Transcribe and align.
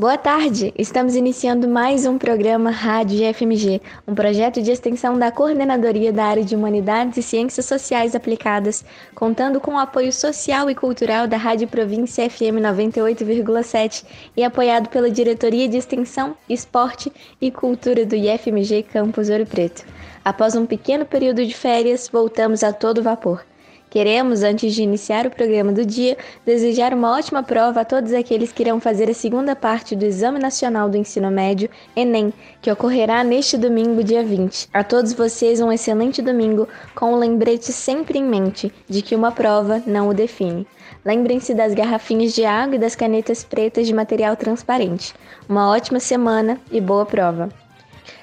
Boa 0.00 0.16
tarde! 0.16 0.72
Estamos 0.78 1.14
iniciando 1.14 1.68
mais 1.68 2.06
um 2.06 2.16
programa 2.16 2.70
Rádio 2.70 3.18
FMG, 3.34 3.82
um 4.08 4.14
projeto 4.14 4.62
de 4.62 4.70
extensão 4.70 5.18
da 5.18 5.30
Coordenadoria 5.30 6.10
da 6.10 6.24
Área 6.24 6.42
de 6.42 6.56
Humanidades 6.56 7.18
e 7.18 7.22
Ciências 7.22 7.66
Sociais 7.66 8.14
Aplicadas, 8.14 8.82
contando 9.14 9.60
com 9.60 9.74
o 9.74 9.78
apoio 9.78 10.10
social 10.10 10.70
e 10.70 10.74
cultural 10.74 11.28
da 11.28 11.36
Rádio 11.36 11.68
Província 11.68 12.30
FM 12.30 12.62
98,7 12.62 14.06
e 14.34 14.42
apoiado 14.42 14.88
pela 14.88 15.10
Diretoria 15.10 15.68
de 15.68 15.76
Extensão, 15.76 16.34
Esporte 16.48 17.12
e 17.38 17.50
Cultura 17.50 18.06
do 18.06 18.16
IFMG 18.16 18.84
Campus 18.84 19.28
Ouro 19.28 19.44
Preto. 19.44 19.84
Após 20.24 20.56
um 20.56 20.64
pequeno 20.64 21.04
período 21.04 21.44
de 21.44 21.52
férias, 21.54 22.08
voltamos 22.10 22.64
a 22.64 22.72
todo 22.72 23.02
vapor. 23.02 23.49
Queremos, 23.90 24.44
antes 24.44 24.72
de 24.72 24.84
iniciar 24.84 25.26
o 25.26 25.30
programa 25.30 25.72
do 25.72 25.84
dia, 25.84 26.16
desejar 26.46 26.94
uma 26.94 27.10
ótima 27.10 27.42
prova 27.42 27.80
a 27.80 27.84
todos 27.84 28.12
aqueles 28.12 28.52
que 28.52 28.62
irão 28.62 28.80
fazer 28.80 29.10
a 29.10 29.14
segunda 29.14 29.56
parte 29.56 29.96
do 29.96 30.04
Exame 30.04 30.38
Nacional 30.38 30.88
do 30.88 30.96
Ensino 30.96 31.28
Médio, 31.28 31.68
Enem, 31.96 32.32
que 32.62 32.70
ocorrerá 32.70 33.24
neste 33.24 33.58
domingo, 33.58 34.04
dia 34.04 34.22
20. 34.22 34.68
A 34.72 34.84
todos 34.84 35.12
vocês, 35.12 35.60
um 35.60 35.72
excelente 35.72 36.22
domingo, 36.22 36.68
com 36.94 37.12
o 37.12 37.18
lembrete 37.18 37.72
sempre 37.72 38.20
em 38.20 38.24
mente 38.24 38.72
de 38.88 39.02
que 39.02 39.16
uma 39.16 39.32
prova 39.32 39.82
não 39.84 40.08
o 40.08 40.14
define. 40.14 40.64
Lembrem-se 41.04 41.52
das 41.52 41.74
garrafinhas 41.74 42.32
de 42.32 42.44
água 42.44 42.76
e 42.76 42.78
das 42.78 42.94
canetas 42.94 43.42
pretas 43.42 43.88
de 43.88 43.92
material 43.92 44.36
transparente. 44.36 45.12
Uma 45.48 45.68
ótima 45.68 45.98
semana 45.98 46.60
e 46.70 46.80
boa 46.80 47.04
prova! 47.04 47.48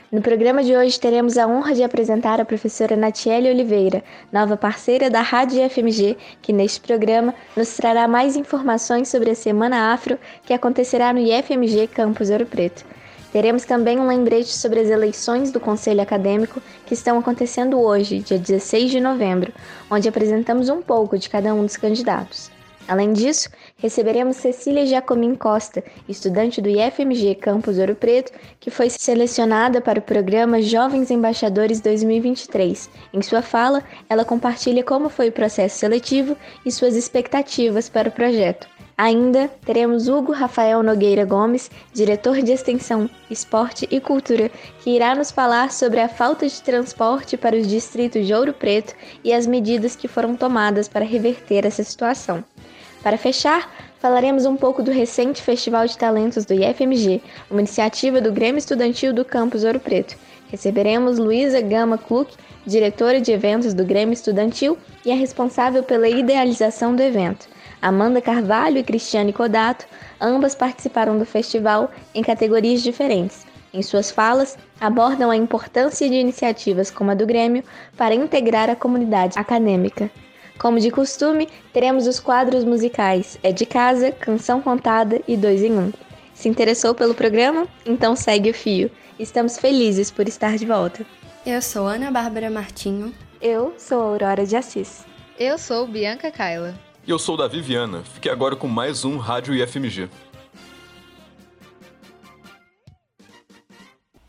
No 0.10 0.22
programa 0.22 0.64
de 0.64 0.74
hoje 0.74 0.98
teremos 0.98 1.38
a 1.38 1.46
honra 1.46 1.76
de 1.76 1.84
apresentar 1.84 2.40
a 2.40 2.46
professora 2.46 2.96
Natiele 2.96 3.50
Oliveira, 3.50 4.02
nova 4.32 4.56
parceira 4.56 5.10
da 5.10 5.20
Rádio 5.20 5.70
FMG, 5.70 6.16
que 6.42 6.54
neste 6.54 6.80
programa 6.80 7.36
nos 7.58 7.76
trará 7.76 8.08
mais 8.08 8.38
informações 8.38 9.10
sobre 9.10 9.32
a 9.32 9.36
Semana 9.36 9.92
Afro 9.94 10.18
que 10.46 10.54
acontecerá 10.54 11.12
no 11.12 11.20
IFMG 11.20 11.88
Campus 11.88 12.30
Ouro 12.30 12.46
Preto. 12.46 12.86
Teremos 13.34 13.66
também 13.66 14.00
um 14.00 14.08
lembrete 14.08 14.56
sobre 14.56 14.80
as 14.80 14.90
eleições 14.90 15.52
do 15.52 15.60
Conselho 15.60 16.02
Acadêmico 16.02 16.62
que 16.86 16.94
estão 16.94 17.20
acontecendo 17.20 17.78
hoje, 17.78 18.20
dia 18.20 18.40
16 18.40 18.90
de 18.90 19.02
novembro, 19.02 19.52
onde 19.92 20.08
apresentamos 20.08 20.70
um 20.70 20.82
pouco 20.82 21.18
de 21.18 21.30
cada 21.30 21.54
um 21.54 21.66
dos 21.66 21.76
candidatos. 21.76 22.50
Além 22.88 23.12
disso, 23.12 23.50
receberemos 23.78 24.38
Cecília 24.38 24.86
Jacomin 24.86 25.36
Costa, 25.36 25.84
estudante 26.10 26.62
do 26.62 26.70
IFMG 26.70 27.36
Campus 27.36 27.78
Ouro 27.78 27.96
Preto, 27.96 28.32
que 28.60 28.72
foi 28.72 28.90
selecionada 28.90 29.80
para 29.80 30.00
o 30.00 30.02
programa 30.02 30.62
Jovens 30.62 31.12
Embaixadores 31.12 31.80
2023. 31.80 32.90
Em 33.14 33.22
sua 33.22 33.42
fala, 33.42 33.84
ela 34.10 34.26
compartilha 34.26 34.84
como 34.84 35.10
foi 35.10 35.30
o 35.30 35.32
processo 35.32 35.78
seletivo 35.78 36.36
e 36.66 36.72
suas 36.72 36.96
expectativas 36.96 37.88
para 37.88 38.10
o 38.10 38.12
projeto. 38.12 38.68
Ainda 38.98 39.48
teremos 39.64 40.08
Hugo 40.08 40.32
Rafael 40.32 40.82
Nogueira 40.82 41.24
Gomes, 41.24 41.70
diretor 41.94 42.42
de 42.42 42.52
Extensão, 42.52 43.08
Esporte 43.30 43.88
e 43.92 44.00
Cultura, 44.00 44.50
que 44.80 44.90
irá 44.90 45.14
nos 45.14 45.30
falar 45.30 45.72
sobre 45.72 46.00
a 46.00 46.10
falta 46.10 46.48
de 46.48 46.60
transporte 46.64 47.38
para 47.38 47.56
os 47.56 47.68
distritos 47.68 48.26
de 48.26 48.34
Ouro 48.34 48.54
Preto 48.54 48.96
e 49.24 49.32
as 49.32 49.46
medidas 49.46 49.96
que 49.96 50.08
foram 50.08 50.36
tomadas 50.36 50.88
para 50.88 51.06
reverter 51.06 51.64
essa 51.64 51.84
situação. 51.84 52.44
Para 53.08 53.18
fechar, 53.18 53.74
falaremos 54.00 54.46
um 54.46 54.58
pouco 54.58 54.84
do 54.84 54.92
recente 54.92 55.42
Festival 55.42 55.88
de 55.88 55.98
Talentos 55.98 56.44
do 56.44 56.54
IFMG, 56.54 57.22
uma 57.50 57.62
iniciativa 57.62 58.20
do 58.20 58.34
Grêmio 58.34 58.60
Estudantil 58.60 59.14
do 59.14 59.24
Campus 59.24 59.64
Ouro 59.64 59.80
Preto. 59.80 60.18
Receberemos 60.50 61.18
Luísa 61.18 61.62
Gama 61.62 61.98
Kluck, 61.98 62.36
diretora 62.66 63.22
de 63.22 63.32
eventos 63.32 63.74
do 63.74 63.86
Grêmio 63.86 64.12
Estudantil 64.12 64.78
e 65.06 65.12
a 65.14 65.16
responsável 65.16 65.84
pela 65.84 66.10
idealização 66.10 66.94
do 66.94 67.02
evento. 67.02 67.48
Amanda 67.82 68.20
Carvalho 68.20 68.78
e 68.78 68.84
Cristiane 68.84 69.32
Codato, 69.32 69.86
ambas 70.20 70.54
participaram 70.54 71.18
do 71.18 71.26
festival 71.26 71.90
em 72.14 72.22
categorias 72.22 72.82
diferentes. 72.84 73.48
Em 73.74 73.82
suas 73.82 74.12
falas, 74.12 74.58
abordam 74.82 75.32
a 75.32 75.38
importância 75.38 76.10
de 76.10 76.16
iniciativas 76.16 76.92
como 76.92 77.12
a 77.12 77.14
do 77.14 77.26
Grêmio 77.26 77.64
para 77.96 78.14
integrar 78.14 78.70
a 78.70 78.76
comunidade 78.76 79.40
acadêmica. 79.40 80.12
Como 80.58 80.80
de 80.80 80.90
costume, 80.90 81.48
teremos 81.72 82.08
os 82.08 82.20
quadros 82.20 82.64
musicais 82.64 83.38
É 83.44 83.52
de 83.52 83.66
Casa, 83.66 84.12
Canção 84.12 84.60
Contada 84.62 85.22
e 85.28 85.38
Dois 85.38 85.62
em 85.62 85.78
Um. 85.78 85.92
Se 86.34 86.50
interessou 86.50 86.96
pelo 86.96 87.14
programa? 87.14 87.68
Então 87.86 88.16
segue 88.16 88.50
o 88.50 88.54
fio. 88.54 88.90
Estamos 89.20 89.58
felizes 89.58 90.10
por 90.10 90.28
estar 90.28 90.58
de 90.58 90.66
volta. 90.66 91.06
Eu 91.46 91.62
sou 91.62 91.88
Ana 91.88 92.12
Bárbara 92.12 92.50
Martinho. 92.50 93.14
Eu 93.40 93.74
sou 93.78 94.02
Aurora 94.02 94.46
de 94.46 94.56
Assis. 94.56 95.06
Eu 95.40 95.58
sou 95.58 95.88
Bianca 95.88 96.32
Kaila. 96.32 96.76
E 97.06 97.12
eu 97.12 97.20
sou 97.20 97.38
Davi 97.38 97.62
Viana. 97.62 98.04
Fique 98.04 98.30
agora 98.30 98.56
com 98.56 98.68
mais 98.68 99.06
um 99.06 99.18
Rádio 99.18 99.54
IFMG. 99.54 100.10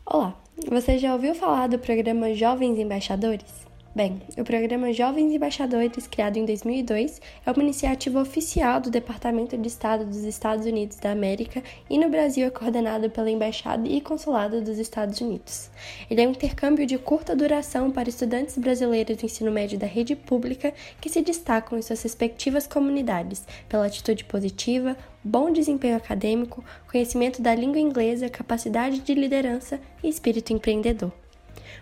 Olá, 0.05 0.35
você 0.67 0.97
já 0.97 1.13
ouviu 1.13 1.35
falar 1.35 1.67
do 1.67 1.77
programa 1.77 2.33
Jovens 2.33 2.79
Embaixadores? 2.79 3.68
Bem, 3.95 4.21
o 4.37 4.43
programa 4.43 4.93
Jovens 4.93 5.33
Embaixadores, 5.33 6.05
criado 6.05 6.37
em 6.37 6.45
2002, 6.45 7.19
é 7.43 7.51
uma 7.51 7.63
iniciativa 7.63 8.21
oficial 8.21 8.79
do 8.79 8.91
Departamento 8.91 9.57
de 9.57 9.67
Estado 9.67 10.05
dos 10.05 10.23
Estados 10.23 10.67
Unidos 10.67 10.97
da 10.97 11.09
América 11.11 11.63
e 11.89 11.97
no 11.97 12.07
Brasil 12.07 12.45
é 12.45 12.51
coordenado 12.51 13.09
pela 13.09 13.31
Embaixada 13.31 13.87
e 13.87 13.99
Consulado 13.99 14.61
dos 14.61 14.77
Estados 14.77 15.19
Unidos. 15.19 15.71
Ele 16.07 16.21
é 16.21 16.27
um 16.27 16.31
intercâmbio 16.31 16.85
de 16.85 16.99
curta 16.99 17.35
duração 17.35 17.89
para 17.89 18.07
estudantes 18.07 18.59
brasileiros 18.59 19.17
do 19.17 19.25
ensino 19.25 19.51
médio 19.51 19.79
da 19.79 19.87
rede 19.87 20.15
pública 20.15 20.71
que 21.01 21.09
se 21.09 21.23
destacam 21.23 21.75
em 21.77 21.81
suas 21.81 22.03
respectivas 22.03 22.67
comunidades 22.67 23.43
pela 23.67 23.87
atitude 23.87 24.23
positiva, 24.23 24.95
bom 25.23 25.51
desempenho 25.51 25.97
acadêmico, 25.97 26.63
conhecimento 26.91 27.41
da 27.41 27.55
língua 27.55 27.79
inglesa, 27.79 28.29
capacidade 28.29 28.99
de 28.99 29.15
liderança 29.15 29.79
e 30.03 30.09
espírito 30.09 30.53
empreendedor. 30.53 31.11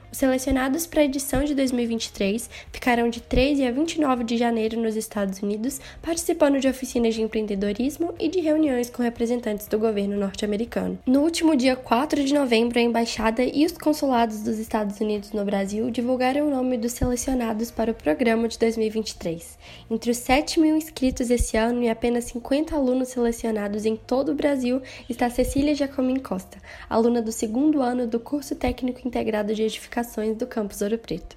Os 0.09 0.19
selecionados 0.19 0.87
para 0.87 1.01
a 1.01 1.03
edição 1.03 1.43
de 1.43 1.53
2023 1.53 2.49
ficarão 2.71 3.09
de 3.09 3.19
13 3.19 3.65
a 3.65 3.71
29 3.71 4.23
de 4.23 4.37
janeiro 4.37 4.79
nos 4.79 4.95
Estados 4.95 5.41
Unidos, 5.41 5.81
participando 6.01 6.59
de 6.59 6.67
oficinas 6.67 7.13
de 7.13 7.21
empreendedorismo 7.21 8.13
e 8.17 8.29
de 8.29 8.39
reuniões 8.39 8.89
com 8.89 9.03
representantes 9.03 9.67
do 9.67 9.77
governo 9.77 10.17
norte-americano. 10.17 10.97
No 11.05 11.21
último 11.21 11.57
dia 11.57 11.75
4 11.75 12.23
de 12.23 12.33
novembro, 12.33 12.79
a 12.79 12.81
embaixada 12.81 13.43
e 13.43 13.65
os 13.65 13.73
consulados 13.73 14.41
dos 14.43 14.57
Estados 14.59 14.99
Unidos 15.01 15.33
no 15.33 15.43
Brasil 15.43 15.91
divulgaram 15.91 16.47
o 16.47 16.51
nome 16.51 16.77
dos 16.77 16.93
selecionados 16.93 17.69
para 17.69 17.91
o 17.91 17.95
programa 17.95 18.47
de 18.47 18.57
2023. 18.57 19.57
Entre 19.91 20.11
os 20.11 20.17
7 20.17 20.59
mil 20.59 20.77
inscritos 20.77 21.29
esse 21.29 21.57
ano 21.57 21.83
e 21.83 21.89
apenas 21.89 22.25
50 22.25 22.73
alunos 22.73 23.09
selecionados 23.09 23.85
em 23.85 23.97
todo 23.97 24.31
o 24.31 24.35
Brasil 24.35 24.81
está 25.09 25.29
Cecília 25.29 25.75
Jacomin 25.75 26.19
Costa, 26.19 26.57
aluna 26.89 27.21
do 27.21 27.31
segundo 27.31 27.81
ano 27.81 28.07
do 28.07 28.21
curso 28.21 28.55
técnico 28.55 29.05
integrado 29.05 29.53
de 29.53 29.63
edificação 29.63 29.96
do 30.37 30.45
campus 30.45 30.81
Ouro 30.81 30.97
Preto. 30.97 31.35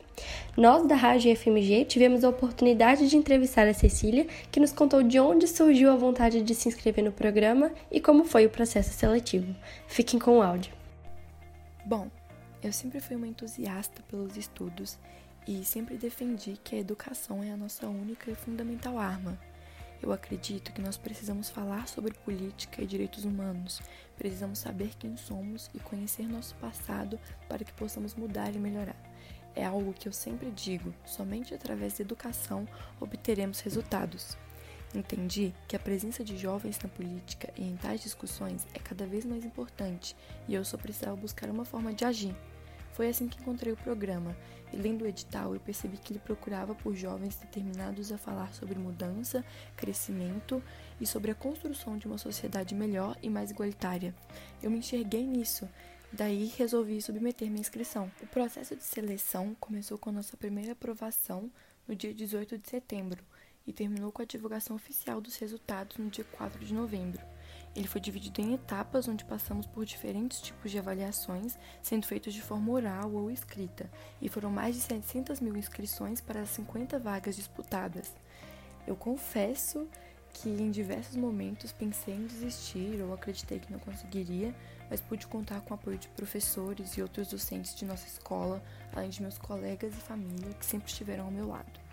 Nós, 0.56 0.86
da 0.86 0.94
Rádio 0.94 1.34
FMG, 1.34 1.86
tivemos 1.86 2.24
a 2.24 2.28
oportunidade 2.28 3.08
de 3.08 3.16
entrevistar 3.16 3.66
a 3.66 3.72
Cecília, 3.72 4.26
que 4.50 4.60
nos 4.60 4.72
contou 4.72 5.02
de 5.02 5.18
onde 5.18 5.48
surgiu 5.48 5.90
a 5.90 5.96
vontade 5.96 6.42
de 6.42 6.54
se 6.54 6.68
inscrever 6.68 7.02
no 7.02 7.12
programa 7.12 7.70
e 7.90 8.00
como 8.00 8.24
foi 8.24 8.44
o 8.44 8.50
processo 8.50 8.92
seletivo. 8.92 9.54
Fiquem 9.86 10.20
com 10.20 10.38
o 10.38 10.42
áudio. 10.42 10.72
Bom, 11.86 12.08
eu 12.62 12.72
sempre 12.72 13.00
fui 13.00 13.16
uma 13.16 13.26
entusiasta 13.26 14.02
pelos 14.10 14.36
estudos 14.36 14.98
e 15.48 15.64
sempre 15.64 15.96
defendi 15.96 16.58
que 16.62 16.76
a 16.76 16.78
educação 16.78 17.42
é 17.42 17.50
a 17.50 17.56
nossa 17.56 17.88
única 17.88 18.30
e 18.30 18.34
fundamental 18.34 18.98
arma. 18.98 19.38
Eu 20.02 20.12
acredito 20.12 20.72
que 20.72 20.80
nós 20.80 20.96
precisamos 20.96 21.50
falar 21.50 21.86
sobre 21.86 22.14
política 22.14 22.82
e 22.82 22.86
direitos 22.86 23.24
humanos, 23.24 23.82
Precisamos 24.20 24.58
saber 24.58 24.90
quem 24.98 25.16
somos 25.16 25.70
e 25.74 25.78
conhecer 25.78 26.28
nosso 26.28 26.54
passado 26.56 27.18
para 27.48 27.64
que 27.64 27.72
possamos 27.72 28.14
mudar 28.14 28.54
e 28.54 28.58
melhorar. 28.58 28.94
É 29.56 29.64
algo 29.64 29.94
que 29.94 30.06
eu 30.06 30.12
sempre 30.12 30.50
digo: 30.50 30.92
somente 31.06 31.54
através 31.54 31.96
da 31.96 32.02
educação 32.02 32.68
obteremos 33.00 33.60
resultados. 33.60 34.36
Entendi 34.94 35.54
que 35.66 35.74
a 35.74 35.78
presença 35.78 36.22
de 36.22 36.36
jovens 36.36 36.78
na 36.80 36.88
política 36.90 37.50
e 37.56 37.62
em 37.62 37.78
tais 37.78 38.02
discussões 38.02 38.66
é 38.74 38.78
cada 38.78 39.06
vez 39.06 39.24
mais 39.24 39.42
importante 39.42 40.14
e 40.46 40.52
eu 40.52 40.66
só 40.66 40.76
precisava 40.76 41.16
buscar 41.16 41.48
uma 41.48 41.64
forma 41.64 41.94
de 41.94 42.04
agir. 42.04 42.36
Foi 42.92 43.08
assim 43.08 43.26
que 43.26 43.40
encontrei 43.40 43.72
o 43.72 43.76
programa 43.78 44.36
e 44.72 44.76
lendo 44.76 45.02
o 45.02 45.06
edital 45.06 45.54
eu 45.54 45.60
percebi 45.60 45.96
que 45.96 46.12
ele 46.12 46.20
procurava 46.20 46.74
por 46.74 46.94
jovens 46.94 47.36
determinados 47.36 48.12
a 48.12 48.18
falar 48.18 48.52
sobre 48.54 48.78
mudança, 48.78 49.44
crescimento 49.76 50.62
e 51.00 51.06
sobre 51.06 51.30
a 51.30 51.34
construção 51.34 51.96
de 51.96 52.06
uma 52.06 52.18
sociedade 52.18 52.74
melhor 52.74 53.16
e 53.22 53.28
mais 53.28 53.50
igualitária. 53.50 54.14
Eu 54.62 54.70
me 54.70 54.78
enxerguei 54.78 55.24
nisso, 55.24 55.68
daí 56.12 56.52
resolvi 56.56 57.00
submeter 57.00 57.48
minha 57.48 57.60
inscrição. 57.60 58.10
O 58.22 58.26
processo 58.26 58.76
de 58.76 58.84
seleção 58.84 59.56
começou 59.58 59.98
com 59.98 60.10
a 60.10 60.14
nossa 60.14 60.36
primeira 60.36 60.72
aprovação 60.72 61.50
no 61.86 61.94
dia 61.94 62.14
18 62.14 62.58
de 62.58 62.68
setembro 62.68 63.22
e 63.66 63.72
terminou 63.72 64.10
com 64.10 64.22
a 64.22 64.24
divulgação 64.24 64.76
oficial 64.76 65.20
dos 65.20 65.36
resultados 65.36 65.96
no 65.96 66.10
dia 66.10 66.24
4 66.24 66.64
de 66.64 66.74
novembro. 66.74 67.20
Ele 67.74 67.86
foi 67.86 68.00
dividido 68.00 68.40
em 68.40 68.54
etapas 68.54 69.06
onde 69.06 69.24
passamos 69.24 69.66
por 69.66 69.84
diferentes 69.84 70.40
tipos 70.40 70.70
de 70.70 70.78
avaliações, 70.78 71.56
sendo 71.80 72.06
feitos 72.06 72.34
de 72.34 72.42
forma 72.42 72.72
oral 72.72 73.12
ou 73.12 73.30
escrita, 73.30 73.88
e 74.20 74.28
foram 74.28 74.50
mais 74.50 74.74
de 74.74 74.80
700 74.80 75.40
mil 75.40 75.56
inscrições 75.56 76.20
para 76.20 76.40
as 76.40 76.50
50 76.50 76.98
vagas 76.98 77.36
disputadas. 77.36 78.12
Eu 78.86 78.96
confesso 78.96 79.86
que 80.32 80.48
em 80.48 80.70
diversos 80.70 81.16
momentos 81.16 81.72
pensei 81.72 82.14
em 82.14 82.26
desistir 82.26 83.00
ou 83.02 83.12
acreditei 83.12 83.58
que 83.58 83.72
não 83.72 83.78
conseguiria, 83.78 84.54
mas 84.88 85.00
pude 85.00 85.26
contar 85.26 85.60
com 85.60 85.72
o 85.72 85.74
apoio 85.74 85.98
de 85.98 86.08
professores 86.08 86.96
e 86.96 87.02
outros 87.02 87.28
docentes 87.28 87.74
de 87.74 87.84
nossa 87.84 88.06
escola, 88.06 88.62
além 88.92 89.10
de 89.10 89.22
meus 89.22 89.38
colegas 89.38 89.92
e 89.92 90.00
família 90.00 90.54
que 90.54 90.66
sempre 90.66 90.88
estiveram 90.88 91.26
ao 91.26 91.30
meu 91.30 91.48
lado. 91.48 91.89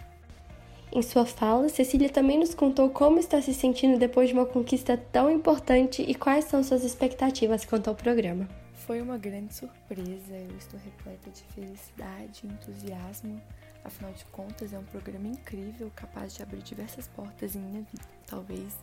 Em 0.91 1.01
sua 1.01 1.25
fala, 1.25 1.67
Cecília 1.67 2.09
também 2.09 2.39
nos 2.39 2.55
contou 2.55 2.89
como 2.89 3.19
está 3.19 3.41
se 3.41 3.53
sentindo 3.53 3.99
depois 3.99 4.29
de 4.29 4.33
uma 4.33 4.45
conquista 4.45 4.97
tão 4.97 5.29
importante 5.29 6.01
e 6.01 6.15
quais 6.15 6.45
são 6.45 6.63
suas 6.63 6.83
expectativas 6.83 7.65
quanto 7.65 7.89
ao 7.89 7.95
programa. 7.95 8.47
Foi 8.73 9.01
uma 9.01 9.17
grande 9.17 9.53
surpresa, 9.53 10.33
eu 10.33 10.57
estou 10.57 10.79
repleta 10.79 11.29
de 11.29 11.43
felicidade 11.53 12.41
e 12.43 12.47
entusiasmo. 12.47 13.41
Afinal 13.83 14.13
de 14.13 14.23
contas, 14.25 14.71
é 14.71 14.79
um 14.79 14.83
programa 14.85 15.27
incrível, 15.27 15.91
capaz 15.93 16.33
de 16.33 16.41
abrir 16.41 16.61
diversas 16.61 17.05
portas 17.09 17.53
em 17.53 17.59
minha 17.59 17.81
vida. 17.81 18.05
Talvez 18.25 18.73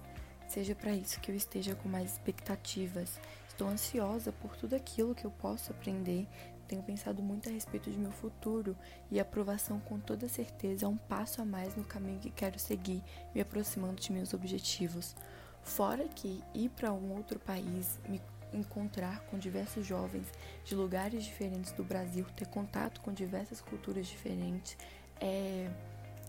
seja 0.46 0.74
para 0.74 0.92
isso 0.92 1.18
que 1.20 1.30
eu 1.30 1.34
esteja 1.34 1.74
com 1.74 1.88
mais 1.88 2.12
expectativas. 2.12 3.18
Estou 3.48 3.66
ansiosa 3.66 4.30
por 4.30 4.54
tudo 4.56 4.76
aquilo 4.76 5.14
que 5.14 5.24
eu 5.24 5.30
posso 5.30 5.70
aprender. 5.72 6.26
Tenho 6.66 6.82
pensado 6.82 7.22
muito 7.22 7.48
a 7.48 7.52
respeito 7.52 7.90
de 7.90 7.98
meu 7.98 8.12
futuro 8.12 8.76
e 9.10 9.18
a 9.18 9.22
aprovação 9.22 9.78
com 9.80 9.98
toda 9.98 10.28
certeza 10.28 10.86
é 10.86 10.88
um 10.88 10.96
passo 10.96 11.42
a 11.42 11.44
mais 11.44 11.76
no 11.76 11.84
caminho 11.84 12.18
que 12.18 12.30
quero 12.30 12.58
seguir, 12.58 13.02
me 13.34 13.40
aproximando 13.40 14.00
de 14.00 14.12
meus 14.12 14.32
objetivos. 14.32 15.14
Fora 15.62 16.06
que 16.08 16.42
ir 16.54 16.68
para 16.70 16.92
um 16.92 17.14
outro 17.14 17.38
país, 17.38 17.98
me 18.08 18.20
encontrar 18.52 19.20
com 19.30 19.38
diversos 19.38 19.84
jovens 19.86 20.26
de 20.64 20.74
lugares 20.74 21.24
diferentes 21.24 21.72
do 21.72 21.82
Brasil, 21.82 22.24
ter 22.36 22.46
contato 22.46 23.00
com 23.00 23.12
diversas 23.12 23.60
culturas 23.60 24.06
diferentes, 24.06 24.76
é, 25.20 25.68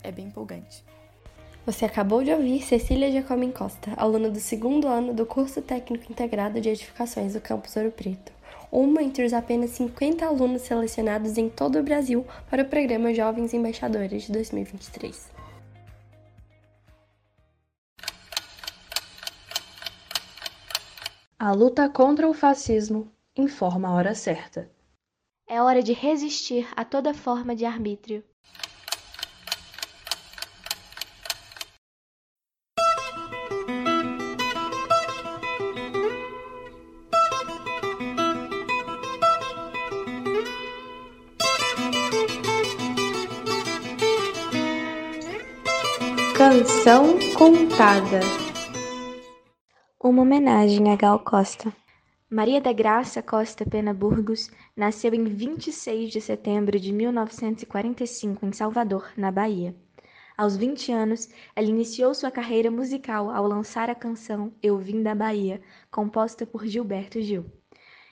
é 0.03 0.11
bem 0.11 0.27
empolgante. 0.27 0.83
Você 1.65 1.83
acabou 1.83 2.23
de 2.23 2.31
ouvir 2.31 2.61
Cecília 2.61 3.11
Jacobin 3.11 3.51
Costa, 3.51 3.91
aluna 3.97 4.29
do 4.29 4.39
segundo 4.39 4.87
ano 4.87 5.15
do 5.15 5.25
curso 5.25 5.63
técnico 5.63 6.11
integrado 6.11 6.61
de 6.61 6.69
edificações 6.69 7.33
do 7.33 7.41
Campus 7.41 7.75
Ouro 7.75 7.91
Preto, 7.91 8.31
uma 8.75 9.01
entre 9.01 9.25
os 9.25 9.31
apenas 9.31 9.69
50 9.71 10.25
alunos 10.25 10.63
selecionados 10.63 11.37
em 11.37 11.49
todo 11.49 11.79
o 11.79 11.83
Brasil 11.83 12.25
para 12.49 12.63
o 12.63 12.67
programa 12.67 13.13
Jovens 13.13 13.53
Embaixadores 13.53 14.23
de 14.23 14.33
2023. 14.33 15.31
A 21.39 21.51
luta 21.53 21.87
contra 21.87 22.27
o 22.27 22.33
fascismo 22.33 23.11
informa 23.37 23.87
a 23.87 23.93
hora 23.93 24.15
certa. 24.15 24.69
É 25.47 25.61
hora 25.61 25.81
de 25.81 25.93
resistir 25.93 26.67
a 26.75 26.83
toda 26.83 27.13
forma 27.13 27.55
de 27.55 27.65
arbítrio. 27.65 28.23
Canção 46.55 47.19
contada. 47.37 48.21
Uma 50.01 50.21
homenagem 50.21 50.89
a 50.89 50.95
Gal 50.95 51.19
Costa. 51.19 51.75
Maria 52.29 52.61
da 52.61 52.71
Graça 52.71 53.21
Costa 53.21 53.65
Pena 53.65 53.93
Burgos 53.93 54.49
nasceu 54.73 55.13
em 55.13 55.25
26 55.25 56.09
de 56.09 56.21
setembro 56.21 56.79
de 56.79 56.93
1945 56.93 58.45
em 58.45 58.53
Salvador, 58.53 59.11
na 59.17 59.33
Bahia. 59.33 59.75
Aos 60.37 60.55
20 60.55 60.93
anos, 60.93 61.27
ela 61.53 61.67
iniciou 61.67 62.13
sua 62.13 62.31
carreira 62.31 62.71
musical 62.71 63.29
ao 63.29 63.45
lançar 63.45 63.89
a 63.89 63.95
canção 63.95 64.53
Eu 64.63 64.77
Vim 64.77 65.03
da 65.03 65.13
Bahia, 65.13 65.61
composta 65.91 66.45
por 66.45 66.65
Gilberto 66.65 67.21
Gil. 67.21 67.45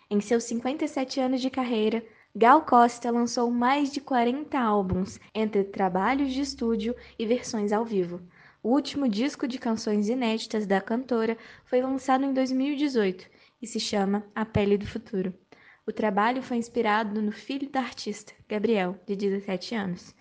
Em 0.10 0.20
seus 0.20 0.44
57 0.44 1.18
anos 1.22 1.40
de 1.40 1.50
carreira, 1.50 2.04
Gal 2.36 2.66
Costa 2.66 3.12
lançou 3.12 3.52
mais 3.52 3.92
de 3.92 4.02
40 4.02 4.60
álbuns, 4.60 5.20
entre 5.36 5.64
trabalhos 5.64 6.34
de 6.34 6.42
estúdio 6.42 6.96
e 7.18 7.28
versões 7.28 7.72
ao 7.72 7.86
vivo. 7.86 8.20
O 8.64 8.70
último 8.70 9.10
disco 9.10 9.46
de 9.46 9.60
canções 9.60 10.08
inéditas 10.08 10.66
da 10.66 10.80
cantora 10.80 11.38
foi 11.66 11.82
lançado 11.82 12.24
em 12.24 12.34
2018 12.34 13.30
e 13.62 13.68
se 13.68 13.78
chama 13.78 14.26
A 14.34 14.46
Pele 14.46 14.78
do 14.78 14.88
Futuro. 14.88 15.34
O 15.86 15.92
trabalho 15.92 16.42
foi 16.42 16.56
inspirado 16.56 17.22
no 17.22 17.34
filho 17.34 17.70
da 17.70 17.82
artista, 17.82 18.32
Gabriel, 18.48 18.98
de 19.06 19.18
17 19.18 19.76
anos. 19.76 20.16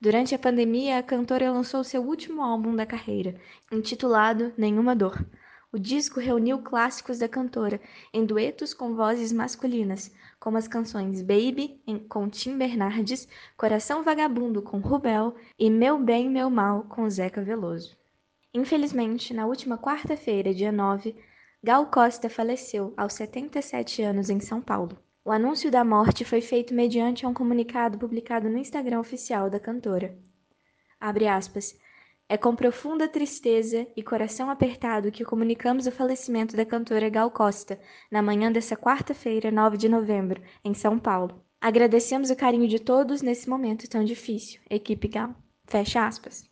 Durante 0.00 0.34
a 0.34 0.38
pandemia, 0.38 0.96
a 0.96 1.02
cantora 1.02 1.52
lançou 1.52 1.84
seu 1.84 2.02
último 2.02 2.40
álbum 2.40 2.74
da 2.74 2.86
carreira, 2.86 3.38
intitulado 3.70 4.54
Nenhuma 4.56 4.96
Dor. 4.96 5.22
O 5.70 5.78
disco 5.78 6.18
reuniu 6.18 6.60
clássicos 6.60 7.18
da 7.18 7.28
cantora 7.28 7.78
em 8.10 8.24
duetos 8.24 8.72
com 8.72 8.94
vozes 8.94 9.32
masculinas, 9.32 10.10
como 10.42 10.58
as 10.58 10.66
canções 10.66 11.22
Baby 11.22 11.80
com 12.08 12.28
Tim 12.28 12.58
Bernardes, 12.58 13.28
Coração 13.56 14.02
Vagabundo 14.02 14.60
com 14.60 14.80
Rubel 14.80 15.36
e 15.56 15.70
Meu 15.70 16.00
Bem 16.00 16.28
Meu 16.28 16.50
Mal 16.50 16.82
com 16.88 17.08
Zeca 17.08 17.40
Veloso. 17.40 17.96
Infelizmente, 18.52 19.32
na 19.32 19.46
última 19.46 19.78
quarta-feira, 19.78 20.52
dia 20.52 20.72
9, 20.72 21.14
Gal 21.62 21.86
Costa 21.86 22.28
faleceu 22.28 22.92
aos 22.96 23.12
77 23.12 24.02
anos 24.02 24.30
em 24.30 24.40
São 24.40 24.60
Paulo. 24.60 24.98
O 25.24 25.30
anúncio 25.30 25.70
da 25.70 25.84
morte 25.84 26.24
foi 26.24 26.40
feito 26.40 26.74
mediante 26.74 27.24
um 27.24 27.32
comunicado 27.32 27.96
publicado 27.96 28.50
no 28.50 28.58
Instagram 28.58 28.98
oficial 28.98 29.48
da 29.48 29.60
cantora. 29.60 30.18
Abre 30.98 31.28
aspas. 31.28 31.78
É 32.28 32.36
com 32.36 32.56
profunda 32.56 33.06
tristeza 33.08 33.86
e 33.96 34.02
coração 34.02 34.48
apertado 34.48 35.10
que 35.10 35.24
comunicamos 35.24 35.86
o 35.86 35.92
falecimento 35.92 36.56
da 36.56 36.64
cantora 36.64 37.08
Gal 37.08 37.30
Costa, 37.30 37.78
na 38.10 38.22
manhã 38.22 38.50
dessa 38.50 38.76
quarta-feira, 38.76 39.50
9 39.50 39.76
de 39.76 39.88
novembro, 39.88 40.40
em 40.64 40.72
São 40.72 40.98
Paulo. 40.98 41.42
Agradecemos 41.60 42.30
o 42.30 42.36
carinho 42.36 42.66
de 42.66 42.78
todos 42.78 43.22
nesse 43.22 43.48
momento 43.48 43.88
tão 43.88 44.02
difícil. 44.02 44.60
Equipe 44.70 45.08
Gal. 45.08 45.34
Fecha 45.66 46.06
aspas. 46.06 46.50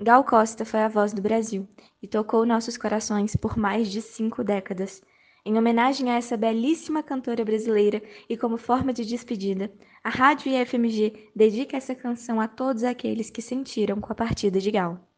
Gal 0.00 0.24
Costa 0.24 0.64
foi 0.64 0.80
a 0.80 0.88
voz 0.88 1.12
do 1.12 1.22
Brasil 1.22 1.68
e 2.02 2.08
tocou 2.08 2.44
nossos 2.44 2.76
corações 2.76 3.36
por 3.36 3.56
mais 3.56 3.90
de 3.90 4.00
cinco 4.00 4.42
décadas. 4.42 5.02
Em 5.46 5.58
homenagem 5.58 6.10
a 6.10 6.16
essa 6.16 6.36
belíssima 6.36 7.02
cantora 7.02 7.44
brasileira 7.44 8.02
e 8.28 8.36
como 8.36 8.56
forma 8.56 8.92
de 8.92 9.04
despedida, 9.04 9.70
a 10.04 10.10
Rádio 10.10 10.52
IFMG 10.52 11.30
dedica 11.34 11.78
essa 11.78 11.94
canção 11.94 12.38
a 12.38 12.46
todos 12.46 12.84
aqueles 12.84 13.30
que 13.30 13.40
sentiram 13.40 14.00
com 14.02 14.12
a 14.12 14.14
partida 14.14 14.60
de 14.60 14.70
Gal. 14.70 15.13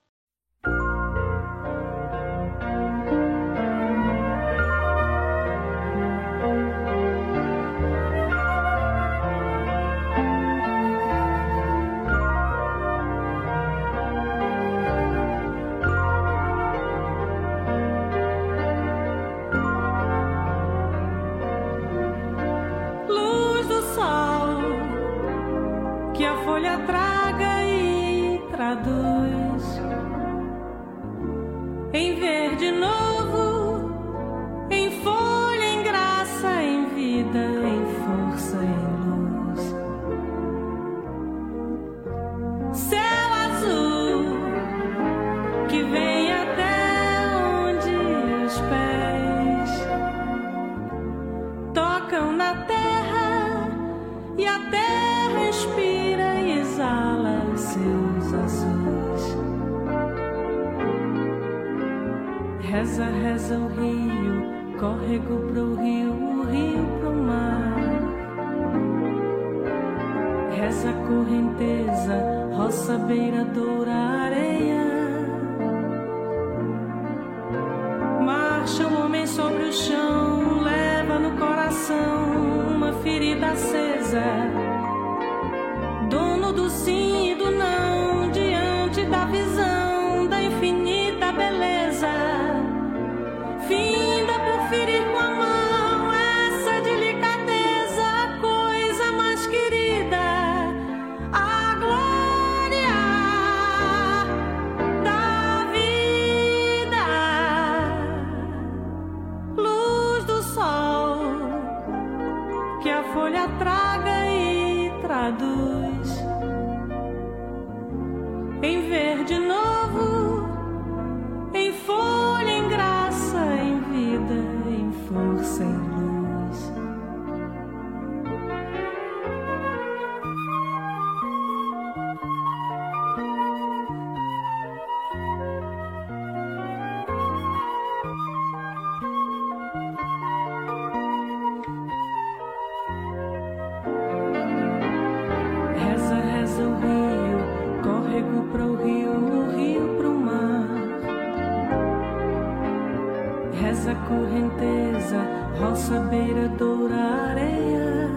Reza 153.60 153.94
correnteza, 154.08 155.18
roça 155.58 156.00
beira 156.00 156.48
doura 156.48 156.96
areia. 157.30 158.10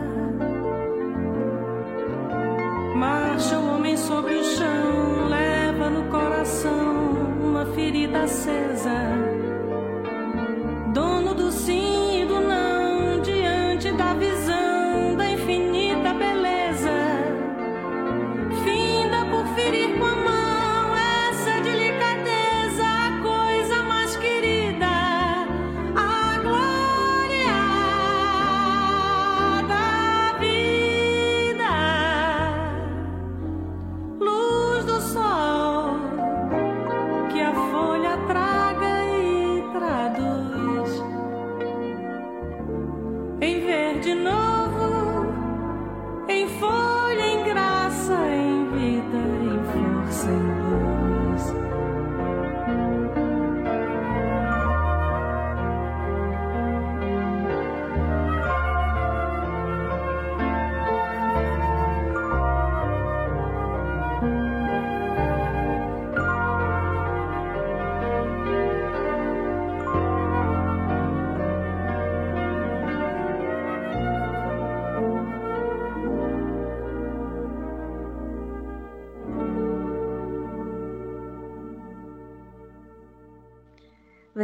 Marcha 2.96 3.58
o 3.58 3.75
homem 3.75 3.96
sobre 3.96 4.36
o 4.36 4.43
chão, 4.43 5.29
leva 5.29 5.89
no 5.89 6.03
coração 6.10 7.13
uma 7.41 7.65
ferida 7.67 8.24
acesa. 8.24 9.38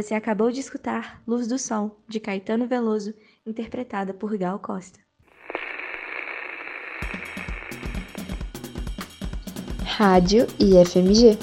Você 0.06 0.14
acabou 0.14 0.52
de 0.52 0.60
escutar 0.60 1.20
Luz 1.26 1.48
do 1.48 1.58
Sol, 1.58 1.98
de 2.06 2.20
Caetano 2.20 2.68
Veloso, 2.68 3.12
interpretada 3.44 4.14
por 4.14 4.38
Gal 4.38 4.56
Costa. 4.60 5.00
Rádio 9.82 10.46
e 10.60 10.74
FMG. 10.84 11.36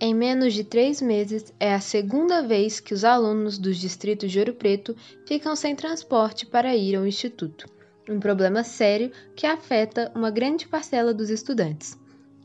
Em 0.00 0.14
menos 0.14 0.54
de 0.54 0.64
três 0.64 1.02
meses, 1.02 1.52
é 1.60 1.74
a 1.74 1.80
segunda 1.80 2.40
vez 2.40 2.80
que 2.80 2.94
os 2.94 3.04
alunos 3.04 3.58
dos 3.58 3.76
distritos 3.76 4.32
de 4.32 4.38
Ouro 4.38 4.54
Preto 4.54 4.96
ficam 5.26 5.54
sem 5.54 5.76
transporte 5.76 6.46
para 6.46 6.74
ir 6.74 6.96
ao 6.96 7.06
Instituto. 7.06 7.66
Um 8.08 8.18
problema 8.18 8.64
sério 8.64 9.12
que 9.36 9.46
afeta 9.46 10.10
uma 10.14 10.30
grande 10.30 10.66
parcela 10.66 11.12
dos 11.12 11.28
estudantes. 11.28 12.02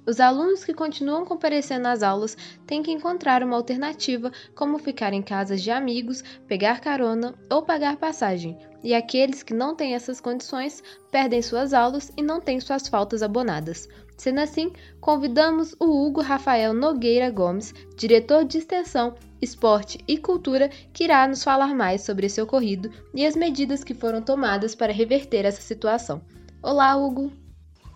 Os 0.09 0.19
alunos 0.19 0.65
que 0.65 0.73
continuam 0.73 1.23
comparecendo 1.23 1.87
às 1.87 2.01
aulas 2.01 2.35
têm 2.65 2.81
que 2.81 2.91
encontrar 2.91 3.43
uma 3.43 3.55
alternativa, 3.55 4.31
como 4.55 4.79
ficar 4.79 5.13
em 5.13 5.21
casas 5.21 5.61
de 5.61 5.69
amigos, 5.69 6.23
pegar 6.47 6.81
carona 6.81 7.35
ou 7.47 7.61
pagar 7.61 7.95
passagem, 7.97 8.57
e 8.83 8.95
aqueles 8.95 9.43
que 9.43 9.53
não 9.53 9.75
têm 9.75 9.93
essas 9.93 10.19
condições 10.19 10.81
perdem 11.11 11.43
suas 11.43 11.75
aulas 11.75 12.11
e 12.17 12.23
não 12.23 12.41
têm 12.41 12.59
suas 12.59 12.87
faltas 12.87 13.21
abonadas. 13.21 13.87
Sendo 14.17 14.39
assim, 14.39 14.73
convidamos 14.99 15.75
o 15.79 15.85
Hugo 15.85 16.21
Rafael 16.21 16.73
Nogueira 16.73 17.29
Gomes, 17.29 17.71
diretor 17.95 18.43
de 18.45 18.57
Extensão, 18.57 19.13
Esporte 19.39 19.99
e 20.07 20.17
Cultura, 20.17 20.71
que 20.91 21.03
irá 21.03 21.27
nos 21.27 21.43
falar 21.43 21.75
mais 21.75 22.01
sobre 22.01 22.25
esse 22.25 22.41
ocorrido 22.41 22.89
e 23.13 23.27
as 23.27 23.35
medidas 23.35 23.83
que 23.83 23.93
foram 23.93 24.23
tomadas 24.23 24.73
para 24.73 24.91
reverter 24.91 25.45
essa 25.45 25.61
situação. 25.61 26.19
Olá, 26.63 26.97
Hugo! 26.97 27.31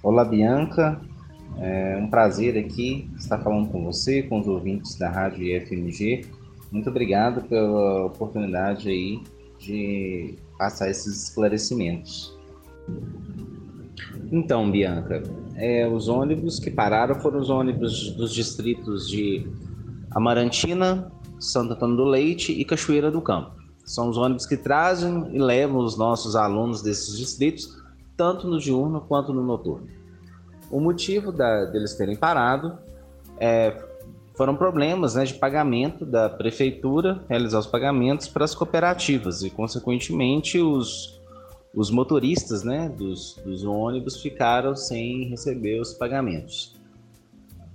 Olá, 0.04 0.24
Bianca. 0.24 1.02
É 1.60 1.98
um 1.98 2.10
prazer 2.10 2.58
aqui 2.58 3.10
estar 3.18 3.40
falando 3.40 3.70
com 3.70 3.84
você, 3.84 4.24
com 4.24 4.40
os 4.40 4.48
ouvintes 4.48 4.96
da 4.96 5.10
Rádio 5.10 5.44
IFMG. 5.44 6.26
Muito 6.72 6.90
obrigado 6.90 7.42
pela 7.48 8.06
oportunidade 8.06 8.90
aí 8.90 9.22
de 9.60 10.36
passar 10.58 10.90
esses 10.90 11.24
esclarecimentos. 11.24 12.38
Então, 14.32 14.70
Bianca, 14.72 15.22
é, 15.56 15.88
os 15.88 16.08
ônibus 16.08 16.60
que 16.60 16.72
pararam 16.72 17.16
foram 17.16 17.40
os 17.40 17.50
ônibus 17.50 18.12
dos 18.12 18.34
distritos 18.34 19.08
de 19.08 19.48
Amarantina, 20.12 21.12
Santo 21.40 21.74
Antônio 21.74 21.98
do 21.98 22.06
Leite 22.06 22.52
e 22.52 22.66
Cachoeira 22.66 23.12
do 23.12 23.22
Campo. 23.22 23.52
São 23.86 24.10
os 24.10 24.18
ônibus 24.18 24.46
que 24.46 24.58
trazem 24.58 25.30
e 25.36 25.40
levam 25.40 25.78
os 25.78 25.98
nossos 25.98 26.36
alunos 26.36 26.82
desses 26.82 27.18
distritos, 27.18 27.78
tanto 28.16 28.48
no 28.48 28.60
diurno 28.60 29.02
quanto 29.02 29.34
no 29.34 29.44
noturno. 29.44 29.88
O 30.70 30.80
motivo 30.80 31.32
da, 31.32 31.66
deles 31.66 31.96
terem 31.96 32.16
parado 32.16 32.78
é, 33.38 33.82
foram 34.36 34.56
problemas 34.56 35.16
né, 35.16 35.26
de 35.26 35.36
pagamento 35.36 36.06
da 36.06 36.30
prefeitura, 36.30 37.24
realizar 37.30 37.60
os 37.60 37.68
pagamentos 37.68 38.28
para 38.28 38.44
as 38.44 38.56
cooperativas 38.56 39.44
e, 39.44 39.50
consequentemente, 39.50 40.60
os, 40.60 41.20
os 41.76 41.92
motoristas 41.92 42.64
né, 42.64 42.90
dos, 42.90 43.40
dos 43.46 43.64
ônibus 43.64 44.22
ficaram 44.22 44.76
sem 44.76 45.30
receber 45.30 45.80
os 45.80 45.94
pagamentos 45.94 46.76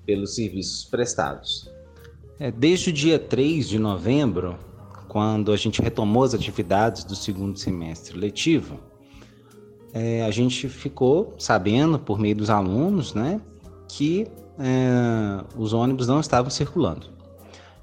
pelos 0.05 0.35
serviços 0.35 0.85
prestados. 0.85 1.71
É, 2.41 2.51
desde 2.51 2.91
o 2.91 2.93
dia 2.93 3.19
3 3.19 3.69
de 3.69 3.79
novembro, 3.79 4.57
quando 5.09 5.53
a 5.53 5.57
gente 5.57 5.83
retomou 5.83 6.23
as 6.23 6.35
atividades 6.35 7.05
do 7.05 7.17
segundo 7.17 7.59
semestre 7.59 8.17
letivo, 8.17 8.79
é, 9.99 10.23
a 10.23 10.31
gente 10.31 10.69
ficou 10.69 11.35
sabendo, 11.39 11.99
por 11.99 12.19
meio 12.19 12.37
dos 12.37 12.51
alunos, 12.51 13.15
né, 13.15 13.41
que 13.89 14.27
é, 14.59 15.45
os 15.57 15.73
ônibus 15.73 16.07
não 16.07 16.21
estavam 16.21 16.51
circulando. 16.51 17.07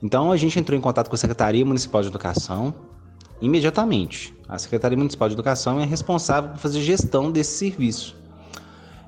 Então 0.01 0.31
a 0.31 0.37
gente 0.37 0.57
entrou 0.57 0.77
em 0.77 0.81
contato 0.81 1.09
com 1.09 1.15
a 1.15 1.17
Secretaria 1.17 1.65
Municipal 1.65 2.01
de 2.01 2.07
Educação 2.07 2.73
imediatamente. 3.41 4.33
A 4.47 4.57
Secretaria 4.57 4.97
Municipal 4.97 5.27
de 5.27 5.35
Educação 5.35 5.79
é 5.79 5.85
responsável 5.85 6.51
por 6.51 6.59
fazer 6.59 6.81
gestão 6.81 7.31
desse 7.31 7.57
serviço. 7.57 8.15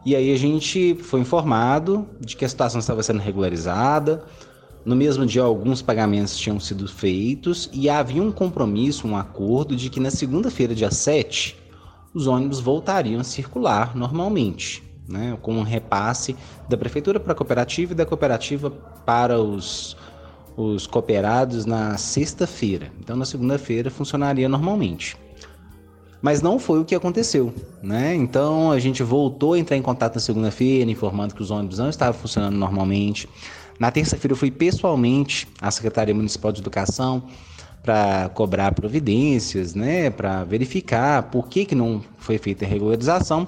E 0.05 0.15
aí 0.15 0.33
a 0.33 0.37
gente 0.37 0.95
foi 0.95 1.21
informado 1.21 2.07
de 2.19 2.35
que 2.35 2.45
a 2.45 2.49
situação 2.49 2.79
estava 2.79 3.03
sendo 3.03 3.19
regularizada. 3.19 4.23
No 4.85 4.95
mesmo 4.95 5.25
dia, 5.25 5.43
alguns 5.43 5.81
pagamentos 5.81 6.37
tinham 6.37 6.59
sido 6.59 6.87
feitos 6.87 7.69
e 7.73 7.89
havia 7.89 8.23
um 8.23 8.31
compromisso, 8.31 9.07
um 9.07 9.17
acordo 9.17 9.75
de 9.75 9.89
que 9.89 9.99
na 9.99 10.09
segunda-feira, 10.09 10.73
dia 10.73 10.91
7, 10.91 11.57
os 12.13 12.27
ônibus 12.27 12.59
voltariam 12.59 13.21
a 13.21 13.23
circular 13.23 13.95
normalmente, 13.95 14.83
né, 15.07 15.37
com 15.41 15.53
um 15.53 15.63
repasse 15.63 16.35
da 16.67 16.77
prefeitura 16.77 17.19
para 17.19 17.33
a 17.33 17.35
cooperativa 17.35 17.93
e 17.93 17.95
da 17.95 18.05
cooperativa 18.05 18.69
para 19.05 19.39
os, 19.39 19.95
os 20.55 20.87
cooperados 20.87 21.65
na 21.65 21.97
sexta-feira. 21.97 22.91
Então, 22.99 23.15
na 23.15 23.25
segunda-feira 23.25 23.89
funcionaria 23.89 24.49
normalmente. 24.49 25.17
Mas 26.21 26.41
não 26.41 26.57
foi 26.57 26.79
o 26.79 26.85
que 26.85 26.95
aconteceu, 26.95 27.53
né? 27.81 28.15
Então 28.15 28.71
a 28.71 28.79
gente 28.79 29.03
voltou 29.03 29.53
a 29.53 29.59
entrar 29.59 29.77
em 29.77 29.81
contato 29.81 30.15
na 30.15 30.19
segunda-feira, 30.19 30.89
informando 30.89 31.35
que 31.35 31.41
os 31.41 31.51
ônibus 31.51 31.77
não 31.77 31.89
estavam 31.89 32.19
funcionando 32.19 32.55
normalmente. 32.55 33.29
Na 33.79 33.91
terça-feira 33.91 34.33
eu 34.33 34.37
fui 34.37 34.49
pessoalmente 34.49 35.47
à 35.61 35.69
Secretaria 35.69 36.15
Municipal 36.15 36.51
de 36.51 36.59
Educação 36.59 37.23
para 37.83 38.29
cobrar 38.33 38.73
providências, 38.73 39.73
né, 39.73 40.09
para 40.09 40.43
verificar 40.43 41.23
por 41.23 41.47
que, 41.47 41.65
que 41.65 41.75
não 41.75 42.01
foi 42.17 42.37
feita 42.37 42.65
a 42.65 42.67
regularização. 42.67 43.47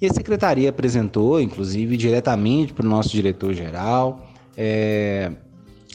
E 0.00 0.06
a 0.06 0.12
secretaria 0.12 0.70
apresentou, 0.70 1.40
inclusive, 1.40 1.96
diretamente 1.96 2.72
para 2.72 2.84
o 2.84 2.88
nosso 2.88 3.10
diretor-geral, 3.10 4.26
é, 4.56 5.30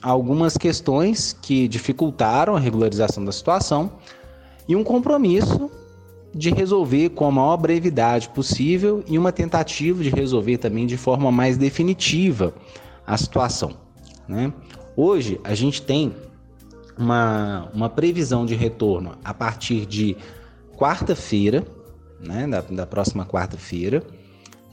algumas 0.01 0.57
questões 0.57 1.35
que 1.41 1.67
dificultaram 1.67 2.55
a 2.55 2.59
regularização 2.59 3.23
da 3.23 3.31
situação 3.31 3.91
e 4.67 4.75
um 4.75 4.83
compromisso 4.83 5.69
de 6.33 6.51
resolver 6.51 7.09
com 7.09 7.25
a 7.25 7.31
maior 7.31 7.57
brevidade 7.57 8.29
possível 8.29 9.03
e 9.07 9.17
uma 9.17 9.31
tentativa 9.31 10.03
de 10.03 10.09
resolver 10.09 10.57
também 10.57 10.85
de 10.85 10.95
forma 10.95 11.31
mais 11.31 11.57
definitiva 11.57 12.53
a 13.05 13.17
situação. 13.17 13.73
Né? 14.27 14.53
Hoje 14.95 15.39
a 15.43 15.55
gente 15.55 15.81
tem 15.81 16.13
uma, 16.99 17.69
uma 17.73 17.89
previsão 17.89 18.45
de 18.45 18.53
retorno 18.53 19.17
a 19.23 19.33
partir 19.33 19.85
de 19.85 20.17
quarta-feira, 20.77 21.65
né, 22.19 22.45
da, 22.45 22.59
da 22.59 22.85
próxima 22.85 23.25
quarta-feira. 23.25 24.03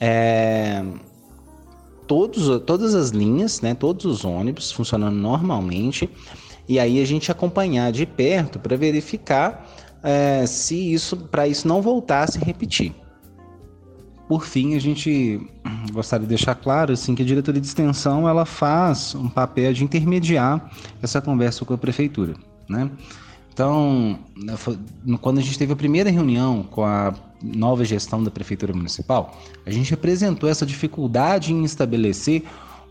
É, 0.00 0.84
todos, 2.06 2.60
todas 2.64 2.94
as 2.94 3.10
linhas, 3.10 3.60
né, 3.60 3.74
todos 3.74 4.04
os 4.04 4.24
ônibus 4.24 4.72
funcionando 4.72 5.14
normalmente. 5.16 6.10
e 6.68 6.80
aí 6.80 7.00
a 7.00 7.06
gente 7.06 7.30
acompanhar 7.30 7.92
de 7.92 8.04
perto 8.04 8.58
para 8.58 8.76
verificar 8.76 9.64
é, 10.02 10.44
se 10.46 10.92
isso, 10.92 11.16
para 11.16 11.46
isso 11.46 11.66
não 11.68 11.80
voltar 11.80 12.24
a 12.24 12.26
se 12.26 12.38
repetir. 12.38 12.92
Por 14.28 14.44
fim, 14.44 14.74
a 14.74 14.80
gente 14.80 15.40
gostaria 15.92 16.26
de 16.26 16.28
deixar 16.28 16.54
claro 16.56 16.92
assim, 16.92 17.14
que 17.14 17.22
a 17.22 17.24
diretoria 17.24 17.60
de 17.60 17.66
extensão 17.66 18.28
ela 18.28 18.44
faz 18.44 19.14
um 19.14 19.28
papel 19.28 19.72
de 19.72 19.84
intermediar 19.84 20.70
essa 21.00 21.20
conversa 21.20 21.64
com 21.64 21.74
a 21.74 21.78
prefeitura. 21.78 22.34
Né? 22.68 22.90
Então, 23.52 24.18
quando 25.20 25.38
a 25.38 25.42
gente 25.42 25.56
teve 25.56 25.72
a 25.72 25.76
primeira 25.76 26.10
reunião 26.10 26.64
com 26.64 26.84
a 26.84 27.14
nova 27.40 27.84
gestão 27.84 28.22
da 28.22 28.30
prefeitura 28.30 28.72
municipal, 28.72 29.40
a 29.64 29.70
gente 29.70 29.94
apresentou 29.94 30.48
essa 30.48 30.66
dificuldade 30.66 31.52
em 31.52 31.64
estabelecer 31.64 32.42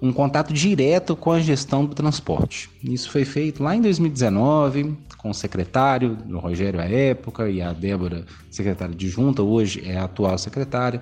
um 0.02 0.12
contato 0.12 0.54
direto 0.54 1.16
com 1.16 1.32
a 1.32 1.40
gestão 1.40 1.86
do 1.86 1.96
transporte. 1.96 2.70
Isso 2.84 3.10
foi 3.10 3.26
feito 3.26 3.64
lá 3.64 3.76
em 3.76 3.82
2019, 3.82 4.96
com 5.18 5.30
o 5.30 5.34
secretário, 5.34 6.18
o 6.30 6.38
Rogério 6.38 6.80
à 6.80 6.86
época, 6.86 7.50
e 7.50 7.62
a 7.62 7.74
Débora, 7.74 8.26
secretária 8.52 8.94
de 8.94 9.08
junta, 9.10 9.42
hoje 9.42 9.82
é 9.86 9.98
a 9.98 10.04
atual 10.04 10.38
secretária. 10.38 11.02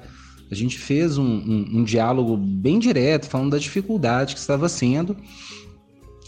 A 0.49 0.55
gente 0.55 0.77
fez 0.77 1.17
um, 1.17 1.25
um, 1.25 1.79
um 1.79 1.83
diálogo 1.83 2.37
bem 2.37 2.79
direto, 2.79 3.27
falando 3.27 3.51
da 3.51 3.57
dificuldade 3.57 4.35
que 4.35 4.39
estava 4.39 4.69
sendo. 4.69 5.17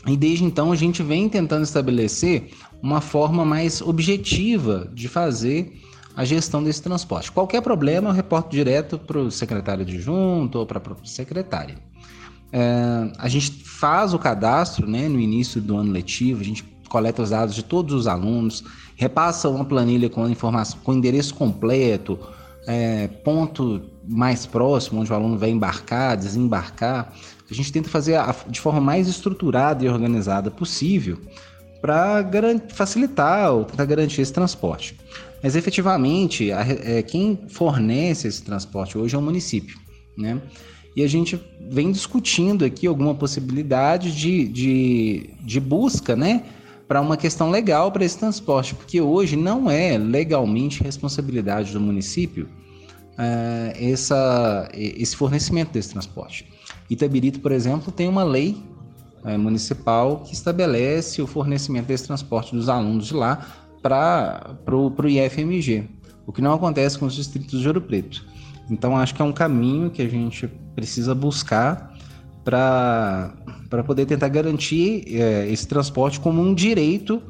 E 0.07 0.15
desde 0.15 0.43
então 0.43 0.71
a 0.71 0.75
gente 0.75 1.01
vem 1.01 1.29
tentando 1.29 1.63
estabelecer 1.63 2.51
uma 2.81 3.01
forma 3.01 3.43
mais 3.43 3.81
objetiva 3.81 4.89
de 4.93 5.07
fazer 5.07 5.79
a 6.15 6.23
gestão 6.23 6.63
desse 6.63 6.81
transporte. 6.81 7.31
Qualquer 7.31 7.61
problema 7.61 8.09
eu 8.09 8.13
reporto 8.13 8.49
direto 8.49 8.97
para 8.97 9.19
o 9.19 9.31
secretário 9.31 9.83
de 9.83 9.99
junta 9.99 10.59
ou 10.59 10.65
para 10.65 10.77
a 10.77 10.81
própria 10.81 11.07
secretária. 11.07 11.77
É, 12.57 13.11
a 13.17 13.27
gente 13.27 13.51
faz 13.65 14.13
o 14.13 14.19
cadastro 14.19 14.87
né, 14.87 15.09
no 15.09 15.19
início 15.19 15.59
do 15.59 15.75
ano 15.75 15.91
letivo, 15.91 16.39
a 16.39 16.43
gente 16.45 16.63
coleta 16.87 17.21
os 17.21 17.31
dados 17.31 17.53
de 17.53 17.61
todos 17.61 17.93
os 17.93 18.07
alunos, 18.07 18.63
repassa 18.95 19.49
uma 19.49 19.65
planilha 19.65 20.09
com 20.09 20.25
informação, 20.29 20.79
com 20.81 20.93
endereço 20.93 21.35
completo, 21.35 22.17
é, 22.65 23.09
ponto 23.25 23.81
mais 24.07 24.45
próximo 24.45 25.01
onde 25.01 25.11
o 25.11 25.15
aluno 25.15 25.37
vai 25.37 25.49
embarcar, 25.49 26.15
desembarcar. 26.15 27.11
A 27.51 27.53
gente 27.53 27.73
tenta 27.73 27.89
fazer 27.89 28.15
a, 28.15 28.33
de 28.47 28.61
forma 28.61 28.79
mais 28.79 29.09
estruturada 29.09 29.83
e 29.83 29.89
organizada 29.89 30.49
possível 30.49 31.19
para 31.81 32.23
facilitar 32.69 33.51
ou 33.51 33.65
tentar 33.65 33.83
garantir 33.83 34.21
esse 34.21 34.31
transporte. 34.31 34.97
Mas 35.43 35.57
efetivamente, 35.57 36.53
a, 36.53 36.61
é, 36.61 37.01
quem 37.01 37.37
fornece 37.49 38.29
esse 38.29 38.41
transporte 38.41 38.97
hoje 38.97 39.13
é 39.13 39.19
o 39.19 39.21
município, 39.21 39.77
né? 40.17 40.41
E 40.95 41.03
a 41.03 41.07
gente 41.07 41.39
vem 41.69 41.91
discutindo 41.91 42.63
aqui 42.63 42.87
alguma 42.87 43.13
possibilidade 43.13 44.15
de, 44.15 44.47
de, 44.47 45.29
de 45.41 45.59
busca, 45.59 46.15
né? 46.15 46.43
Para 46.87 47.01
uma 47.01 47.17
questão 47.17 47.49
legal 47.49 47.91
para 47.91 48.05
esse 48.05 48.17
transporte, 48.17 48.75
porque 48.75 49.01
hoje 49.01 49.35
não 49.35 49.69
é 49.69 49.97
legalmente 49.97 50.83
responsabilidade 50.83 51.73
do 51.73 51.81
município 51.81 52.47
uh, 53.15 53.73
essa, 53.75 54.69
esse 54.73 55.15
fornecimento 55.15 55.71
desse 55.71 55.89
transporte. 55.89 56.47
Itabirito, 56.89 57.39
por 57.39 57.51
exemplo, 57.51 57.91
tem 57.91 58.07
uma 58.07 58.23
lei 58.23 58.55
uh, 59.23 59.37
municipal 59.37 60.19
que 60.19 60.33
estabelece 60.33 61.21
o 61.21 61.27
fornecimento 61.27 61.87
desse 61.87 62.05
transporte 62.05 62.55
dos 62.55 62.69
alunos 62.69 63.07
de 63.07 63.15
lá 63.15 63.45
para 63.81 64.55
o 64.75 65.07
IFMG, 65.07 65.89
o 66.25 66.31
que 66.31 66.41
não 66.41 66.53
acontece 66.53 66.97
com 66.97 67.05
os 67.05 67.13
distritos 67.13 67.59
de 67.59 67.67
Ouro 67.67 67.81
Preto. 67.81 68.25
Então 68.69 68.97
acho 68.97 69.13
que 69.13 69.21
é 69.21 69.25
um 69.25 69.33
caminho 69.33 69.89
que 69.89 70.01
a 70.01 70.09
gente 70.09 70.47
precisa 70.75 71.13
buscar 71.13 71.93
para 72.43 73.83
poder 73.85 74.05
tentar 74.05 74.27
garantir 74.29 75.03
é, 75.07 75.47
esse 75.49 75.67
transporte 75.67 76.19
como 76.19 76.41
um 76.41 76.53
direito 76.53 77.21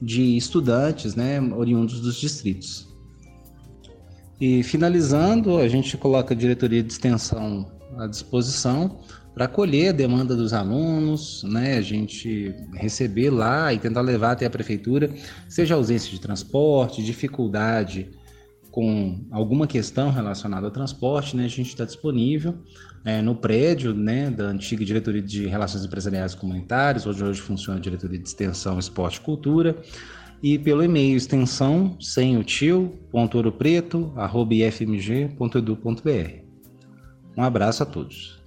de 0.00 0.36
estudantes 0.36 1.14
né, 1.14 1.40
oriundos 1.40 2.00
dos 2.00 2.16
distritos. 2.16 2.88
E 4.40 4.62
finalizando, 4.62 5.58
a 5.58 5.68
gente 5.68 5.96
coloca 5.96 6.34
a 6.34 6.36
diretoria 6.36 6.82
de 6.82 6.92
extensão 6.92 7.70
à 7.96 8.06
disposição 8.06 9.00
para 9.34 9.46
acolher 9.46 9.90
a 9.90 9.92
demanda 9.92 10.36
dos 10.36 10.52
alunos, 10.52 11.42
né, 11.44 11.76
a 11.76 11.80
gente 11.80 12.54
receber 12.74 13.30
lá 13.30 13.72
e 13.72 13.78
tentar 13.78 14.00
levar 14.00 14.32
até 14.32 14.44
a 14.44 14.50
prefeitura, 14.50 15.10
seja 15.48 15.74
ausência 15.74 16.10
de 16.10 16.20
transporte, 16.20 17.02
dificuldade 17.02 18.10
com 18.72 19.20
alguma 19.30 19.66
questão 19.66 20.10
relacionada 20.10 20.66
ao 20.66 20.72
transporte, 20.72 21.36
né, 21.36 21.44
a 21.44 21.48
gente 21.48 21.68
está 21.68 21.84
disponível 21.84 22.54
é, 23.04 23.20
no 23.20 23.36
prédio 23.36 23.92
né, 23.92 24.30
da 24.30 24.44
antiga 24.44 24.82
Diretoria 24.82 25.20
de 25.20 25.46
Relações 25.46 25.84
Empresariais 25.84 26.34
Comunitárias, 26.34 27.06
onde 27.06 27.22
hoje 27.22 27.40
funciona 27.40 27.78
a 27.78 27.82
Diretoria 27.82 28.18
de 28.18 28.26
Extensão, 28.26 28.78
Esporte 28.78 29.16
e 29.16 29.20
Cultura, 29.20 29.76
e 30.42 30.58
pelo 30.58 30.82
e-mail 30.82 31.16
extensão 31.16 31.96
sem 32.00 32.38
o 32.38 32.42
tio. 32.42 32.98
Um 37.36 37.42
abraço 37.42 37.82
a 37.82 37.86
todos. 37.86 38.40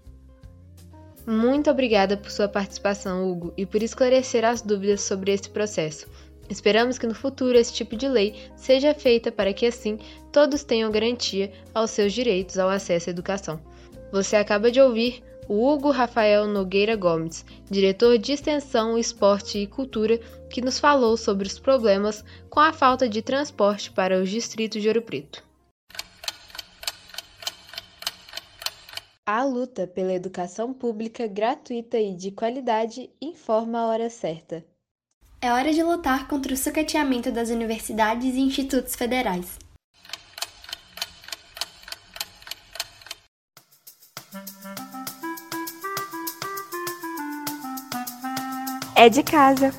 Muito 1.27 1.69
obrigada 1.69 2.17
por 2.17 2.31
sua 2.31 2.47
participação, 2.47 3.31
Hugo, 3.31 3.53
e 3.55 3.65
por 3.65 3.81
esclarecer 3.81 4.43
as 4.43 4.61
dúvidas 4.61 5.01
sobre 5.01 5.31
esse 5.31 5.49
processo. 5.49 6.07
Esperamos 6.49 6.97
que 6.97 7.07
no 7.07 7.15
futuro 7.15 7.57
esse 7.57 7.73
tipo 7.73 7.95
de 7.95 8.07
lei 8.07 8.35
seja 8.55 8.93
feita 8.93 9.31
para 9.31 9.53
que 9.53 9.65
assim 9.65 9.97
todos 10.31 10.63
tenham 10.63 10.91
garantia 10.91 11.51
aos 11.73 11.91
seus 11.91 12.13
direitos 12.13 12.57
ao 12.57 12.69
acesso 12.69 13.09
à 13.09 13.11
educação. 13.11 13.59
Você 14.11 14.35
acaba 14.35 14.71
de 14.71 14.79
ouvir 14.79 15.23
o 15.47 15.67
Hugo 15.67 15.91
Rafael 15.91 16.47
Nogueira 16.47 16.95
Gomes, 16.95 17.45
diretor 17.69 18.17
de 18.17 18.33
Extensão, 18.33 18.97
Esporte 18.97 19.59
e 19.59 19.67
Cultura, 19.67 20.19
que 20.49 20.61
nos 20.61 20.79
falou 20.79 21.17
sobre 21.17 21.47
os 21.47 21.59
problemas 21.59 22.23
com 22.49 22.59
a 22.59 22.73
falta 22.73 23.07
de 23.07 23.21
transporte 23.21 23.91
para 23.91 24.19
os 24.19 24.29
distritos 24.29 24.81
de 24.81 24.87
Ouro 24.87 25.01
Preto. 25.01 25.43
A 29.27 29.43
luta 29.43 29.87
pela 29.87 30.13
educação 30.13 30.71
pública 30.71 31.25
gratuita 31.27 31.99
e 31.99 32.13
de 32.13 32.29
qualidade 32.29 33.09
informa 33.19 33.79
a 33.79 33.87
hora 33.87 34.09
certa. 34.09 34.63
É 35.45 35.53
hora 35.53 35.71
de 35.71 35.83
lutar 35.83 36.27
contra 36.27 36.51
o 36.55 36.57
sucateamento 36.57 37.31
das 37.31 37.51
universidades 37.51 38.33
e 38.33 38.39
institutos 38.39 38.95
federais. 38.95 39.59
É 48.95 49.07
de 49.07 49.21
casa. 49.21 49.69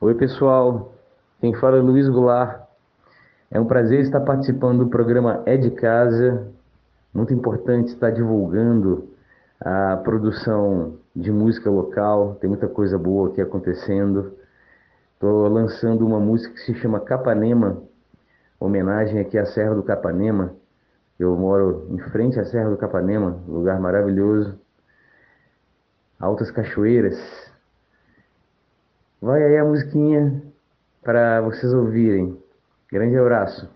Oi, 0.00 0.14
pessoal. 0.16 0.92
Quem 1.40 1.54
fala 1.54 1.76
é 1.76 1.80
Luiz 1.80 2.08
Goulart. 2.08 2.60
É 3.52 3.60
um 3.60 3.66
prazer 3.66 4.00
estar 4.00 4.22
participando 4.22 4.80
do 4.80 4.90
programa 4.90 5.44
É 5.46 5.56
de 5.56 5.70
Casa. 5.70 6.44
Muito 7.14 7.32
importante 7.32 7.92
estar 7.92 8.10
divulgando 8.10 9.08
a 9.60 9.96
produção 9.98 11.03
de 11.14 11.30
música 11.30 11.70
local, 11.70 12.36
tem 12.36 12.48
muita 12.48 12.66
coisa 12.66 12.98
boa 12.98 13.30
aqui 13.30 13.40
acontecendo. 13.40 14.36
Estou 15.14 15.48
lançando 15.48 16.04
uma 16.04 16.18
música 16.18 16.52
que 16.54 16.60
se 16.60 16.74
chama 16.74 17.00
Capanema, 17.00 17.82
homenagem 18.58 19.20
aqui 19.20 19.38
à 19.38 19.46
Serra 19.46 19.74
do 19.74 19.82
Capanema. 19.82 20.54
Eu 21.18 21.36
moro 21.36 21.86
em 21.90 21.98
frente 22.10 22.38
à 22.40 22.44
Serra 22.44 22.70
do 22.70 22.76
Capanema, 22.76 23.40
lugar 23.46 23.78
maravilhoso. 23.78 24.58
Altas 26.18 26.50
cachoeiras. 26.50 27.16
Vai 29.20 29.42
aí 29.42 29.56
a 29.56 29.64
musiquinha 29.64 30.42
para 31.02 31.40
vocês 31.40 31.72
ouvirem. 31.72 32.36
Grande 32.90 33.16
abraço. 33.16 33.70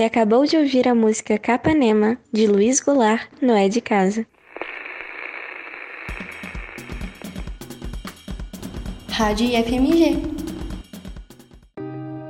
Você 0.00 0.04
acabou 0.04 0.46
de 0.46 0.56
ouvir 0.56 0.88
a 0.88 0.94
música 0.94 1.36
Capanema, 1.36 2.16
de 2.32 2.46
Luiz 2.46 2.80
Goulart, 2.80 3.28
no 3.38 3.52
É 3.52 3.68
de 3.68 3.82
Casa. 3.82 4.26
Rádio 9.10 9.46
IFMG. 9.46 10.22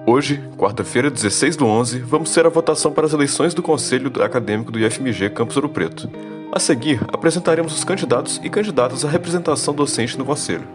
Hoje, 0.04 0.42
quarta-feira, 0.58 1.08
16 1.08 1.54
do 1.54 1.64
11, 1.64 2.00
vamos 2.00 2.34
ter 2.34 2.44
a 2.44 2.48
votação 2.48 2.90
para 2.90 3.06
as 3.06 3.12
eleições 3.12 3.54
do 3.54 3.62
Conselho 3.62 4.10
Acadêmico 4.20 4.72
do 4.72 4.80
IFMG 4.80 5.30
Campus 5.30 5.54
Ouro 5.54 5.68
Preto. 5.68 6.10
A 6.50 6.58
seguir, 6.58 7.00
apresentaremos 7.12 7.72
os 7.72 7.84
candidatos 7.84 8.40
e 8.42 8.50
candidatas 8.50 9.04
à 9.04 9.08
representação 9.08 9.72
docente 9.72 10.18
no 10.18 10.24
Conselho. 10.24 10.66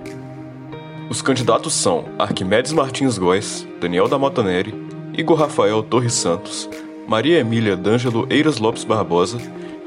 Os 1.09 1.21
candidatos 1.21 1.73
são 1.73 2.05
Arquimedes 2.17 2.71
Martins 2.71 3.17
Góes, 3.17 3.67
Daniel 3.81 4.07
da 4.07 4.17
Mota 4.17 4.41
Neri, 4.41 4.73
Igor 5.17 5.37
Rafael 5.37 5.81
Torres 5.81 6.13
Santos, 6.13 6.69
Maria 7.07 7.39
Emília 7.39 7.77
D'Angelo 7.77 8.27
Eiras 8.31 8.57
Lopes 8.57 8.83
Barbosa 8.83 9.37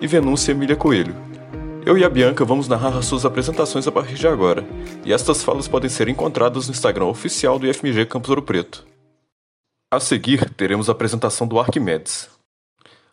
e 0.01 0.07
Venúncia 0.07 0.53
Emília 0.53 0.77
Coelho. 0.77 1.17
Eu 1.85 1.99
e 1.99 2.05
a 2.05 2.09
Bianca 2.09 2.45
vamos 2.45 2.69
narrar 2.69 2.97
as 2.97 3.07
suas 3.07 3.25
apresentações 3.25 3.89
a 3.89 3.93
partir 3.93 4.15
de 4.15 4.29
agora, 4.29 4.65
e 5.05 5.13
estas 5.13 5.43
falas 5.43 5.67
podem 5.67 5.91
ser 5.91 6.09
encontradas 6.09 6.69
no 6.69 6.73
Instagram 6.73 7.07
oficial 7.07 7.59
do 7.59 7.67
IFMG 7.67 8.07
Campus 8.07 8.31
Ouro 8.31 8.43
Preto. 8.43 8.87
A 9.91 9.99
seguir, 9.99 10.49
teremos 10.51 10.89
a 10.89 10.93
apresentação 10.93 11.45
do 11.45 11.59
Arquimedes. 11.59 12.29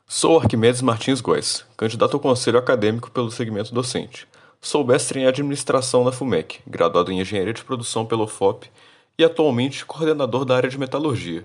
Sou 0.06 0.38
Arquimedes 0.38 0.84
Martins 0.84 1.20
Góes, 1.20 1.66
candidato 1.76 2.14
ao 2.14 2.20
Conselho 2.20 2.60
Acadêmico 2.60 3.10
pelo 3.10 3.32
segmento 3.32 3.74
docente. 3.74 4.28
Sou 4.62 4.86
mestre 4.86 5.20
em 5.20 5.26
Administração 5.26 6.04
na 6.04 6.12
FUMEC, 6.12 6.60
graduado 6.68 7.12
em 7.12 7.22
Engenharia 7.22 7.54
de 7.54 7.64
Produção 7.64 8.06
pelo 8.06 8.28
FOP 8.28 8.70
e 9.18 9.24
atualmente 9.24 9.84
coordenador 9.84 10.46
da 10.46 10.58
área 10.58 10.70
de 10.70 10.78
Metalurgia. 10.78 11.44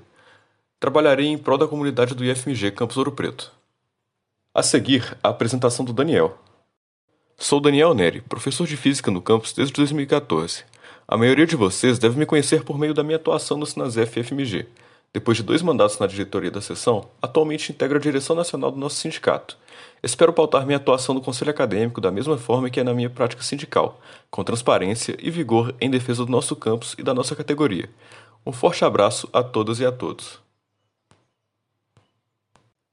Trabalharei 0.81 1.27
em 1.27 1.37
prol 1.37 1.59
da 1.59 1.69
comunidade 1.69 2.15
do 2.15 2.25
IFMG 2.25 2.71
Campus 2.71 2.97
Ouro 2.97 3.13
Preto. 3.13 3.53
A 4.55 4.63
seguir, 4.63 5.15
a 5.23 5.29
apresentação 5.29 5.85
do 5.85 5.93
Daniel. 5.93 6.39
Sou 7.37 7.61
Daniel 7.61 7.93
Neri, 7.93 8.23
professor 8.23 8.67
de 8.67 8.79
Física 8.79 9.11
no 9.11 9.21
campus 9.21 9.53
desde 9.53 9.75
2014. 9.75 10.65
A 11.07 11.19
maioria 11.19 11.47
de 11.47 11.55
vocês 11.55 11.99
deve 11.99 12.19
me 12.19 12.25
conhecer 12.25 12.65
por 12.65 12.79
meio 12.79 12.95
da 12.95 13.03
minha 13.03 13.17
atuação 13.17 13.59
no 13.59 13.67
Sinasef 13.67 14.23
FMG, 14.23 14.67
depois 15.13 15.37
de 15.37 15.43
dois 15.43 15.61
mandatos 15.61 15.99
na 15.99 16.07
diretoria 16.07 16.51
da 16.51 16.63
seção, 16.63 17.11
atualmente 17.21 17.73
integro 17.73 17.99
a 17.99 18.01
direção 18.01 18.35
nacional 18.35 18.71
do 18.71 18.79
nosso 18.79 18.97
sindicato. 18.97 19.59
Espero 20.03 20.33
pautar 20.33 20.65
minha 20.65 20.79
atuação 20.79 21.15
no 21.15 21.21
conselho 21.21 21.51
acadêmico 21.51 22.01
da 22.01 22.11
mesma 22.11 22.39
forma 22.39 22.71
que 22.71 22.81
é 22.81 22.85
na 22.85 22.95
minha 22.95 23.11
prática 23.11 23.43
sindical, 23.43 24.01
com 24.31 24.43
transparência 24.43 25.15
e 25.19 25.31
vigor 25.31 25.75
em 25.79 25.91
defesa 25.91 26.25
do 26.25 26.33
nosso 26.33 26.57
campus 26.57 26.95
e 26.97 27.03
da 27.03 27.13
nossa 27.13 27.37
categoria. 27.37 27.91
Um 28.47 28.53
forte 28.53 28.83
abraço 28.83 29.29
a 29.31 29.43
todas 29.43 29.79
e 29.79 29.85
a 29.85 29.93
todos. 29.93 30.41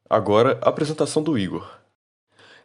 Agora, 0.10 0.58
a 0.62 0.70
apresentação 0.70 1.22
do 1.22 1.38
Igor. 1.38 1.70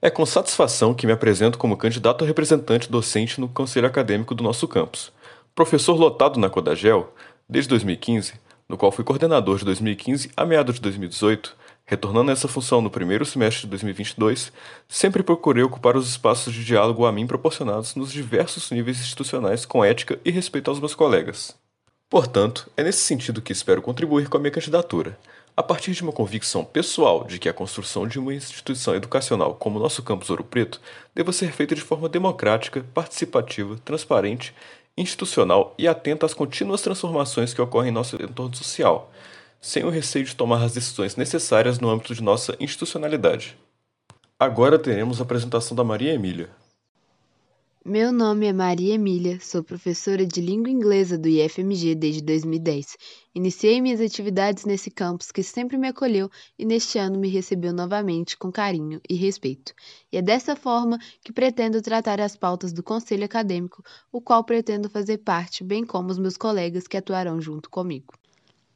É 0.01 0.09
com 0.09 0.25
satisfação 0.25 0.95
que 0.95 1.09
me 1.09 1.13
apresento 1.13 1.59
como 1.59 1.77
candidato 1.77 2.23
a 2.23 2.27
representante 2.27 2.89
docente 2.89 3.41
no 3.41 3.49
conselho 3.49 3.87
acadêmico 3.87 4.33
do 4.33 4.45
nosso 4.45 4.69
campus. 4.69 5.13
Professor 5.53 5.95
lotado 5.99 6.39
na 6.39 6.49
Codagel, 6.49 7.13
desde 7.49 7.69
2015, 7.71 8.35
no 8.69 8.77
qual 8.77 8.93
fui 8.93 9.05
coordenador 9.05 9.59
de 9.59 9.65
2015 9.65 10.31
a 10.37 10.45
meados 10.45 10.77
de 10.77 10.83
2018, 10.83 11.57
retornando 11.85 12.31
a 12.31 12.33
essa 12.33 12.47
função 12.47 12.81
no 12.81 12.91
primeiro 12.91 13.25
semestre 13.25 13.63
de 13.63 13.71
2022, 13.71 14.53
sempre 14.89 15.25
procurei 15.25 15.65
ocupar 15.65 15.97
os 15.97 16.09
espaços 16.09 16.55
de 16.55 16.65
diálogo 16.65 17.05
a 17.05 17.11
mim 17.11 17.27
proporcionados 17.27 17.97
nos 17.97 18.13
diversos 18.13 18.71
níveis 18.71 19.01
institucionais 19.01 19.67
com 19.67 19.85
ética 19.85 20.17
e 20.25 20.31
respeito 20.31 20.71
aos 20.71 20.79
meus 20.79 20.95
colegas. 20.95 21.57
Portanto, 22.09 22.71
é 22.77 22.85
nesse 22.85 23.01
sentido 23.01 23.43
que 23.43 23.53
espero 23.53 23.83
contribuir 23.83 24.29
com 24.29 24.37
a 24.37 24.41
minha 24.41 24.53
candidatura, 24.53 25.19
a 25.57 25.63
partir 25.63 25.93
de 25.93 26.03
uma 26.03 26.13
convicção 26.13 26.65
pessoal 26.65 27.25
de 27.25 27.39
que 27.39 27.49
a 27.49 27.53
construção 27.53 28.09
de 28.09 28.19
uma 28.19 28.33
instituição 28.33 28.95
educacional 28.95 29.55
como 29.55 29.79
o 29.79 29.83
nosso 29.83 30.03
campus 30.03 30.31
Ouro 30.31 30.45
Preto 30.45 30.81
deva 31.15 31.33
ser 31.33 31.53
feita 31.53 31.75
de 31.75 31.83
forma 31.83 32.09
democrática, 32.09 32.85
participativa, 32.95 33.77
transparente 33.85 34.55
institucional 34.97 35.75
e 35.79 35.87
atenta 35.87 36.27
às 36.27 36.35
contínuas 36.35 36.81
transformações 36.81 37.53
que 37.53 37.61
ocorrem 37.61 37.91
em 37.91 37.95
nosso 37.95 38.17
entorno 38.23 38.55
social, 38.55 39.11
sem 39.61 39.85
o 39.85 39.91
receio 39.91 40.25
de 40.25 40.35
tomar 40.35 40.63
as 40.63 40.73
decisões 40.73 41.17
necessárias 41.17 41.79
no 41.79 41.91
âmbito 41.91 42.15
de 42.15 42.23
nossa 42.23 42.57
institucionalidade. 42.59 43.57
Agora 44.39 44.79
teremos 44.79 45.21
a 45.21 45.23
apresentação 45.23 45.77
da 45.77 45.85
Maria 45.85 46.13
Emília. 46.13 46.51
Meu 47.85 48.13
nome 48.13 48.47
é 48.47 48.53
Maria 48.53 48.95
Emília, 48.95 49.41
sou 49.41 49.61
professora 49.61 50.25
de 50.25 50.41
língua 50.41 50.71
inglesa 50.71 51.19
do 51.19 51.27
IFMG 51.27 51.97
desde 51.97 52.23
2010. 52.23 52.97
Iniciei 53.35 53.81
minhas 53.81 54.01
atividades 54.01 54.65
nesse 54.65 54.89
campus 54.89 55.33
que 55.33 55.43
sempre 55.43 55.77
me 55.77 55.89
acolheu 55.89 56.31
e 56.57 56.65
neste 56.65 56.97
ano 56.97 57.19
me 57.19 57.29
recebeu 57.29 57.73
novamente 57.73 58.39
com 58.39 58.53
carinho 58.53 59.01
e 59.11 59.17
respeito. 59.17 59.75
E 60.13 60.17
é 60.17 60.23
dessa 60.23 60.55
forma 60.55 60.97
que 61.25 61.33
pretendo 61.33 61.83
tratar 61.83 62.21
as 62.21 62.37
pautas 62.37 62.73
do 62.73 62.85
Conselho 62.85 63.25
Acadêmico, 63.25 63.83
o 64.13 64.21
qual 64.21 64.45
pretendo 64.45 64.89
fazer 64.89 65.19
parte, 65.19 65.65
bem 65.65 65.85
como 65.85 66.09
os 66.09 66.21
meus 66.21 66.37
colegas 66.37 66.87
que 66.87 66.97
atuarão 66.97 67.41
junto 67.41 67.69
comigo. 67.69 68.15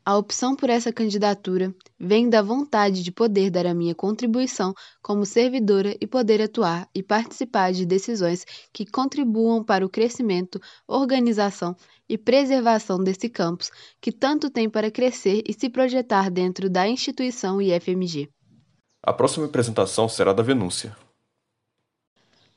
A 0.08 0.16
opção 0.16 0.54
por 0.54 0.70
essa 0.70 0.92
candidatura 0.92 1.74
vem 1.98 2.30
da 2.30 2.40
vontade 2.40 3.02
de 3.02 3.10
poder 3.10 3.50
dar 3.50 3.66
a 3.66 3.74
minha 3.74 3.92
contribuição 3.92 4.72
como 5.02 5.26
servidora 5.26 5.96
e 6.00 6.06
poder 6.06 6.40
atuar 6.40 6.88
e 6.94 7.02
participar 7.02 7.72
de 7.72 7.84
decisões 7.84 8.44
que 8.72 8.86
contribuam 8.86 9.64
para 9.64 9.84
o 9.84 9.88
crescimento, 9.88 10.60
organização 10.86 11.74
e 12.08 12.16
preservação 12.16 13.02
desse 13.02 13.28
campus 13.28 13.68
que 14.00 14.12
tanto 14.12 14.48
tem 14.48 14.70
para 14.70 14.92
crescer 14.92 15.42
e 15.44 15.52
se 15.52 15.68
projetar 15.68 16.30
dentro 16.30 16.70
da 16.70 16.86
instituição 16.86 17.60
IFMG. 17.60 18.30
A 19.02 19.12
próxima 19.12 19.46
apresentação 19.46 20.08
será 20.08 20.32
da 20.32 20.42
Venúncia. 20.44 20.96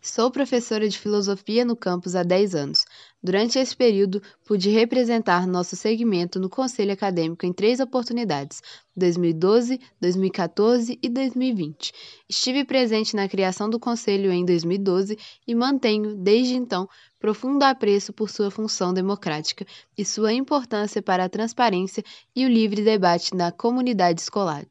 Sou 0.01 0.31
professora 0.31 0.87
de 0.87 0.97
filosofia 0.97 1.65
no 1.65 1.75
campus 1.75 2.15
há 2.15 2.23
10 2.23 2.55
anos. 2.55 2.79
Durante 3.21 3.59
esse 3.59 3.75
período, 3.75 4.21
pude 4.45 4.69
representar 4.69 5.45
nosso 5.45 5.75
segmento 5.75 6.39
no 6.39 6.49
Conselho 6.49 6.93
Acadêmico 6.93 7.45
em 7.45 7.51
três 7.51 7.81
oportunidades: 7.81 8.61
2012, 8.95 9.77
2014 9.99 10.97
e 11.03 11.09
2020. 11.09 11.91
Estive 12.29 12.63
presente 12.63 13.17
na 13.17 13.27
criação 13.27 13.69
do 13.69 13.77
Conselho 13.77 14.31
em 14.31 14.45
2012 14.45 15.17
e 15.45 15.53
mantenho, 15.53 16.15
desde 16.15 16.55
então, 16.55 16.87
profundo 17.19 17.63
apreço 17.63 18.13
por 18.13 18.29
sua 18.29 18.49
função 18.49 18.93
democrática 18.93 19.65
e 19.97 20.05
sua 20.05 20.31
importância 20.31 21.01
para 21.01 21.25
a 21.25 21.29
transparência 21.29 22.01
e 22.33 22.45
o 22.45 22.49
livre 22.49 22.81
debate 22.83 23.35
na 23.35 23.51
comunidade 23.51 24.21
escolar. 24.21 24.65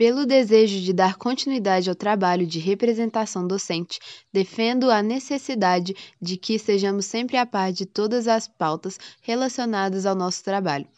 Pelo 0.00 0.24
desejo 0.24 0.80
de 0.80 0.94
dar 0.94 1.16
continuidade 1.16 1.90
ao 1.90 1.94
trabalho 1.94 2.46
de 2.46 2.58
representação 2.58 3.46
docente, 3.46 3.98
defendo 4.32 4.90
a 4.90 5.02
necessidade 5.02 5.94
de 6.18 6.38
que 6.38 6.58
sejamos 6.58 7.04
sempre 7.04 7.36
a 7.36 7.44
par 7.44 7.70
de 7.70 7.84
todas 7.84 8.26
as 8.26 8.48
pautas 8.48 8.98
relacionadas 9.20 10.06
ao 10.06 10.14
nosso 10.14 10.42
trabalho. 10.42 10.88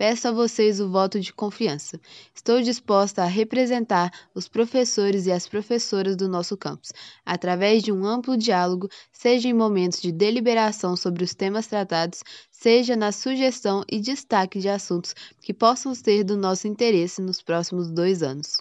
Peço 0.00 0.28
a 0.28 0.32
vocês 0.32 0.80
o 0.80 0.88
voto 0.88 1.20
de 1.20 1.30
confiança. 1.30 2.00
Estou 2.34 2.62
disposta 2.62 3.22
a 3.22 3.26
representar 3.26 4.10
os 4.34 4.48
professores 4.48 5.26
e 5.26 5.30
as 5.30 5.46
professoras 5.46 6.16
do 6.16 6.26
nosso 6.26 6.56
campus, 6.56 6.90
através 7.22 7.82
de 7.82 7.92
um 7.92 8.06
amplo 8.06 8.34
diálogo, 8.34 8.88
seja 9.12 9.46
em 9.46 9.52
momentos 9.52 10.00
de 10.00 10.10
deliberação 10.10 10.96
sobre 10.96 11.22
os 11.22 11.34
temas 11.34 11.66
tratados, 11.66 12.22
seja 12.50 12.96
na 12.96 13.12
sugestão 13.12 13.84
e 13.92 14.00
destaque 14.00 14.58
de 14.58 14.70
assuntos 14.70 15.14
que 15.42 15.52
possam 15.52 15.94
ser 15.94 16.24
do 16.24 16.34
nosso 16.34 16.66
interesse 16.66 17.20
nos 17.20 17.42
próximos 17.42 17.90
dois 17.90 18.22
anos. 18.22 18.56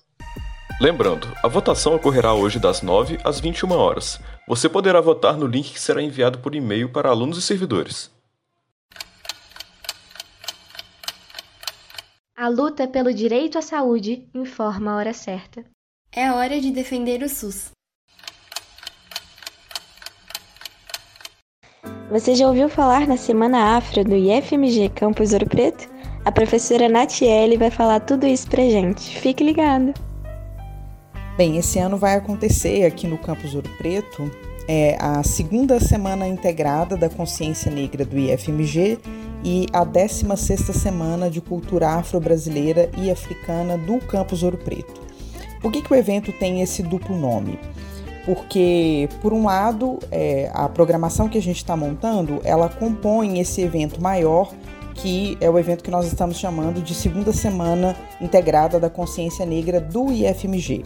Lembrando, 0.82 1.26
a 1.42 1.48
votação 1.48 1.96
ocorrerá 1.96 2.34
hoje 2.34 2.60
das 2.60 2.82
9 2.82 3.18
às 3.24 3.40
21 3.40 3.72
horas. 3.72 4.20
Você 4.46 4.68
poderá 4.68 5.00
votar 5.00 5.38
no 5.38 5.48
link 5.48 5.72
que 5.72 5.80
será 5.80 6.02
enviado 6.02 6.40
por 6.40 6.54
e-mail 6.54 6.90
para 6.90 7.08
alunos 7.08 7.38
e 7.38 7.42
servidores. 7.42 8.12
A 12.42 12.48
luta 12.48 12.88
pelo 12.88 13.14
direito 13.14 13.58
à 13.58 13.62
saúde 13.62 14.26
informa 14.34 14.94
a 14.94 14.96
hora 14.96 15.14
certa. 15.14 15.66
É 16.10 16.32
hora 16.32 16.62
de 16.62 16.72
defender 16.72 17.22
o 17.22 17.28
SUS. 17.28 17.72
Você 22.10 22.36
já 22.36 22.48
ouviu 22.48 22.70
falar 22.70 23.06
na 23.06 23.18
Semana 23.18 23.76
Afro 23.76 24.06
do 24.06 24.16
IFMG 24.16 24.88
Campus 24.88 25.34
Ouro 25.34 25.50
Preto? 25.50 25.90
A 26.24 26.32
professora 26.32 26.88
Natiele 26.88 27.58
vai 27.58 27.70
falar 27.70 28.00
tudo 28.00 28.26
isso 28.26 28.50
pra 28.50 28.64
gente. 28.64 29.20
Fique 29.20 29.44
ligado! 29.44 29.94
Bem, 31.36 31.58
esse 31.58 31.78
ano 31.78 31.98
vai 31.98 32.16
acontecer 32.16 32.86
aqui 32.86 33.06
no 33.06 33.18
Campus 33.18 33.54
Ouro 33.54 33.70
Preto 33.78 34.32
é, 34.66 34.96
a 35.00 35.24
segunda 35.24 35.80
semana 35.80 36.28
integrada 36.28 36.96
da 36.96 37.10
consciência 37.10 37.72
negra 37.72 38.06
do 38.06 38.18
IFMG 38.18 39.00
e 39.44 39.68
a 39.72 39.86
16ª 39.86 40.74
Semana 40.74 41.30
de 41.30 41.42
Cultura 41.42 41.90
Afro-Brasileira 41.90 42.90
e 42.98 43.10
Africana 43.10 43.78
do 43.78 44.00
Campus 44.00 44.44
Ouro 44.44 44.58
Preto. 44.58 45.02
Por 45.62 45.72
que, 45.72 45.82
que 45.82 45.92
o 45.92 45.96
evento 45.96 46.32
tem 46.34 46.62
esse 46.62 46.82
duplo 46.82 47.18
nome? 47.18 47.60
Porque, 48.26 49.10
por 49.22 49.34
um 49.34 49.46
lado, 49.46 50.00
é, 50.12 50.52
a 50.54 50.70
programação 50.70 51.28
que 51.28 51.38
a 51.38 51.42
gente 51.42 51.58
está 51.58 51.76
montando, 51.76 52.42
ela 52.44 52.70
compõe 52.70 53.40
esse 53.40 53.62
evento 53.62 54.02
maior 54.02 54.52
que 55.02 55.38
é 55.40 55.50
o 55.50 55.58
evento 55.58 55.84
que 55.84 55.92
nós 55.92 56.06
estamos 56.06 56.38
chamando 56.38 56.82
de 56.82 56.94
Segunda 56.94 57.32
Semana 57.32 57.96
Integrada 58.20 58.80
da 58.80 58.90
Consciência 58.90 59.46
Negra 59.46 59.80
do 59.80 60.12
IFMG. 60.12 60.84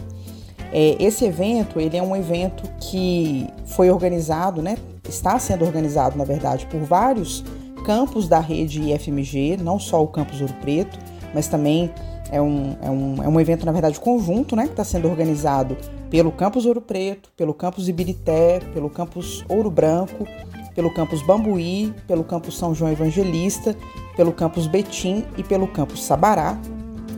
É, 0.72 0.96
esse 1.00 1.24
evento 1.24 1.80
ele 1.80 1.96
é 1.96 2.02
um 2.02 2.14
evento 2.14 2.68
que 2.80 3.48
foi 3.66 3.90
organizado, 3.90 4.62
né, 4.62 4.76
está 5.08 5.38
sendo 5.38 5.64
organizado, 5.64 6.16
na 6.16 6.24
verdade, 6.24 6.66
por 6.66 6.80
vários 6.80 7.44
campos 7.84 8.26
da 8.26 8.40
rede 8.40 8.80
IFMG, 8.82 9.58
não 9.58 9.78
só 9.78 10.02
o 10.02 10.08
campus 10.08 10.40
Ouro 10.40 10.54
Preto, 10.54 10.98
mas 11.32 11.46
também 11.46 11.92
é 12.30 12.40
um, 12.40 12.76
é 12.82 12.90
um, 12.90 13.22
é 13.22 13.28
um 13.28 13.40
evento, 13.40 13.64
na 13.64 13.72
verdade, 13.72 14.00
conjunto, 14.00 14.56
né, 14.56 14.64
que 14.64 14.70
está 14.70 14.82
sendo 14.82 15.08
organizado 15.08 15.76
pelo 16.10 16.32
campus 16.32 16.64
Ouro 16.64 16.80
Preto, 16.80 17.30
pelo 17.36 17.52
campus 17.52 17.86
Ibirité, 17.86 18.60
pelo 18.72 18.88
campus 18.88 19.44
Ouro 19.48 19.70
Branco, 19.70 20.26
pelo 20.74 20.92
campus 20.92 21.22
Bambuí, 21.22 21.94
pelo 22.06 22.24
campus 22.24 22.58
São 22.58 22.74
João 22.74 22.90
Evangelista, 22.90 23.76
pelo 24.16 24.32
campus 24.32 24.66
Betim 24.66 25.24
e 25.36 25.42
pelo 25.42 25.68
campus 25.68 26.02
Sabará. 26.02 26.58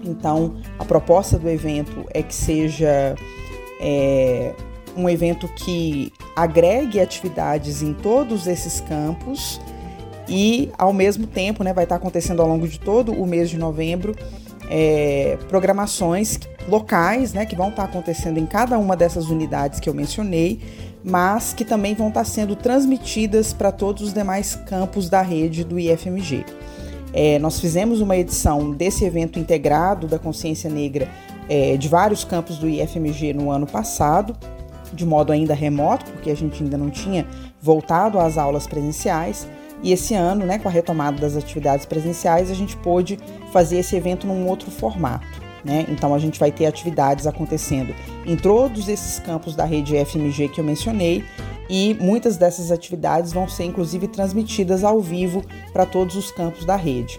Então, 0.04 0.56
a 0.78 0.84
proposta 0.84 1.38
do 1.38 1.48
evento 1.48 2.04
é 2.12 2.22
que 2.22 2.34
seja 2.34 3.14
é, 3.80 4.54
um 4.96 5.08
evento 5.08 5.48
que 5.48 6.12
agregue 6.34 7.00
atividades 7.00 7.82
em 7.82 7.92
todos 7.92 8.46
esses 8.46 8.80
campos 8.80 9.60
e, 10.28 10.70
ao 10.76 10.92
mesmo 10.92 11.26
tempo, 11.26 11.62
né, 11.62 11.72
vai 11.72 11.84
estar 11.84 11.96
acontecendo 11.96 12.42
ao 12.42 12.48
longo 12.48 12.66
de 12.66 12.80
todo 12.80 13.12
o 13.12 13.26
mês 13.26 13.48
de 13.50 13.58
novembro 13.58 14.14
é, 14.68 15.38
programações 15.48 16.38
locais, 16.68 17.32
né, 17.32 17.46
que 17.46 17.54
vão 17.54 17.68
estar 17.68 17.84
acontecendo 17.84 18.38
em 18.38 18.46
cada 18.46 18.78
uma 18.78 18.96
dessas 18.96 19.28
unidades 19.28 19.80
que 19.80 19.88
eu 19.88 19.94
mencionei, 19.94 20.60
mas 21.04 21.52
que 21.52 21.64
também 21.64 21.94
vão 21.94 22.08
estar 22.08 22.24
sendo 22.24 22.56
transmitidas 22.56 23.52
para 23.52 23.70
todos 23.70 24.02
os 24.02 24.12
demais 24.12 24.56
campos 24.66 25.08
da 25.08 25.22
rede 25.22 25.62
do 25.62 25.78
IFMG. 25.78 26.44
É, 27.12 27.38
nós 27.38 27.60
fizemos 27.60 28.00
uma 28.00 28.16
edição 28.16 28.72
desse 28.72 29.04
evento 29.04 29.38
integrado 29.38 30.06
da 30.06 30.18
consciência 30.18 30.68
negra 30.68 31.08
é, 31.48 31.76
de 31.76 31.88
vários 31.88 32.24
campos 32.24 32.58
do 32.58 32.68
IFMG 32.68 33.32
no 33.32 33.50
ano 33.50 33.66
passado, 33.66 34.36
de 34.92 35.06
modo 35.06 35.32
ainda 35.32 35.54
remoto, 35.54 36.10
porque 36.10 36.30
a 36.30 36.36
gente 36.36 36.62
ainda 36.62 36.76
não 36.76 36.90
tinha 36.90 37.26
voltado 37.62 38.18
às 38.18 38.36
aulas 38.36 38.66
presenciais. 38.66 39.46
E 39.82 39.92
esse 39.92 40.14
ano, 40.14 40.44
né, 40.46 40.58
com 40.58 40.68
a 40.68 40.70
retomada 40.70 41.20
das 41.20 41.36
atividades 41.36 41.86
presenciais, 41.86 42.50
a 42.50 42.54
gente 42.54 42.76
pôde 42.76 43.18
fazer 43.52 43.78
esse 43.78 43.94
evento 43.94 44.26
num 44.26 44.46
outro 44.46 44.70
formato. 44.70 45.26
Né? 45.64 45.84
Então 45.88 46.14
a 46.14 46.18
gente 46.18 46.38
vai 46.38 46.52
ter 46.52 46.66
atividades 46.66 47.26
acontecendo 47.26 47.94
em 48.24 48.36
todos 48.36 48.88
esses 48.88 49.18
campos 49.18 49.56
da 49.56 49.64
rede 49.64 49.96
FMG 50.04 50.48
que 50.48 50.60
eu 50.60 50.64
mencionei 50.64 51.24
e 51.68 51.96
muitas 52.00 52.36
dessas 52.36 52.70
atividades 52.70 53.32
vão 53.32 53.48
ser 53.48 53.64
inclusive 53.64 54.06
transmitidas 54.06 54.84
ao 54.84 55.00
vivo 55.00 55.42
para 55.72 55.84
todos 55.84 56.14
os 56.14 56.30
campos 56.30 56.64
da 56.64 56.76
rede. 56.76 57.18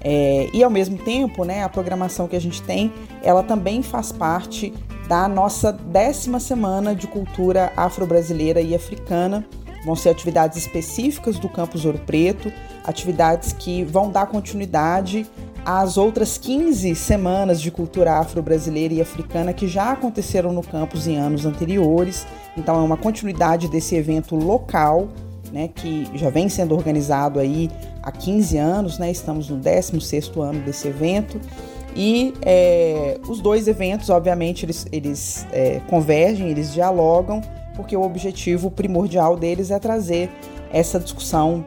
É, 0.00 0.48
e 0.52 0.62
ao 0.62 0.70
mesmo 0.70 0.98
tempo, 0.98 1.44
né, 1.44 1.62
a 1.62 1.68
programação 1.68 2.26
que 2.26 2.34
a 2.34 2.40
gente 2.40 2.60
tem, 2.62 2.92
ela 3.22 3.42
também 3.42 3.82
faz 3.82 4.10
parte 4.10 4.72
da 5.08 5.28
nossa 5.28 5.72
décima 5.72 6.40
semana 6.40 6.94
de 6.94 7.06
cultura 7.06 7.72
afro-brasileira 7.76 8.60
e 8.60 8.74
africana. 8.74 9.46
Vão 9.84 9.96
ser 9.96 10.10
atividades 10.10 10.58
específicas 10.58 11.38
do 11.38 11.48
Campus 11.48 11.84
Ouro 11.84 11.98
Preto, 11.98 12.52
atividades 12.84 13.52
que 13.52 13.84
vão 13.84 14.10
dar 14.10 14.26
continuidade 14.26 15.26
às 15.64 15.96
outras 15.96 16.38
15 16.38 16.94
semanas 16.94 17.60
de 17.60 17.70
cultura 17.70 18.14
afro-brasileira 18.14 18.94
e 18.94 19.00
africana 19.00 19.52
que 19.52 19.68
já 19.68 19.92
aconteceram 19.92 20.52
no 20.52 20.62
campus 20.62 21.06
em 21.06 21.16
anos 21.16 21.46
anteriores. 21.46 22.26
Então 22.56 22.76
é 22.76 22.82
uma 22.82 22.96
continuidade 22.96 23.68
desse 23.68 23.94
evento 23.94 24.34
local, 24.34 25.08
né, 25.52 25.68
que 25.68 26.08
já 26.14 26.30
vem 26.30 26.48
sendo 26.48 26.74
organizado 26.74 27.38
aí 27.38 27.70
há 28.02 28.10
15 28.10 28.56
anos, 28.56 28.98
né? 28.98 29.10
Estamos 29.10 29.48
no 29.48 29.58
16º 29.58 30.40
ano 30.40 30.60
desse 30.60 30.88
evento. 30.88 31.38
E 31.94 32.32
é, 32.40 33.18
os 33.28 33.40
dois 33.40 33.68
eventos, 33.68 34.08
obviamente, 34.08 34.64
eles, 34.64 34.86
eles 34.90 35.46
é, 35.52 35.80
convergem, 35.88 36.48
eles 36.48 36.72
dialogam, 36.72 37.42
porque 37.74 37.96
o 37.96 38.02
objetivo 38.02 38.70
primordial 38.70 39.36
deles 39.36 39.70
é 39.70 39.78
trazer 39.78 40.30
essa 40.72 40.98
discussão 40.98 41.64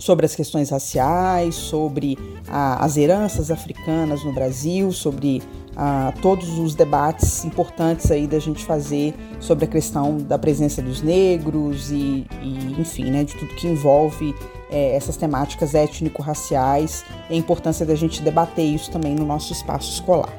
sobre 0.00 0.24
as 0.24 0.34
questões 0.34 0.70
raciais, 0.70 1.54
sobre 1.54 2.16
a, 2.48 2.82
as 2.84 2.96
heranças 2.96 3.50
africanas 3.50 4.24
no 4.24 4.32
Brasil, 4.32 4.90
sobre 4.92 5.42
a, 5.76 6.12
todos 6.22 6.58
os 6.58 6.74
debates 6.74 7.44
importantes 7.44 8.10
aí 8.10 8.26
da 8.26 8.38
gente 8.38 8.64
fazer 8.64 9.14
sobre 9.38 9.66
a 9.66 9.68
questão 9.68 10.16
da 10.16 10.38
presença 10.38 10.80
dos 10.80 11.02
negros 11.02 11.90
e, 11.90 12.26
e 12.42 12.80
enfim, 12.80 13.10
né, 13.10 13.24
de 13.24 13.34
tudo 13.36 13.54
que 13.54 13.66
envolve 13.66 14.34
é, 14.70 14.96
essas 14.96 15.16
temáticas 15.16 15.74
étnico-raciais 15.74 17.04
e 17.28 17.34
a 17.34 17.36
importância 17.36 17.84
da 17.84 17.94
gente 17.94 18.22
debater 18.22 18.64
isso 18.64 18.90
também 18.90 19.14
no 19.14 19.26
nosso 19.26 19.52
espaço 19.52 19.92
escolar. 19.92 20.32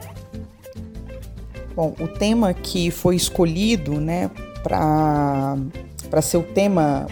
Bom, 1.76 1.93
o 2.00 2.08
tema 2.08 2.54
que 2.54 2.91
foi 2.91 3.15
escolhido, 3.15 4.02
né, 4.02 4.30
para 4.63 6.21
ser 6.21 6.38
o 6.38 6.43
tema, 6.43 7.08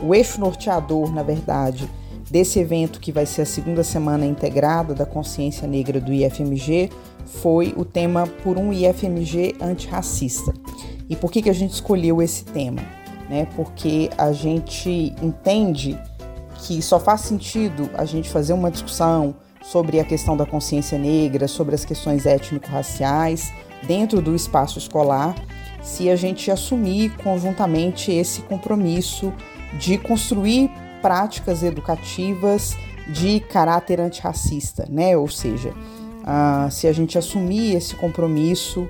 o, 0.00 0.04
o, 0.04 0.08
o 0.08 0.14
eixo 0.14 0.40
norteador, 0.40 1.12
na 1.12 1.22
verdade, 1.22 1.88
desse 2.30 2.58
evento 2.58 3.00
que 3.00 3.12
vai 3.12 3.26
ser 3.26 3.42
a 3.42 3.46
segunda 3.46 3.84
semana 3.84 4.24
integrada 4.24 4.94
da 4.94 5.06
consciência 5.06 5.68
negra 5.68 6.00
do 6.00 6.12
IFMG, 6.12 6.90
foi 7.24 7.74
o 7.76 7.84
tema 7.84 8.26
por 8.42 8.58
um 8.58 8.72
IFMG 8.72 9.56
antirracista. 9.60 10.52
E 11.08 11.16
por 11.16 11.30
que, 11.30 11.42
que 11.42 11.50
a 11.50 11.54
gente 11.54 11.72
escolheu 11.72 12.22
esse 12.22 12.44
tema? 12.44 12.82
Né? 13.28 13.46
Porque 13.56 14.10
a 14.16 14.32
gente 14.32 15.14
entende 15.22 15.98
que 16.56 16.80
só 16.80 16.98
faz 16.98 17.22
sentido 17.22 17.90
a 17.94 18.04
gente 18.04 18.28
fazer 18.28 18.52
uma 18.52 18.70
discussão 18.70 19.36
sobre 19.62 19.98
a 19.98 20.04
questão 20.04 20.36
da 20.36 20.44
consciência 20.44 20.98
negra, 20.98 21.48
sobre 21.48 21.74
as 21.74 21.84
questões 21.84 22.26
étnico-raciais 22.26 23.52
dentro 23.86 24.20
do 24.20 24.34
espaço 24.34 24.78
escolar 24.78 25.34
se 25.84 26.10
a 26.10 26.16
gente 26.16 26.50
assumir 26.50 27.14
conjuntamente 27.18 28.10
esse 28.10 28.40
compromisso 28.42 29.32
de 29.78 29.98
construir 29.98 30.70
práticas 31.02 31.62
educativas 31.62 32.74
de 33.06 33.38
caráter 33.40 34.00
antirracista, 34.00 34.86
né? 34.88 35.16
Ou 35.16 35.28
seja, 35.28 35.70
uh, 35.70 36.70
se 36.70 36.86
a 36.86 36.92
gente 36.92 37.18
assumir 37.18 37.76
esse 37.76 37.94
compromisso 37.94 38.88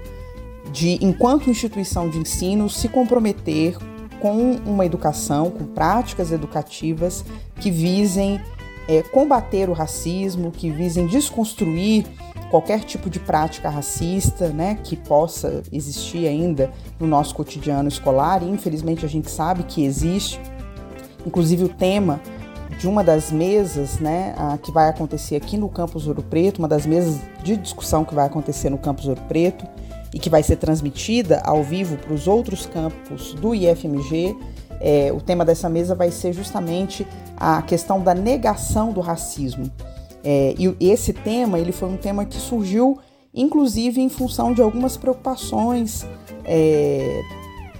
de, 0.72 0.98
enquanto 1.04 1.50
instituição 1.50 2.08
de 2.08 2.18
ensino, 2.18 2.70
se 2.70 2.88
comprometer 2.88 3.76
com 4.20 4.52
uma 4.64 4.86
educação, 4.86 5.50
com 5.50 5.64
práticas 5.64 6.30
educativas 6.30 7.24
que 7.60 7.70
visem 7.70 8.40
é, 8.88 9.02
combater 9.02 9.68
o 9.68 9.72
racismo, 9.72 10.50
que 10.50 10.70
visem 10.70 11.06
desconstruir 11.06 12.06
qualquer 12.54 12.84
tipo 12.84 13.10
de 13.10 13.18
prática 13.18 13.68
racista, 13.68 14.46
né, 14.46 14.78
que 14.84 14.94
possa 14.94 15.60
existir 15.72 16.28
ainda 16.28 16.70
no 17.00 17.06
nosso 17.06 17.34
cotidiano 17.34 17.88
escolar, 17.88 18.44
e 18.44 18.48
infelizmente 18.48 19.04
a 19.04 19.08
gente 19.08 19.28
sabe 19.28 19.64
que 19.64 19.84
existe. 19.84 20.40
Inclusive 21.26 21.64
o 21.64 21.68
tema 21.68 22.20
de 22.78 22.86
uma 22.86 23.02
das 23.02 23.32
mesas, 23.32 23.98
né, 23.98 24.36
que 24.62 24.70
vai 24.70 24.88
acontecer 24.88 25.34
aqui 25.34 25.56
no 25.56 25.68
Campus 25.68 26.06
Ouro 26.06 26.22
Preto, 26.22 26.60
uma 26.60 26.68
das 26.68 26.86
mesas 26.86 27.20
de 27.42 27.56
discussão 27.56 28.04
que 28.04 28.14
vai 28.14 28.26
acontecer 28.26 28.70
no 28.70 28.78
Campus 28.78 29.08
Ouro 29.08 29.22
Preto 29.22 29.66
e 30.14 30.20
que 30.20 30.30
vai 30.30 30.44
ser 30.44 30.54
transmitida 30.54 31.40
ao 31.44 31.60
vivo 31.60 31.96
para 31.96 32.14
os 32.14 32.28
outros 32.28 32.66
campos 32.66 33.34
do 33.34 33.52
IFMG. 33.52 34.36
É, 34.80 35.12
o 35.12 35.20
tema 35.20 35.44
dessa 35.44 35.68
mesa 35.68 35.92
vai 35.96 36.12
ser 36.12 36.32
justamente 36.32 37.04
a 37.36 37.60
questão 37.62 38.00
da 38.00 38.14
negação 38.14 38.92
do 38.92 39.00
racismo. 39.00 39.68
É, 40.24 40.54
e 40.58 40.90
esse 40.90 41.12
tema 41.12 41.58
ele 41.58 41.70
foi 41.70 41.88
um 41.88 41.96
tema 41.96 42.24
que 42.24 42.38
surgiu, 42.38 42.98
inclusive, 43.34 44.00
em 44.00 44.08
função 44.08 44.54
de 44.54 44.62
algumas 44.62 44.96
preocupações 44.96 46.06
é, 46.44 47.20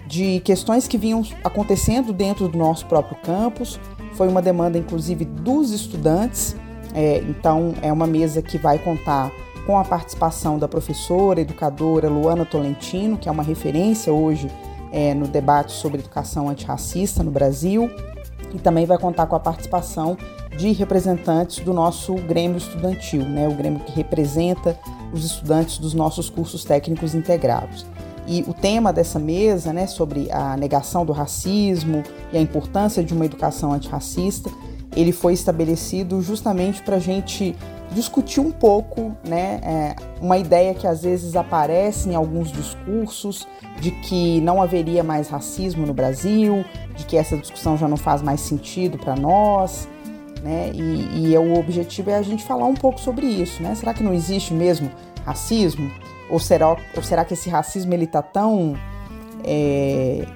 de 0.07 0.41
questões 0.41 0.87
que 0.87 0.99
vinham 0.99 1.23
acontecendo 1.43 2.13
dentro 2.13 2.47
do 2.47 2.59
nosso 2.59 2.85
próprio 2.87 3.17
campus. 3.23 3.81
Foi 4.13 4.29
uma 4.29 4.43
demanda, 4.43 4.79
inclusive, 4.79 5.25
dos 5.25 5.71
estudantes. 5.71 6.55
É, 6.95 7.25
então, 7.27 7.75
é 7.83 7.93
uma 7.93 8.07
mesa 8.07 8.43
que 8.43 8.59
vai 8.59 8.79
contar 8.79 9.33
com 9.67 9.79
a 9.79 9.85
participação 9.85 10.59
da 10.59 10.69
professora, 10.69 11.41
educadora 11.41 12.09
Luana 12.09 12.45
Tolentino, 12.45 13.17
que 13.17 13.29
é 13.29 13.33
uma 13.33 13.43
referência 13.43 14.13
hoje 14.13 14.51
é, 14.93 15.15
no 15.15 15.27
debate 15.27 15.73
sobre 15.73 16.01
educação 16.01 16.49
antirracista 16.49 17.23
no 17.25 17.31
Brasil, 17.31 17.91
e 18.55 18.59
também 18.59 18.87
vai 18.87 18.99
contar 18.99 19.27
com 19.27 19.35
a 19.35 19.41
participação 19.41 20.17
de 20.57 20.73
representantes 20.73 21.61
do 21.61 21.73
nosso 21.73 22.15
Grêmio 22.15 22.59
Estudantil, 22.59 23.23
né, 23.23 23.49
o 23.49 23.55
Grêmio 23.55 23.81
que 23.81 23.93
representa 23.93 24.79
os 25.13 25.25
estudantes 25.25 25.79
dos 25.79 25.95
nossos 25.95 26.31
cursos 26.31 26.65
técnicos 26.65 27.15
integrados. 27.15 27.87
E 28.27 28.43
o 28.49 28.55
tema 28.55 28.93
dessa 28.93 29.19
mesa, 29.19 29.73
né, 29.73 29.87
sobre 29.87 30.31
a 30.33 30.57
negação 30.57 31.05
do 31.05 31.13
racismo 31.13 32.03
e 32.33 32.39
a 32.39 32.41
importância 32.41 33.05
de 33.05 33.13
uma 33.13 33.27
educação 33.27 33.73
antirracista, 33.73 34.51
ele 34.97 35.13
foi 35.13 35.33
estabelecido 35.33 36.23
justamente 36.23 36.83
para 36.83 36.97
a 36.97 37.01
gente 37.01 37.55
discutir 37.93 38.41
um 38.41 38.51
pouco, 38.51 39.15
né, 39.27 39.61
é, 39.63 39.97
uma 40.21 40.39
ideia 40.39 40.73
que 40.75 40.87
às 40.87 41.03
vezes 41.03 41.37
aparece 41.37 42.09
em 42.09 42.15
alguns 42.15 42.51
discursos 42.51 43.47
de 43.81 43.91
que 43.91 44.41
não 44.41 44.63
haveria 44.63 45.05
mais 45.05 45.29
racismo 45.29 45.87
no 45.87 45.93
Brasil, 45.93 46.65
de 46.97 47.05
que 47.05 47.17
essa 47.17 47.37
discussão 47.37 47.77
já 47.77 47.87
não 47.87 47.97
faz 47.97 48.23
mais 48.23 48.41
sentido 48.41 48.97
para 48.99 49.15
nós, 49.15 49.89
né? 50.45 50.71
E, 50.75 51.29
e 51.29 51.35
é, 51.35 51.41
o 51.41 51.59
objetivo 51.59 52.11
é 52.11 52.17
a 52.17 52.23
gente 52.23 52.45
falar 52.45 52.67
um 52.67 52.75
pouco 52.75 53.01
sobre 53.01 53.27
isso, 53.27 53.63
né? 53.63 53.75
Será 53.75 53.95
que 53.95 54.03
não 54.03 54.13
existe 54.13 54.53
mesmo 54.53 54.91
racismo? 55.25 55.91
Ou 56.29 56.39
será, 56.39 56.77
ou 56.95 57.03
será 57.03 57.25
que 57.25 57.33
esse 57.33 57.49
racismo 57.49 57.95
ele 57.95 58.07
tá 58.07 58.21
tão 58.21 58.77
é, 59.43 60.27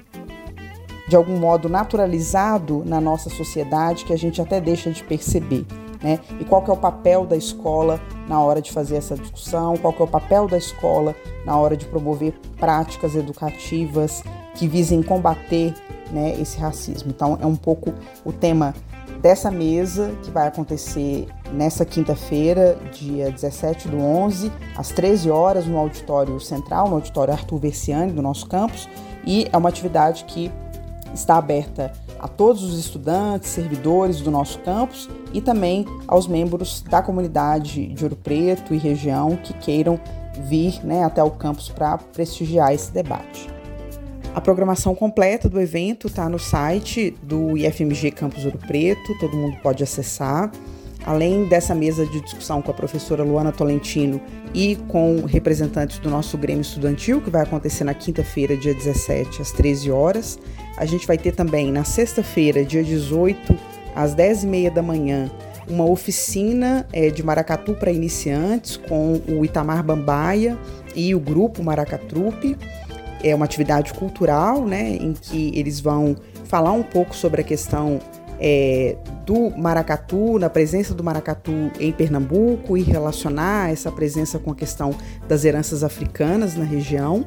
de 1.07 1.15
algum 1.15 1.37
modo 1.37 1.69
naturalizado 1.69 2.83
na 2.87 2.99
nossa 2.99 3.29
sociedade 3.29 4.03
que 4.03 4.11
a 4.11 4.17
gente 4.17 4.41
até 4.41 4.59
deixa 4.59 4.89
de 4.89 5.03
perceber? 5.03 5.63
Né? 6.01 6.19
E 6.39 6.45
qual 6.45 6.63
que 6.63 6.71
é 6.71 6.73
o 6.73 6.77
papel 6.77 7.27
da 7.27 7.35
escola 7.37 8.01
na 8.27 8.41
hora 8.41 8.63
de 8.63 8.71
fazer 8.71 8.95
essa 8.95 9.15
discussão? 9.15 9.77
Qual 9.77 9.93
que 9.93 10.01
é 10.01 10.05
o 10.05 10.07
papel 10.07 10.47
da 10.47 10.57
escola 10.57 11.15
na 11.45 11.55
hora 11.55 11.77
de 11.77 11.85
promover 11.85 12.33
práticas 12.57 13.15
educativas 13.15 14.23
que 14.55 14.67
visem 14.67 15.03
combater 15.03 15.71
né, 16.09 16.35
esse 16.39 16.57
racismo? 16.57 17.11
Então, 17.11 17.37
é 17.39 17.45
um 17.45 17.55
pouco 17.55 17.93
o 18.25 18.31
tema 18.31 18.73
dessa 19.21 19.51
mesa 19.51 20.13
que 20.23 20.31
vai 20.31 20.47
acontecer 20.47 21.27
nessa 21.51 21.85
quinta-feira, 21.85 22.77
dia 22.91 23.31
17 23.31 23.87
do 23.89 23.97
11, 23.97 24.51
às 24.75 24.89
13 24.89 25.29
horas, 25.29 25.65
no 25.65 25.77
auditório 25.77 26.39
central, 26.39 26.89
no 26.89 26.95
auditório 26.95 27.33
Arthur 27.33 27.59
Versiani, 27.59 28.11
do 28.11 28.21
nosso 28.21 28.47
campus, 28.47 28.87
e 29.25 29.47
é 29.51 29.57
uma 29.57 29.69
atividade 29.69 30.23
que 30.25 30.51
está 31.13 31.37
aberta 31.37 31.91
a 32.19 32.27
todos 32.27 32.63
os 32.63 32.77
estudantes, 32.77 33.49
servidores 33.49 34.21
do 34.21 34.29
nosso 34.29 34.59
campus 34.59 35.09
e 35.33 35.41
também 35.41 35.85
aos 36.07 36.27
membros 36.27 36.81
da 36.81 37.01
comunidade 37.01 37.87
de 37.87 38.03
Ouro 38.03 38.15
Preto 38.15 38.73
e 38.73 38.77
região 38.77 39.35
que 39.37 39.53
queiram 39.53 39.99
vir 40.37 40.85
né, 40.85 41.03
até 41.03 41.23
o 41.23 41.31
campus 41.31 41.69
para 41.69 41.97
prestigiar 41.97 42.73
esse 42.73 42.91
debate. 42.91 43.58
A 44.33 44.39
programação 44.39 44.93
completa 44.93 45.49
do 45.49 45.59
evento 45.59 46.07
está 46.07 46.29
no 46.29 46.37
site 46.37 47.15
do 47.23 47.57
IFMG 47.57 48.11
Campus 48.11 48.45
Ouro 48.45 48.59
Preto, 48.59 49.17
todo 49.19 49.35
mundo 49.35 49.57
pode 49.61 49.83
acessar. 49.83 50.51
Além 51.05 51.45
dessa 51.45 51.73
mesa 51.73 52.05
de 52.05 52.21
discussão 52.21 52.61
com 52.61 52.69
a 52.69 52.73
professora 52.73 53.23
Luana 53.23 53.51
Tolentino 53.51 54.21
e 54.53 54.75
com 54.87 55.25
representantes 55.25 55.97
do 55.97 56.09
nosso 56.09 56.37
Grêmio 56.37 56.61
Estudantil, 56.61 57.21
que 57.21 57.29
vai 57.29 57.41
acontecer 57.41 57.83
na 57.83 57.93
quinta-feira, 57.93 58.55
dia 58.55 58.73
17, 58.73 59.41
às 59.41 59.51
13 59.51 59.89
horas, 59.89 60.37
a 60.77 60.85
gente 60.85 61.07
vai 61.07 61.17
ter 61.17 61.33
também 61.33 61.71
na 61.71 61.83
sexta-feira, 61.83 62.63
dia 62.63 62.83
18, 62.83 63.57
às 63.95 64.13
10h30 64.13 64.73
da 64.73 64.81
manhã, 64.81 65.31
uma 65.67 65.85
oficina 65.85 66.85
é, 66.91 67.09
de 67.09 67.23
maracatu 67.23 67.73
para 67.73 67.91
iniciantes 67.91 68.75
com 68.75 69.21
o 69.27 69.45
Itamar 69.45 69.83
Bambaia 69.83 70.57
e 70.95 71.15
o 71.15 71.19
grupo 71.19 71.63
Maracatrupe. 71.63 72.57
É 73.21 73.35
uma 73.35 73.45
atividade 73.45 73.93
cultural, 73.93 74.65
né, 74.65 74.91
em 74.91 75.13
que 75.13 75.51
eles 75.53 75.79
vão 75.79 76.15
falar 76.45 76.71
um 76.71 76.83
pouco 76.83 77.15
sobre 77.15 77.41
a 77.41 77.43
questão 77.43 77.99
é, 78.39 78.95
do 79.25 79.51
maracatu, 79.51 80.39
na 80.39 80.49
presença 80.49 80.93
do 80.93 81.03
maracatu 81.03 81.51
em 81.79 81.91
Pernambuco 81.91 82.77
e 82.77 82.81
relacionar 82.81 83.71
essa 83.71 83.91
presença 83.91 84.39
com 84.39 84.51
a 84.51 84.55
questão 84.55 84.95
das 85.27 85.43
heranças 85.43 85.83
africanas 85.83 86.55
na 86.55 86.63
região. 86.63 87.25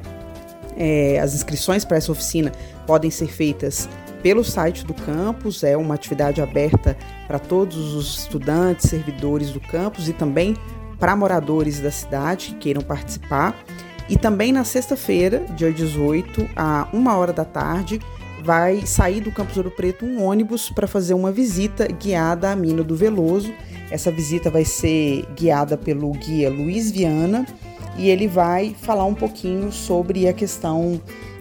É, 0.75 1.19
as 1.19 1.35
inscrições 1.35 1.85
para 1.85 1.97
essa 1.97 2.11
oficina 2.11 2.51
podem 2.87 3.11
ser 3.11 3.27
feitas 3.27 3.87
pelo 4.23 4.43
site 4.43 4.85
do 4.85 4.93
campus, 4.93 5.63
é 5.63 5.75
uma 5.75 5.95
atividade 5.95 6.41
aberta 6.41 6.97
para 7.27 7.37
todos 7.37 7.93
os 7.93 8.19
estudantes, 8.19 8.89
servidores 8.89 9.51
do 9.51 9.59
campus 9.59 10.07
e 10.07 10.13
também 10.13 10.55
para 10.97 11.15
moradores 11.15 11.81
da 11.81 11.91
cidade 11.91 12.47
que 12.47 12.55
queiram 12.55 12.81
participar. 12.81 13.53
E 14.09 14.17
também 14.17 14.51
na 14.51 14.63
sexta-feira, 14.63 15.45
dia 15.55 15.71
18, 15.71 16.49
a 16.55 16.87
uma 16.91 17.15
hora 17.17 17.31
da 17.31 17.45
tarde, 17.45 17.99
vai 18.43 18.85
sair 18.85 19.21
do 19.21 19.31
Campus 19.31 19.55
Ouro 19.55 19.71
Preto 19.71 20.05
um 20.05 20.23
ônibus 20.23 20.69
para 20.69 20.85
fazer 20.87 21.13
uma 21.13 21.31
visita 21.31 21.87
guiada 21.87 22.51
à 22.51 22.55
mina 22.55 22.83
do 22.83 22.95
Veloso. 22.95 23.53
Essa 23.89 24.11
visita 24.11 24.49
vai 24.49 24.65
ser 24.65 25.25
guiada 25.35 25.77
pelo 25.77 26.11
guia 26.11 26.49
Luiz 26.49 26.91
Viana 26.91 27.45
e 27.97 28.09
ele 28.09 28.27
vai 28.27 28.75
falar 28.81 29.05
um 29.05 29.13
pouquinho 29.13 29.71
sobre 29.71 30.27
a 30.27 30.33
questão 30.33 30.99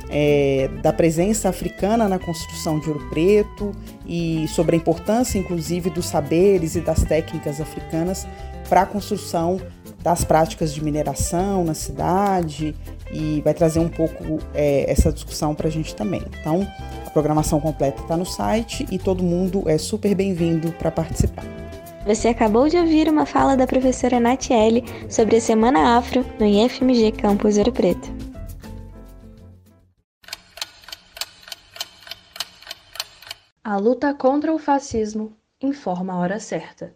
é, 0.08 0.68
da 0.82 0.92
presença 0.92 1.48
africana 1.48 2.08
na 2.08 2.18
construção 2.18 2.78
de 2.78 2.88
Ouro 2.88 3.08
Preto 3.08 3.72
e 4.06 4.46
sobre 4.48 4.76
a 4.76 4.78
importância, 4.78 5.38
inclusive, 5.38 5.90
dos 5.90 6.06
saberes 6.06 6.76
e 6.76 6.80
das 6.80 7.02
técnicas 7.02 7.60
africanas 7.60 8.26
para 8.68 8.82
a 8.82 8.86
construção 8.86 9.60
das 10.02 10.24
práticas 10.24 10.74
de 10.74 10.82
mineração 10.82 11.64
na 11.64 11.74
cidade 11.74 12.74
e 13.12 13.40
vai 13.42 13.54
trazer 13.54 13.78
um 13.78 13.88
pouco 13.88 14.38
é, 14.54 14.90
essa 14.90 15.12
discussão 15.12 15.54
para 15.54 15.68
a 15.68 15.70
gente 15.70 15.94
também. 15.94 16.22
Então, 16.40 16.66
a 17.06 17.10
programação 17.10 17.60
completa 17.60 18.02
está 18.02 18.16
no 18.16 18.26
site 18.26 18.86
e 18.90 18.98
todo 18.98 19.22
mundo 19.22 19.68
é 19.68 19.78
super 19.78 20.14
bem-vindo 20.14 20.72
para 20.72 20.90
participar. 20.90 21.44
Você 22.06 22.28
acabou 22.28 22.68
de 22.68 22.76
ouvir 22.76 23.08
uma 23.08 23.24
fala 23.24 23.56
da 23.56 23.66
professora 23.66 24.18
Natiele 24.18 24.84
sobre 25.08 25.36
a 25.36 25.40
Semana 25.40 25.96
Afro 25.96 26.26
no 26.38 26.44
IFMG 26.44 27.12
Campus 27.12 27.56
Ouro 27.58 27.70
Preto. 27.70 28.10
A 33.62 33.76
luta 33.76 34.12
contra 34.12 34.52
o 34.52 34.58
fascismo 34.58 35.36
informa 35.62 36.14
a 36.14 36.18
hora 36.18 36.40
certa. 36.40 36.92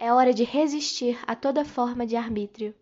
É 0.00 0.12
hora 0.12 0.32
de 0.32 0.44
resistir 0.44 1.18
a 1.26 1.34
toda 1.34 1.64
forma 1.64 2.06
de 2.06 2.14
arbítrio. 2.14 2.72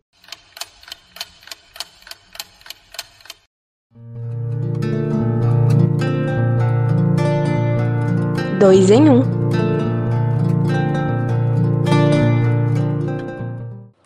Dois 8.60 8.90
em 8.90 9.08
um. 9.08 9.22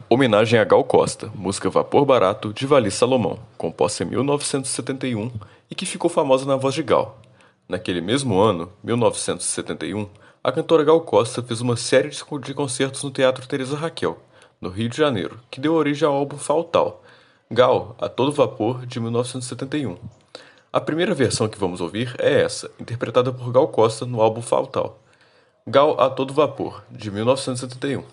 Homenagem 0.09 0.61
a 0.61 0.65
Gal 0.65 0.85
Costa, 0.85 1.33
música 1.35 1.69
Vapor 1.69 2.05
Barato 2.05 2.53
de 2.53 2.65
Vali 2.65 2.93
Salomão, 2.93 3.41
composta 3.59 4.05
em 4.05 4.07
1971 4.07 5.33
e 5.69 5.75
que 5.75 5.85
ficou 5.85 6.09
famosa 6.09 6.47
na 6.47 6.55
voz 6.55 6.77
de 6.77 6.85
Gal. 6.85 7.21
Naquele 7.69 8.01
mesmo 8.01 8.39
ano, 8.39 8.71
1971, 8.85 10.09
a 10.43 10.51
cantora 10.51 10.83
Gal 10.83 11.01
Costa 11.03 11.43
fez 11.43 11.61
uma 11.61 11.77
série 11.77 12.09
de 12.09 12.55
concertos 12.55 13.05
no 13.05 13.11
Teatro 13.11 13.47
Teresa 13.47 13.77
Raquel, 13.77 14.19
no 14.59 14.71
Rio 14.71 14.89
de 14.89 14.97
Janeiro, 14.97 15.39
que 15.51 15.61
deu 15.61 15.75
origem 15.75 16.09
ao 16.09 16.15
álbum 16.15 16.39
Faltal, 16.39 17.03
Gal, 17.51 17.95
a 17.99 18.09
todo 18.09 18.33
vapor, 18.33 18.87
de 18.87 18.99
1971. 19.01 19.99
A 20.73 20.81
primeira 20.81 21.15
versão 21.15 21.49
que 21.49 21.59
vamos 21.59 21.81
ouvir 21.81 22.15
é 22.19 22.41
essa, 22.41 22.71
interpretada 22.81 23.33
por 23.33 23.53
Gal 23.53 23.69
Costa 23.69 24.07
no 24.07 24.23
álbum 24.23 24.41
Faltal. 24.41 24.99
Gal 25.67 26.01
a 26.01 26.09
todo 26.09 26.33
vapor, 26.33 26.85
de 26.91 27.11
1971. 27.11 28.05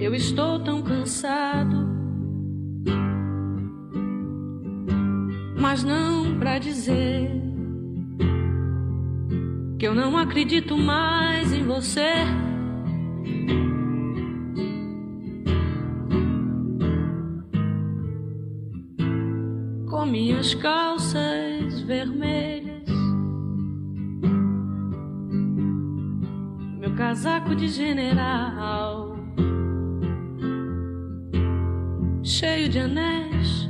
Eu 0.00 0.14
estou 0.14 0.58
tão 0.58 0.82
cansado, 0.82 1.86
mas 5.60 5.84
não 5.84 6.38
pra 6.38 6.58
dizer 6.58 7.30
que 9.78 9.86
eu 9.86 9.94
não 9.94 10.16
acredito 10.16 10.76
mais 10.76 11.52
em 11.52 11.64
você. 11.64 12.12
Com 19.88 20.06
minhas 20.06 20.54
calças 20.54 21.80
vermelhas. 21.82 22.88
Meu 26.78 26.94
casaco 26.94 27.54
de 27.54 27.68
general, 27.68 28.99
cheio 32.40 32.70
de 32.70 32.78
anéis. 32.78 33.68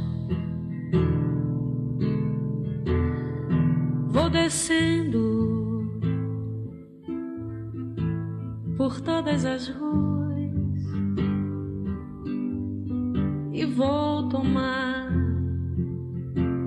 Vou 4.07 4.31
descendo 4.31 5.91
por 8.77 9.01
todas 9.01 9.45
as 9.45 9.66
ruas 9.71 10.85
e 13.53 13.64
vou 13.64 14.29
tomar 14.29 15.11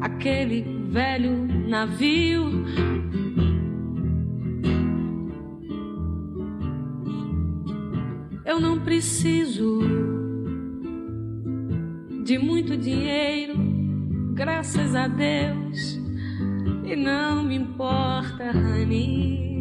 aquele 0.01 0.61
velho 0.89 1.47
navio. 1.69 2.65
Eu 8.45 8.59
não 8.59 8.77
preciso 8.81 10.22
muito 12.73 12.77
dinheiro, 12.77 13.53
graças 14.33 14.95
a 14.95 15.07
Deus, 15.07 15.99
e 16.83 16.95
não 16.95 17.43
me 17.43 17.55
importa, 17.55 18.51
honey. 18.51 19.52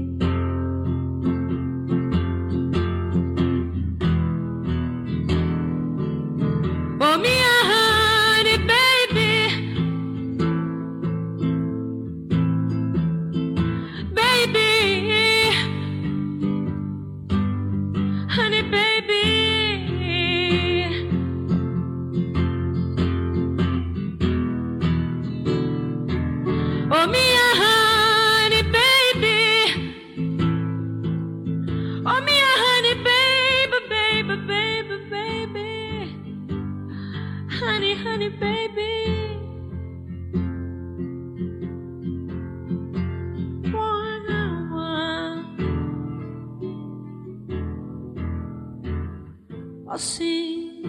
Assim, 49.92 50.82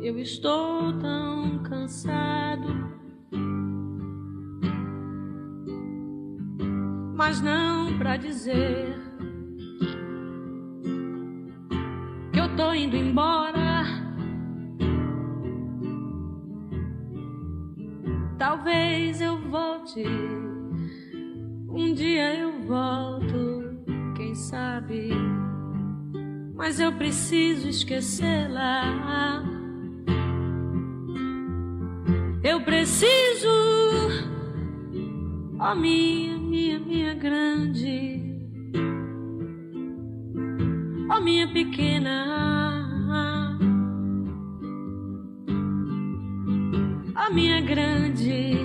eu 0.00 0.18
estou 0.18 0.90
tão 0.98 1.62
cansado. 1.62 2.90
Mas 7.14 7.42
não 7.42 7.98
pra 7.98 8.16
dizer 8.16 8.96
que 12.32 12.40
eu 12.40 12.56
tô 12.56 12.72
indo 12.72 12.96
embora. 12.96 13.84
Talvez 18.38 19.20
eu 19.20 19.36
volte. 19.50 20.02
Mas 26.66 26.80
eu 26.80 26.90
preciso 26.90 27.68
esquecê-la. 27.68 29.40
Eu 32.42 32.60
preciso, 32.62 33.48
ó 35.60 35.76
minha, 35.76 36.36
minha, 36.36 36.80
minha 36.80 37.14
grande, 37.14 38.20
ó 41.08 41.20
minha 41.20 41.46
pequena. 41.52 42.34
a 47.14 47.30
minha 47.30 47.60
grande 47.60 48.56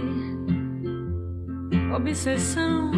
obsessão. 1.95 2.89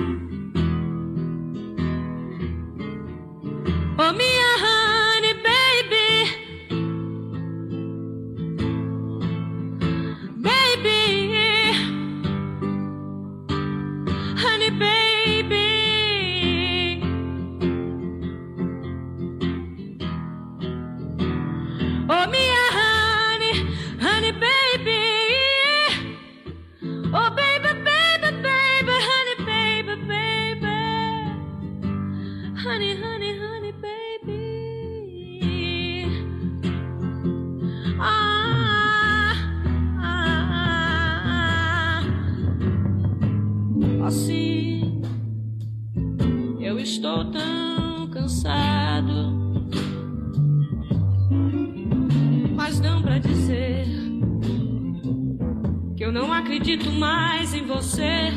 Não 56.13 56.31
acredito 56.31 56.91
mais 56.91 57.55
em 57.55 57.65
você. 57.65 58.31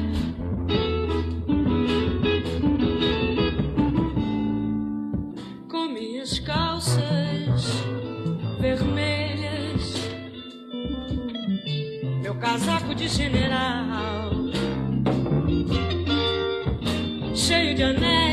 Com 5.71 5.87
minhas 5.89 6.39
calças 6.39 7.85
vermelhas, 8.59 10.09
meu 12.23 12.35
casaco 12.37 12.95
de 12.95 13.09
general, 13.09 14.31
cheio 17.35 17.75
de 17.75 17.83
anéis. 17.83 18.26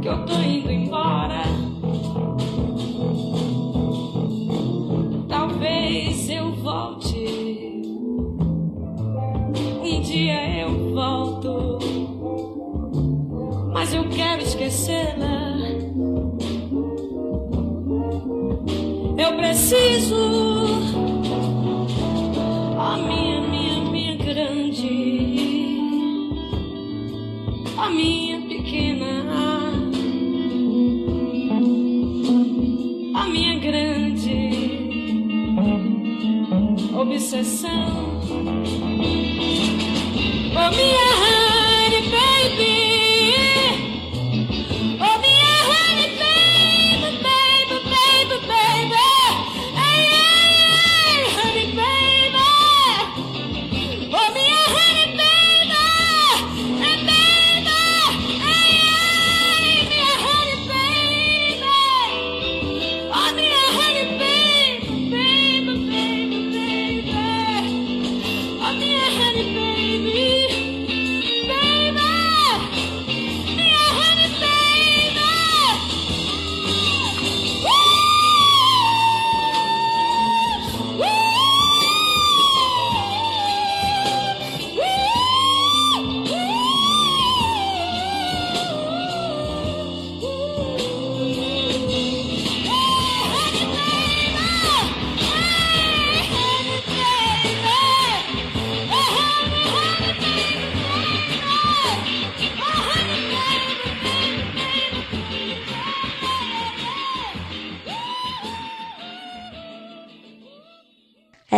Que 0.00 0.08
eu 0.08 0.24
tô 0.24 0.34
indo 0.34 0.70
embora. 0.70 1.42
Talvez 5.28 6.30
eu 6.30 6.52
volte, 6.52 7.82
um 9.82 10.00
dia 10.02 10.60
eu 10.60 10.94
volto, 10.94 11.78
mas 13.72 13.92
eu 13.92 14.08
quero 14.08 14.42
esquecê-la. 14.42 15.46
Eu 19.18 19.36
preciso, 19.36 20.35
obsessão. 37.26 38.20
Oh, 40.54 40.76
minha 40.76 41.15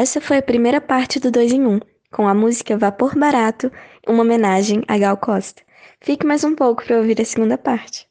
Essa 0.00 0.20
foi 0.20 0.36
a 0.36 0.42
primeira 0.42 0.80
parte 0.80 1.18
do 1.18 1.28
2 1.28 1.54
em 1.54 1.66
1, 1.66 1.80
com 2.12 2.28
a 2.28 2.32
música 2.32 2.78
Vapor 2.78 3.18
Barato, 3.18 3.68
uma 4.06 4.22
homenagem 4.22 4.84
a 4.86 4.96
Gal 4.96 5.16
Costa. 5.16 5.60
Fique 6.00 6.24
mais 6.24 6.44
um 6.44 6.54
pouco 6.54 6.84
para 6.84 6.98
ouvir 6.98 7.20
a 7.20 7.24
segunda 7.24 7.58
parte. 7.58 8.06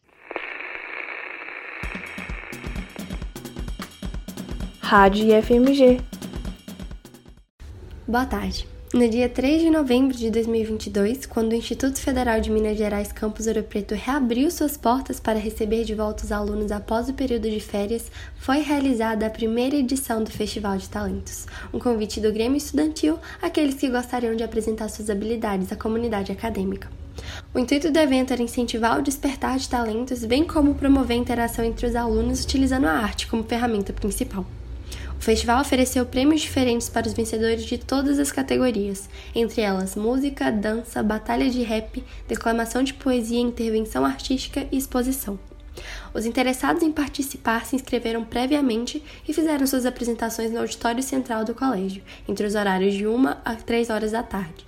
Rádio 4.81 5.33
IFMG. 5.33 6.01
Boa 8.05 8.25
tarde. 8.25 8.67
No 8.97 9.07
dia 9.07 9.29
3 9.29 9.61
de 9.61 9.69
novembro 9.69 10.17
de 10.17 10.31
2022, 10.31 11.27
quando 11.27 11.51
o 11.51 11.55
Instituto 11.55 11.99
Federal 11.99 12.41
de 12.41 12.49
Minas 12.49 12.75
Gerais 12.75 13.11
Campus 13.11 13.45
Ouro 13.45 13.61
Preto 13.61 13.93
reabriu 13.93 14.49
suas 14.49 14.75
portas 14.75 15.19
para 15.19 15.37
receber 15.37 15.83
de 15.83 15.93
volta 15.93 16.23
os 16.23 16.31
alunos 16.31 16.71
após 16.71 17.07
o 17.07 17.13
período 17.13 17.47
de 17.47 17.59
férias, 17.59 18.11
foi 18.37 18.57
realizada 18.57 19.27
a 19.27 19.29
primeira 19.29 19.75
edição 19.75 20.23
do 20.23 20.31
Festival 20.31 20.77
de 20.77 20.89
Talentos, 20.89 21.45
um 21.71 21.77
convite 21.77 22.19
do 22.19 22.33
Grêmio 22.33 22.57
Estudantil 22.57 23.19
àqueles 23.39 23.75
que 23.75 23.87
gostariam 23.87 24.35
de 24.35 24.43
apresentar 24.43 24.89
suas 24.89 25.11
habilidades 25.11 25.71
à 25.71 25.75
comunidade 25.75 26.31
acadêmica. 26.31 26.89
O 27.53 27.59
intuito 27.59 27.91
do 27.91 27.99
evento 27.99 28.33
era 28.33 28.41
incentivar 28.41 28.97
o 28.97 29.03
despertar 29.03 29.59
de 29.59 29.69
talentos, 29.69 30.25
bem 30.25 30.43
como 30.43 30.73
promover 30.73 31.17
a 31.17 31.19
interação 31.19 31.63
entre 31.63 31.85
os 31.85 31.95
alunos 31.95 32.43
utilizando 32.43 32.87
a 32.87 32.93
arte 32.93 33.27
como 33.27 33.43
ferramenta 33.43 33.93
principal. 33.93 34.43
Festival 35.27 35.59
ofereceu 35.59 36.05
prêmios 36.05 36.39
diferentes 36.39 36.87
para 36.87 37.05
os 37.05 37.11
vencedores 37.11 37.65
de 37.65 37.77
todas 37.77 38.17
as 38.17 38.31
categorias, 38.31 39.09
entre 39.35 39.59
elas 39.59 39.93
música, 39.93 40.49
dança, 40.49 41.03
batalha 41.03 41.49
de 41.49 41.63
rap, 41.63 42.01
declamação 42.29 42.81
de 42.81 42.93
poesia, 42.93 43.41
intervenção 43.41 44.05
artística 44.05 44.65
e 44.71 44.77
exposição. 44.77 45.37
Os 46.13 46.25
interessados 46.25 46.81
em 46.81 46.93
participar 46.93 47.65
se 47.65 47.75
inscreveram 47.75 48.23
previamente 48.23 49.03
e 49.27 49.33
fizeram 49.33 49.67
suas 49.67 49.85
apresentações 49.85 50.49
no 50.49 50.59
auditório 50.59 51.03
central 51.03 51.43
do 51.43 51.53
colégio, 51.53 52.01
entre 52.25 52.47
os 52.47 52.55
horários 52.55 52.93
de 52.93 53.05
1 53.05 53.27
a 53.43 53.55
3 53.55 53.89
horas 53.89 54.13
da 54.13 54.23
tarde. 54.23 54.65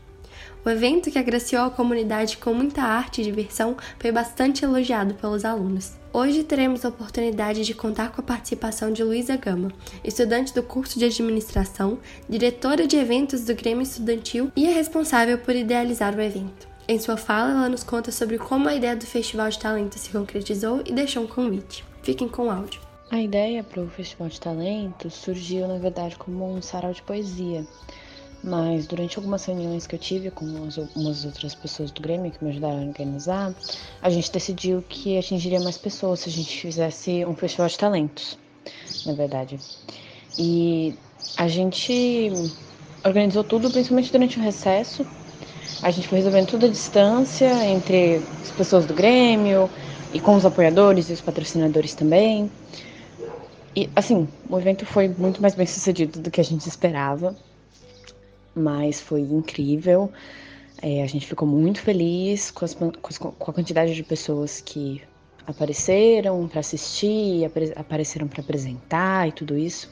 O 0.66 0.70
evento, 0.70 1.10
que 1.10 1.18
agraciou 1.18 1.68
a 1.68 1.72
comunidade 1.72 2.36
com 2.36 2.53
muita 2.53 2.82
arte 2.82 3.22
e 3.22 3.24
diversão, 3.24 3.78
foi 3.97 4.12
bastante 4.12 4.66
elogiado 4.66 5.14
pelos 5.14 5.45
alunos. 5.45 5.99
Hoje 6.12 6.43
teremos 6.43 6.84
a 6.84 6.89
oportunidade 6.89 7.64
de 7.64 7.76
contar 7.76 8.12
com 8.12 8.20
a 8.20 8.24
participação 8.24 8.91
de 8.91 9.03
Luísa 9.03 9.38
Gama, 9.38 9.72
estudante 10.03 10.51
do 10.55 10.64
curso 10.64 10.97
de 10.97 11.05
administração, 11.05 11.99
diretora 12.28 12.88
de 12.88 12.97
eventos 12.97 13.45
do 13.45 13.53
Grêmio 13.53 13.84
Estudantil 13.84 14.51
e 14.55 14.66
é 14.66 14.74
responsável 14.74 15.38
por 15.38 15.55
idealizar 15.55 16.16
o 16.16 16.22
evento. 16.22 16.68
Em 16.88 16.97
sua 16.97 17.16
fala, 17.16 17.51
ela 17.51 17.70
nos 17.70 17.84
conta 17.84 18.12
sobre 18.12 18.39
como 18.39 18.68
a 18.68 18.74
ideia 18.74 18.95
do 18.95 19.05
Festival 19.05 19.49
de 19.49 19.60
Talentos 19.60 20.01
se 20.01 20.10
concretizou 20.10 20.82
e 20.84 20.91
deixou 20.91 21.26
um 21.26 21.28
convite. 21.28 21.86
Fiquem 22.01 22.28
com 22.28 22.47
o 22.47 22.49
áudio. 22.49 22.82
A 23.12 23.22
ideia 23.22 23.64
para 23.64 23.84
o 23.84 23.89
Festival 23.89 24.30
de 24.30 24.41
Talentos 24.41 25.14
surgiu, 25.14 25.68
na 25.68 25.78
verdade, 25.78 26.16
como 26.16 26.51
um 26.51 26.60
sarau 26.60 26.91
de 26.91 27.03
poesia. 27.03 27.68
Mas 28.44 28.88
durante 28.88 29.18
algumas 29.18 29.44
reuniões 29.44 29.86
que 29.86 29.96
eu 29.96 30.00
tive 30.00 30.32
com 30.32 30.46
umas, 30.46 30.78
umas 30.96 31.26
outras 31.26 31.54
pessoas 31.54 31.92
do 31.92 32.02
Grêmio 32.02 32.32
que 32.32 32.42
me 32.44 32.52
ajudaram 32.52 32.80
a 32.80 32.86
organizar, 32.86 33.54
a 34.02 34.10
gente 34.10 34.32
decidiu 34.32 34.82
que 34.88 35.18
atingiria 35.18 35.60
mais 35.60 35.78
pessoas 35.78 36.22
se 36.22 36.30
a 36.30 36.32
gente 36.32 36.62
fizesse 36.62 37.26
um 37.26 37.36
festival 37.36 37.68
de 37.68 37.78
talentos, 37.78 38.38
na 39.06 39.14
verdade. 39.14 39.60
E 40.38 40.96
a 41.36 41.50
gente 41.50 42.32
organizou 43.04 43.44
tudo, 43.44 43.70
principalmente 43.70 44.12
durante 44.12 44.40
o 44.40 44.42
recesso. 44.42 45.06
A 45.82 45.92
gente 45.92 46.08
foi 46.08 46.20
resolvendo 46.20 46.48
tudo 46.48 46.66
à 46.66 46.70
distância 46.70 47.66
entre 47.66 48.22
as 48.42 48.52
pessoas 48.52 48.86
do 48.86 48.94
Grêmio 48.94 49.70
e 50.14 50.20
com 50.20 50.36
os 50.36 50.46
apoiadores 50.46 51.10
e 51.10 51.14
os 51.14 51.22
patrocinadores 51.22 51.94
também. 51.94 52.50
E 53.76 53.90
assim, 53.96 54.30
o 54.50 54.58
evento 54.58 54.86
foi 54.86 55.10
muito 55.10 55.42
mais 55.42 55.56
bem 55.56 55.66
sucedido 55.66 56.22
do 56.22 56.32
que 56.32 56.40
a 56.40 56.44
gente 56.44 56.68
esperava 56.68 57.36
mas 58.56 59.00
foi 59.00 59.22
incrível. 59.22 60.12
É, 60.82 61.04
a 61.04 61.08
gente 61.08 61.26
ficou 61.26 61.47
muito 61.47 61.82
feliz 61.82 62.52
com, 62.52 62.64
as, 62.64 62.74
com, 62.74 62.89
a 63.28 63.54
quantidade 63.54 63.93
de 63.93 64.04
pessoas 64.04 64.62
que 64.62 65.02
apareceram 65.45 66.47
para 66.47 66.60
assistir, 66.60 67.45
apare, 67.45 67.74
apareceram 67.76 68.28
para 68.28 68.41
apresentar 68.41 69.28
e 69.28 69.32
tudo 69.32 69.58
isso. 69.58 69.91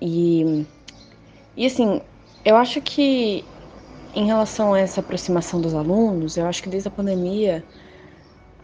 E, 0.00 0.64
e 1.56 1.66
assim, 1.66 2.00
eu 2.44 2.56
acho 2.56 2.80
que 2.80 3.44
em 4.14 4.26
relação 4.26 4.74
a 4.74 4.80
essa 4.80 5.00
aproximação 5.00 5.60
dos 5.60 5.74
alunos, 5.74 6.36
eu 6.36 6.46
acho 6.46 6.62
que 6.62 6.68
desde 6.68 6.88
a 6.88 6.90
pandemia 6.90 7.64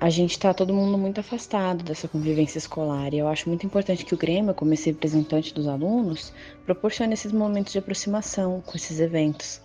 a 0.00 0.08
gente 0.08 0.30
está 0.30 0.54
todo 0.54 0.72
mundo 0.72 0.96
muito 0.96 1.20
afastado 1.20 1.84
dessa 1.84 2.08
convivência 2.08 2.56
escolar. 2.56 3.12
E 3.12 3.18
eu 3.18 3.28
acho 3.28 3.46
muito 3.50 3.66
importante 3.66 4.04
que 4.04 4.14
o 4.14 4.16
Grêmio, 4.16 4.54
como 4.54 4.72
esse 4.72 4.90
representante 4.90 5.52
dos 5.52 5.68
alunos, 5.68 6.32
proporcione 6.64 7.12
esses 7.12 7.30
momentos 7.30 7.72
de 7.72 7.78
aproximação 7.78 8.62
com 8.64 8.76
esses 8.76 8.98
eventos. 8.98 9.60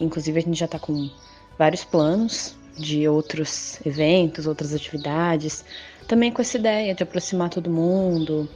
Inclusive, 0.00 0.40
a 0.40 0.42
gente 0.42 0.58
já 0.58 0.64
está 0.64 0.80
com 0.80 1.08
vários 1.56 1.84
planos 1.84 2.56
de 2.76 3.06
outros 3.08 3.78
eventos, 3.86 4.48
outras 4.48 4.74
atividades, 4.74 5.64
também 6.08 6.32
com 6.32 6.42
essa 6.42 6.58
ideia 6.58 6.92
de 6.92 7.02
aproximar 7.04 7.48
todo 7.48 7.70
mundo 7.70 8.48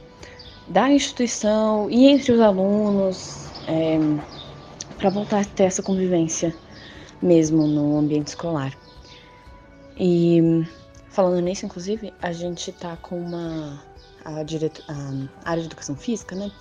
da 0.67 0.89
instituição 0.89 1.89
e 1.89 2.07
entre 2.07 2.33
os 2.33 2.39
alunos, 2.41 3.47
é, 3.67 3.97
para 4.97 5.09
voltar 5.09 5.41
a 5.41 5.45
ter 5.45 5.63
essa 5.63 5.81
convivência 5.81 6.53
mesmo 7.21 7.65
no 7.65 7.97
ambiente 7.97 8.27
escolar. 8.27 8.73
E 9.97 10.65
Falando 11.13 11.39
nisso, 11.41 11.65
inclusive, 11.65 12.11
a 12.21 12.33
gente 12.33 12.71
tá 12.71 12.97
com 12.97 13.19
uma. 13.19 13.81
A, 14.25 14.41
direto, 14.41 14.83
a 14.87 15.49
área 15.49 15.61
de 15.61 15.67
educação 15.67 15.95
física, 15.95 16.35
né? 16.35 16.51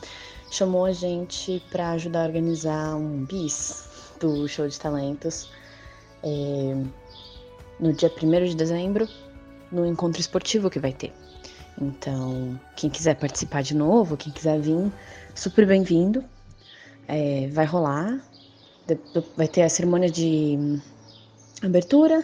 chamou 0.53 0.85
a 0.85 0.93
gente 0.93 1.63
para 1.71 1.93
ajudar 1.93 2.25
a 2.25 2.27
organizar 2.27 2.95
um 2.95 3.25
bis 3.25 3.89
do 4.21 4.47
show 4.47 4.69
de 4.69 4.79
talentos 4.79 5.49
é, 6.23 6.77
no 7.81 7.93
dia 7.95 8.13
1 8.23 8.45
de 8.45 8.55
dezembro, 8.55 9.09
no 9.73 9.87
encontro 9.87 10.21
esportivo 10.21 10.69
que 10.69 10.79
vai 10.79 10.93
ter. 10.93 11.11
Então, 11.81 12.61
quem 12.77 12.91
quiser 12.91 13.15
participar 13.17 13.63
de 13.63 13.75
novo, 13.75 14.15
quem 14.15 14.31
quiser 14.31 14.61
vir, 14.61 14.93
super 15.35 15.67
bem-vindo. 15.67 16.23
É, 17.09 17.49
vai 17.49 17.65
rolar, 17.65 18.21
vai 19.35 19.49
ter 19.49 19.63
a 19.63 19.69
cerimônia 19.71 20.11
de 20.11 20.79
abertura 21.63 22.23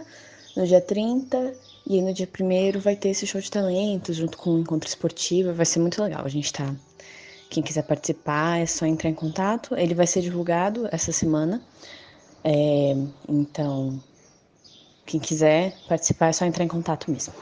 no 0.55 0.67
dia 0.67 0.81
30 0.83 1.68
e 1.89 2.03
no 2.03 2.13
dia 2.13 2.29
1 2.29 2.79
vai 2.81 2.95
ter 2.95 3.09
esse 3.09 3.27
show 3.27 3.41
de 3.41 3.51
talentos 3.51 4.15
junto 4.15 4.37
com 4.37 4.51
o 4.51 4.59
encontro 4.59 4.87
esportivo. 4.87 5.55
Vai 5.55 5.65
ser 5.65 5.81
muito 5.81 6.03
legal. 6.03 6.23
A 6.23 6.29
gente 6.29 6.53
tá. 6.53 6.75
Quem 7.49 7.63
quiser 7.63 7.83
participar 7.83 8.61
é 8.61 8.67
só 8.67 8.85
entrar 8.85 9.09
em 9.09 9.15
contato. 9.15 9.75
Ele 9.75 9.95
vai 9.95 10.07
ser 10.07 10.21
divulgado 10.21 10.87
essa 10.93 11.13
semana. 11.13 11.63
É, 12.45 12.95
então, 13.27 13.99
quem 15.07 15.19
quiser 15.19 15.75
participar 15.89 16.29
é 16.29 16.33
só 16.33 16.45
entrar 16.45 16.63
em 16.63 16.69
contato 16.69 17.11
mesmo. 17.11 17.33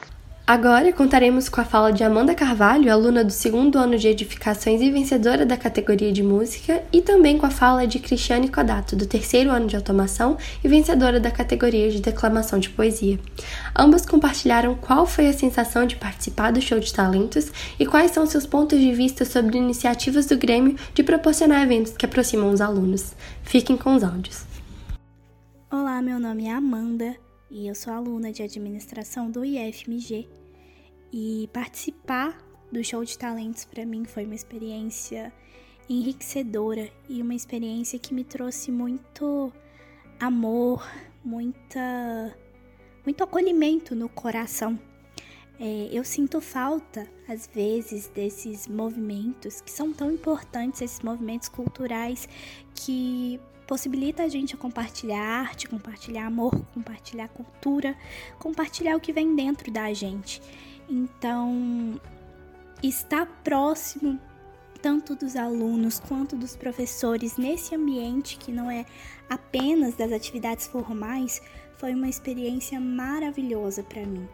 Agora 0.49 0.93
contaremos 0.93 1.49
com 1.49 1.59
a 1.59 1.65
fala 1.65 1.91
de 1.91 2.05
Amanda 2.05 2.33
Carvalho, 2.33 2.89
aluna 2.89 3.21
do 3.21 3.33
segundo 3.33 3.77
ano 3.77 3.97
de 3.97 4.07
edificações 4.07 4.81
e 4.81 4.89
vencedora 4.89 5.45
da 5.45 5.57
categoria 5.57 6.09
de 6.09 6.23
música, 6.23 6.81
e 6.89 7.01
também 7.01 7.37
com 7.37 7.45
a 7.45 7.49
fala 7.49 7.85
de 7.85 7.99
Cristiane 7.99 8.47
Codato, 8.47 8.95
do 8.95 9.05
terceiro 9.05 9.51
ano 9.51 9.67
de 9.67 9.75
automação 9.75 10.37
e 10.63 10.67
vencedora 10.69 11.19
da 11.19 11.29
categoria 11.29 11.91
de 11.91 11.99
declamação 11.99 12.59
de 12.59 12.69
poesia. 12.69 13.19
Ambas 13.77 14.05
compartilharam 14.05 14.73
qual 14.73 15.05
foi 15.05 15.27
a 15.27 15.33
sensação 15.33 15.85
de 15.85 15.97
participar 15.97 16.51
do 16.51 16.61
show 16.61 16.79
de 16.79 16.93
talentos 16.93 17.51
e 17.77 17.85
quais 17.85 18.11
são 18.11 18.25
seus 18.25 18.45
pontos 18.45 18.79
de 18.79 18.93
vista 18.93 19.25
sobre 19.25 19.57
iniciativas 19.57 20.27
do 20.27 20.37
Grêmio 20.37 20.77
de 20.93 21.03
proporcionar 21.03 21.61
eventos 21.63 21.91
que 21.91 22.05
aproximam 22.05 22.51
os 22.51 22.61
alunos. 22.61 23.11
Fiquem 23.43 23.75
com 23.75 23.95
os 23.95 24.01
áudios. 24.01 24.45
Olá, 25.69 26.01
meu 26.01 26.17
nome 26.17 26.47
é 26.47 26.53
Amanda 26.53 27.26
e 27.49 27.67
eu 27.67 27.75
sou 27.75 27.93
aluna 27.93 28.31
de 28.31 28.43
administração 28.43 29.29
do 29.31 29.43
IFMG. 29.43 30.27
E 31.11 31.49
participar 31.53 32.37
do 32.71 32.83
show 32.83 33.03
de 33.03 33.17
talentos 33.17 33.63
para 33.65 33.85
mim 33.85 34.03
foi 34.05 34.25
uma 34.25 34.35
experiência 34.35 35.31
enriquecedora 35.89 36.91
e 37.07 37.21
uma 37.21 37.33
experiência 37.33 37.97
que 37.97 38.13
me 38.13 38.23
trouxe 38.23 38.71
muito 38.71 39.51
amor, 40.19 40.85
muita 41.23 42.35
muito 43.05 43.23
acolhimento 43.23 43.95
no 43.95 44.09
coração. 44.09 44.77
É, 45.59 45.89
eu 45.91 46.03
sinto 46.03 46.39
falta, 46.41 47.07
às 47.27 47.47
vezes, 47.47 48.09
desses 48.09 48.67
movimentos 48.67 49.61
que 49.61 49.71
são 49.71 49.91
tão 49.93 50.11
importantes, 50.11 50.81
esses 50.81 50.99
movimentos 50.99 51.47
culturais 51.47 52.27
que 52.75 53.39
possibilita 53.67 54.23
a 54.23 54.29
gente 54.29 54.55
compartilhar 54.55 55.21
arte, 55.21 55.67
compartilhar 55.67 56.25
amor, 56.25 56.55
compartilhar 56.73 57.27
cultura, 57.27 57.95
compartilhar 58.39 58.95
o 58.95 58.99
que 58.99 59.11
vem 59.11 59.35
dentro 59.35 59.69
da 59.69 59.93
gente. 59.93 60.41
Então, 60.89 61.99
estar 62.81 63.25
próximo 63.43 64.19
tanto 64.81 65.15
dos 65.15 65.35
alunos 65.35 65.99
quanto 65.99 66.35
dos 66.35 66.55
professores 66.55 67.35
nesse 67.35 67.75
ambiente 67.75 68.37
que 68.37 68.51
não 68.51 68.71
é 68.71 68.85
apenas 69.29 69.95
das 69.95 70.11
atividades 70.11 70.67
formais 70.67 71.41
foi 71.75 71.93
uma 71.93 72.07
experiência 72.07 72.79
maravilhosa 72.79 73.83
para 73.83 74.05
mim. 74.05 74.27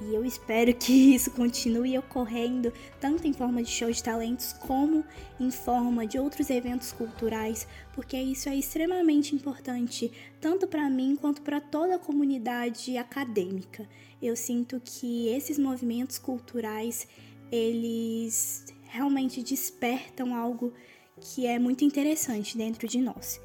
E 0.00 0.14
eu 0.14 0.24
espero 0.24 0.72
que 0.74 0.92
isso 1.14 1.30
continue 1.32 1.98
ocorrendo 1.98 2.72
tanto 2.98 3.26
em 3.26 3.32
forma 3.32 3.62
de 3.62 3.70
show 3.70 3.90
de 3.90 4.02
talentos 4.02 4.52
como 4.54 5.04
em 5.38 5.50
forma 5.50 6.06
de 6.06 6.18
outros 6.18 6.48
eventos 6.48 6.92
culturais, 6.92 7.66
porque 7.92 8.16
isso 8.16 8.48
é 8.48 8.56
extremamente 8.56 9.34
importante 9.34 10.10
tanto 10.40 10.66
para 10.66 10.88
mim 10.88 11.16
quanto 11.16 11.42
para 11.42 11.60
toda 11.60 11.96
a 11.96 11.98
comunidade 11.98 12.96
acadêmica. 12.96 13.88
Eu 14.22 14.34
sinto 14.36 14.80
que 14.82 15.28
esses 15.28 15.58
movimentos 15.58 16.18
culturais, 16.18 17.06
eles 17.50 18.64
realmente 18.82 19.42
despertam 19.42 20.34
algo 20.34 20.72
que 21.20 21.46
é 21.46 21.58
muito 21.58 21.84
interessante 21.84 22.56
dentro 22.56 22.88
de 22.88 22.98
nós. 22.98 23.40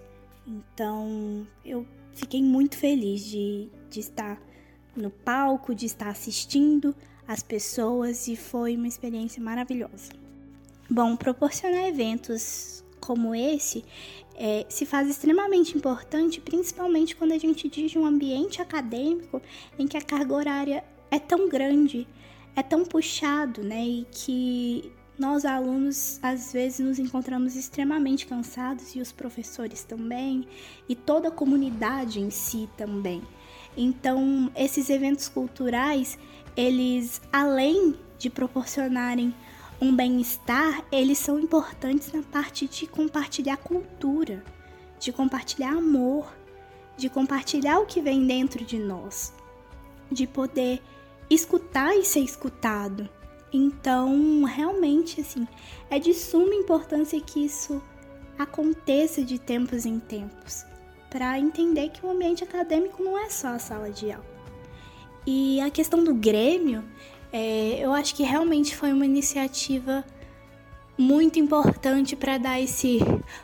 Então, 0.48 1.46
eu 1.64 1.86
fiquei 2.14 2.42
muito 2.42 2.78
feliz 2.78 3.26
de, 3.26 3.70
de 3.90 4.00
estar 4.00 4.42
no 4.96 5.10
palco, 5.10 5.74
de 5.74 5.86
estar 5.86 6.10
assistindo 6.10 6.96
as 7.28 7.42
pessoas 7.42 8.28
e 8.28 8.36
foi 8.36 8.76
uma 8.76 8.88
experiência 8.88 9.42
maravilhosa. 9.42 10.12
Bom, 10.90 11.16
proporcionar 11.16 11.88
eventos 11.88 12.84
como 13.00 13.34
esse 13.36 13.84
é, 14.36 14.66
se 14.70 14.86
faz 14.86 15.10
extremamente 15.10 15.78
importante, 15.78 16.42
principalmente 16.42 17.16
quando 17.16 17.32
a 17.32 17.38
gente 17.38 17.70
diz 17.70 17.96
um 17.96 18.06
ambiente 18.06 18.62
acadêmico 18.62 19.42
em 19.78 19.88
que 19.88 19.98
a 19.98 20.02
carga 20.02 20.34
horária 20.34 20.84
é 21.10 21.20
tão 21.20 21.48
grande, 21.48 22.08
é 22.56 22.62
tão 22.62 22.84
puxado, 22.84 23.64
né? 23.64 23.84
E 23.84 24.08
que 24.12 24.92
nós 25.18 25.46
alunos 25.46 26.20
às 26.22 26.52
vezes 26.52 26.80
nos 26.80 27.00
encontramos 27.00 27.56
extremamente 27.56 28.28
cansados 28.28 28.96
e 28.96 29.00
os 29.00 29.12
professores 29.12 29.84
também, 29.84 30.48
e 30.90 30.96
toda 30.96 31.30
a 31.30 31.32
comunidade 31.32 32.20
em 32.20 32.30
si 32.30 32.70
também. 32.76 33.22
Então, 33.78 34.50
esses 34.56 34.90
eventos 34.90 35.28
culturais, 35.28 36.18
eles 36.56 37.22
além 37.32 37.96
de 38.18 38.30
proporcionarem 38.30 39.34
um 39.82 39.94
bem-estar, 39.94 40.86
eles 40.92 41.18
são 41.18 41.40
importantes 41.40 42.12
na 42.12 42.24
parte 42.24 42.68
de 42.68 42.88
compartilhar 42.88 43.58
cultura, 43.58 44.44
de 45.00 45.12
compartilhar 45.12 45.72
amor, 45.72 46.34
de 46.96 47.10
compartilhar 47.10 47.80
o 47.80 47.86
que 47.86 48.02
vem 48.02 48.26
dentro 48.26 48.64
de 48.64 48.80
nós, 48.80 49.34
de 50.10 50.26
poder 50.26 50.82
escutar 51.30 51.94
e 51.94 52.06
ser 52.06 52.22
escutado. 52.22 53.10
Então, 53.52 54.44
realmente, 54.44 55.20
assim, 55.20 55.46
é 55.90 56.00
de 56.00 56.14
suma 56.14 56.56
importância 56.56 57.20
que 57.20 57.46
isso 57.46 57.82
aconteça 58.40 59.24
de 59.24 59.38
tempos 59.38 59.86
em 59.86 60.00
tempos 60.00 60.66
para 61.16 61.40
entender 61.40 61.92
que 61.92 62.06
o 62.06 62.12
ambiente 62.12 62.44
acadêmico 62.44 63.02
não 63.02 63.18
é 63.18 63.30
só 63.30 63.48
a 63.48 63.58
sala 63.58 63.90
de 63.90 64.12
aula. 64.12 64.26
E 65.26 65.62
a 65.62 65.70
questão 65.70 66.04
do 66.04 66.14
Grêmio, 66.14 66.84
é, 67.32 67.80
eu 67.80 67.94
acho 67.94 68.14
que 68.14 68.22
realmente 68.22 68.76
foi 68.76 68.92
uma 68.92 69.06
iniciativa 69.06 70.04
muito 70.98 71.40
importante 71.40 72.18
para 72.18 72.38
dar 72.38 72.60
esse 72.60 73.00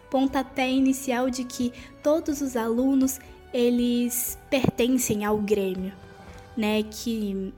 pontapé 0.10 0.70
inicial 0.70 1.30
de 1.30 1.46
que 1.46 1.72
todos 2.04 2.42
os 2.42 2.58
alunos 2.58 3.22
eles 3.54 4.38
pertencem 4.50 5.24
ao 5.24 5.38
Grêmio, 5.38 5.94
né? 6.58 6.84
Que 6.84 7.54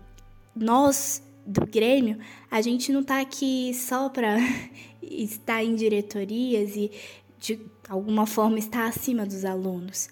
nós 0.55 1.24
do 1.43 1.66
Grêmio, 1.66 2.20
a 2.51 2.61
gente 2.61 2.91
não 2.91 3.01
está 3.01 3.20
aqui 3.20 3.74
só 3.74 4.09
para 4.09 4.38
estar 5.01 5.64
em 5.64 5.74
diretorias 5.74 6.76
e 6.76 6.91
de 7.39 7.73
alguma 7.90 8.26
forma 8.26 8.60
está 8.60 8.88
acima 8.88 9.26
dos 9.26 9.46
alunos. 9.46 10.10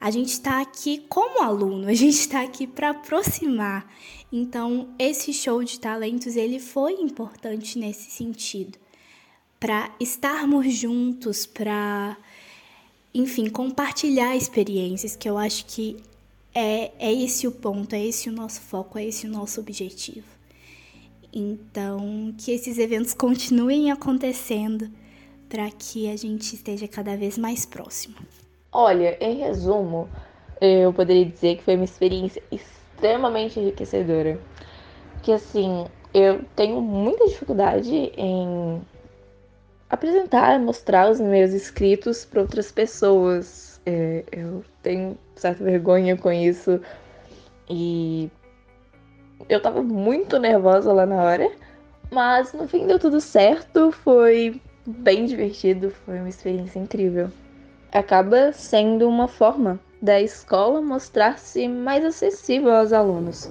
A 0.00 0.10
gente 0.10 0.30
está 0.30 0.60
aqui 0.60 1.04
como 1.08 1.42
aluno, 1.42 1.86
a 1.88 1.94
gente 1.94 2.18
está 2.18 2.42
aqui 2.42 2.66
para 2.66 2.90
aproximar. 2.90 3.88
Então, 4.32 4.88
esse 4.98 5.32
show 5.32 5.62
de 5.62 5.78
talentos 5.78 6.36
ele 6.36 6.58
foi 6.58 6.94
importante 6.94 7.78
nesse 7.78 8.10
sentido, 8.10 8.78
para 9.60 9.94
estarmos 10.00 10.72
juntos, 10.74 11.46
para, 11.46 12.16
enfim, 13.14 13.48
compartilhar 13.48 14.36
experiências, 14.36 15.14
que 15.14 15.28
eu 15.28 15.38
acho 15.38 15.66
que 15.66 15.96
é, 16.54 16.90
é 16.98 17.12
esse 17.12 17.46
o 17.46 17.52
ponto, 17.52 17.94
é 17.94 18.04
esse 18.04 18.28
o 18.28 18.32
nosso 18.32 18.60
foco, 18.60 18.98
é 18.98 19.06
esse 19.06 19.26
o 19.26 19.30
nosso 19.30 19.60
objetivo. 19.60 20.26
Então, 21.32 22.34
que 22.36 22.50
esses 22.50 22.76
eventos 22.78 23.14
continuem 23.14 23.90
acontecendo 23.90 24.90
para 25.52 25.70
que 25.70 26.10
a 26.10 26.16
gente 26.16 26.54
esteja 26.54 26.88
cada 26.88 27.14
vez 27.14 27.36
mais 27.36 27.66
próximo. 27.66 28.16
Olha, 28.72 29.18
em 29.20 29.36
resumo, 29.36 30.08
eu 30.58 30.94
poderia 30.94 31.26
dizer 31.26 31.56
que 31.56 31.62
foi 31.62 31.74
uma 31.74 31.84
experiência 31.84 32.42
extremamente 32.50 33.60
enriquecedora. 33.60 34.40
Que 35.22 35.30
assim, 35.30 35.84
eu 36.14 36.42
tenho 36.56 36.80
muita 36.80 37.26
dificuldade 37.26 37.94
em 38.16 38.80
apresentar, 39.90 40.58
mostrar 40.58 41.10
os 41.10 41.20
meus 41.20 41.52
escritos 41.52 42.24
para 42.24 42.40
outras 42.40 42.72
pessoas. 42.72 43.78
É, 43.84 44.24
eu 44.32 44.64
tenho 44.82 45.18
certa 45.36 45.62
vergonha 45.62 46.16
com 46.16 46.32
isso 46.32 46.80
e 47.68 48.30
eu 49.50 49.60
tava 49.60 49.82
muito 49.82 50.38
nervosa 50.38 50.94
lá 50.94 51.04
na 51.04 51.16
hora, 51.16 51.52
mas 52.10 52.54
no 52.54 52.66
fim 52.66 52.86
deu 52.86 52.98
tudo 52.98 53.20
certo, 53.20 53.92
foi 53.92 54.58
bem 54.86 55.26
divertido, 55.26 55.90
foi 55.90 56.18
uma 56.18 56.28
experiência 56.28 56.78
incrível. 56.78 57.30
Acaba 57.92 58.52
sendo 58.52 59.08
uma 59.08 59.28
forma 59.28 59.78
da 60.00 60.20
escola 60.20 60.80
mostrar-se 60.80 61.68
mais 61.68 62.04
acessível 62.04 62.74
aos 62.74 62.92
alunos. 62.92 63.50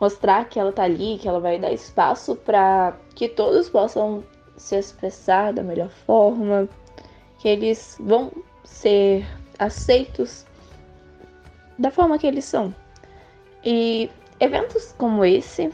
Mostrar 0.00 0.48
que 0.48 0.58
ela 0.58 0.72
tá 0.72 0.82
ali, 0.82 1.18
que 1.18 1.28
ela 1.28 1.40
vai 1.40 1.58
dar 1.58 1.72
espaço 1.72 2.36
para 2.36 2.96
que 3.14 3.28
todos 3.28 3.68
possam 3.68 4.24
se 4.56 4.76
expressar 4.76 5.52
da 5.52 5.62
melhor 5.62 5.88
forma, 5.88 6.68
que 7.38 7.48
eles 7.48 7.96
vão 8.00 8.30
ser 8.64 9.26
aceitos 9.58 10.46
da 11.78 11.90
forma 11.90 12.18
que 12.18 12.26
eles 12.26 12.44
são. 12.44 12.74
E 13.64 14.10
eventos 14.38 14.94
como 14.98 15.24
esse 15.24 15.70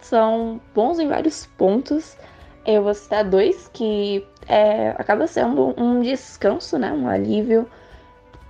são 0.00 0.60
bons 0.74 0.98
em 0.98 1.08
vários 1.08 1.46
pontos. 1.58 2.16
Eu 2.64 2.82
vou 2.82 2.94
citar 2.94 3.24
dois 3.24 3.68
que 3.72 4.24
é, 4.46 4.90
acaba 4.90 5.26
sendo 5.26 5.74
um 5.80 6.00
descanso, 6.00 6.78
né, 6.78 6.92
um 6.92 7.08
alívio 7.08 7.68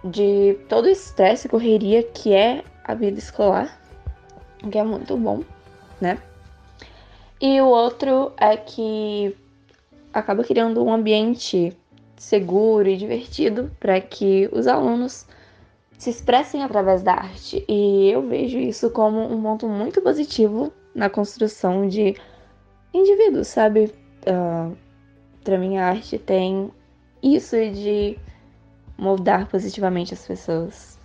de 0.04 0.58
todo 0.68 0.86
o 0.86 0.88
estresse 0.88 1.46
e 1.46 1.50
correria 1.50 2.02
que 2.02 2.32
é 2.32 2.64
a 2.84 2.94
vida 2.94 3.18
escolar, 3.18 3.78
que 4.70 4.78
é 4.78 4.82
muito 4.82 5.16
bom, 5.16 5.42
né? 6.00 6.18
E 7.40 7.60
o 7.60 7.66
outro 7.66 8.32
é 8.36 8.56
que 8.56 9.36
acaba 10.12 10.44
criando 10.44 10.84
um 10.84 10.92
ambiente 10.92 11.76
seguro 12.16 12.88
e 12.88 12.96
divertido 12.96 13.70
para 13.80 14.00
que 14.00 14.48
os 14.52 14.66
alunos 14.66 15.26
se 15.96 16.10
expressem 16.10 16.62
através 16.62 17.02
da 17.02 17.12
arte. 17.12 17.64
E 17.68 18.10
eu 18.10 18.26
vejo 18.26 18.58
isso 18.58 18.90
como 18.90 19.20
um 19.20 19.42
ponto 19.42 19.68
muito 19.68 20.02
positivo 20.02 20.72
na 20.94 21.08
construção 21.08 21.88
de 21.88 22.14
indivíduos, 22.92 23.48
sabe? 23.48 23.92
Uh, 24.26 24.76
para 25.42 25.58
mim, 25.58 25.78
a 25.78 25.88
arte 25.88 26.18
tem 26.18 26.70
isso 27.22 27.56
de 27.56 28.18
moldar 28.96 29.46
positivamente 29.46 30.14
as 30.14 30.26
pessoas. 30.26 30.98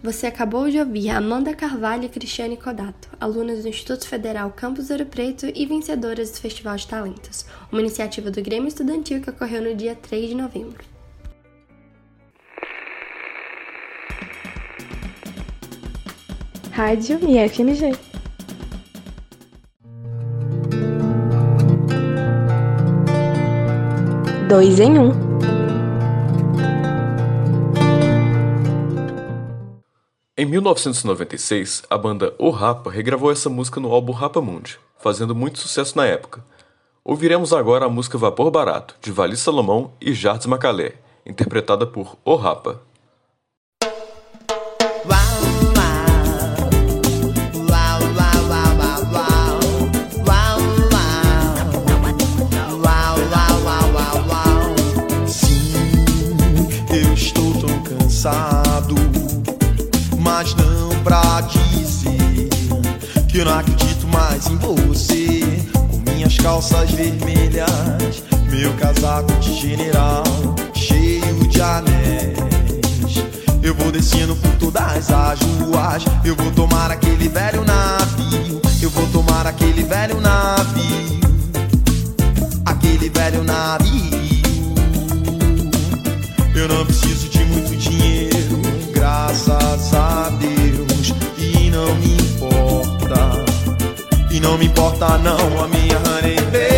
Você 0.00 0.28
acabou 0.28 0.70
de 0.70 0.78
ouvir 0.78 1.10
Amanda 1.10 1.52
Carvalho 1.54 2.04
e 2.04 2.08
Cristiane 2.08 2.56
Codato, 2.56 3.08
alunas 3.20 3.62
do 3.62 3.68
Instituto 3.68 4.06
Federal 4.06 4.52
Campus 4.52 4.90
Ouro 4.90 5.04
Preto 5.04 5.46
e 5.52 5.66
vencedoras 5.66 6.30
do 6.30 6.38
Festival 6.38 6.76
de 6.76 6.86
Talentos, 6.86 7.44
uma 7.72 7.80
iniciativa 7.80 8.30
do 8.30 8.40
Grêmio 8.40 8.68
Estudantil 8.68 9.20
que 9.20 9.30
ocorreu 9.30 9.60
no 9.60 9.74
dia 9.74 9.96
3 9.96 10.28
de 10.28 10.34
novembro. 10.36 10.84
Rádio 16.70 17.18
IFMG. 17.28 18.07
Dois 24.48 24.80
em 24.80 24.98
um. 24.98 25.10
Em 30.38 30.46
1996, 30.46 31.82
a 31.90 31.98
banda 31.98 32.34
O 32.38 32.48
Rapa 32.48 32.90
regravou 32.90 33.30
essa 33.30 33.50
música 33.50 33.78
no 33.78 33.92
álbum 33.92 34.12
Rapa 34.12 34.40
Mundi, 34.40 34.78
fazendo 34.96 35.34
muito 35.34 35.58
sucesso 35.58 35.98
na 35.98 36.06
época. 36.06 36.42
Ouviremos 37.04 37.52
agora 37.52 37.84
a 37.84 37.90
música 37.90 38.16
Vapor 38.16 38.50
Barato, 38.50 38.96
de 39.02 39.12
Vali 39.12 39.36
Salomão 39.36 39.92
e 40.00 40.14
Jardim 40.14 40.48
Macalé, 40.48 40.94
interpretada 41.26 41.86
por 41.86 42.16
O 42.24 42.34
Rapa. 42.34 42.80
Mas 60.18 60.52
não 60.56 60.88
pra 61.04 61.40
dizer 61.42 62.48
que 63.28 63.38
eu 63.38 63.44
não 63.44 63.56
acredito 63.56 64.08
mais 64.08 64.48
em 64.48 64.56
você. 64.56 65.62
Com 65.72 66.10
minhas 66.10 66.36
calças 66.38 66.90
vermelhas, 66.90 68.24
meu 68.50 68.72
casaco 68.74 69.32
de 69.34 69.54
general 69.54 70.24
cheio 70.74 71.46
de 71.46 71.62
anéis. 71.62 73.22
Eu 73.62 73.74
vou 73.76 73.92
descendo 73.92 74.34
por 74.34 74.50
todas 74.56 75.10
as 75.10 75.40
ruas, 75.40 76.04
eu 76.24 76.34
vou 76.34 76.50
tomar 76.50 76.90
aquele 76.90 77.28
velho 77.28 77.64
navio, 77.64 78.60
eu 78.82 78.90
vou 78.90 79.06
tomar 79.08 79.46
aquele 79.46 79.84
velho 79.84 80.20
navio, 80.20 81.20
aquele 82.64 83.08
velho 83.10 83.44
navio. 83.44 84.18
Eu 86.54 86.66
não 86.66 86.84
preciso 86.84 87.27
graças 89.38 89.94
a 89.94 90.30
Deus. 90.30 91.14
E 91.38 91.70
não 91.70 91.94
me 91.96 92.14
importa, 92.14 93.44
e 94.30 94.40
não 94.40 94.58
me 94.58 94.66
importa 94.66 95.18
não 95.18 95.38
a 95.62 95.68
minha 95.68 95.98
honey 95.98 96.36
baby. 96.50 96.77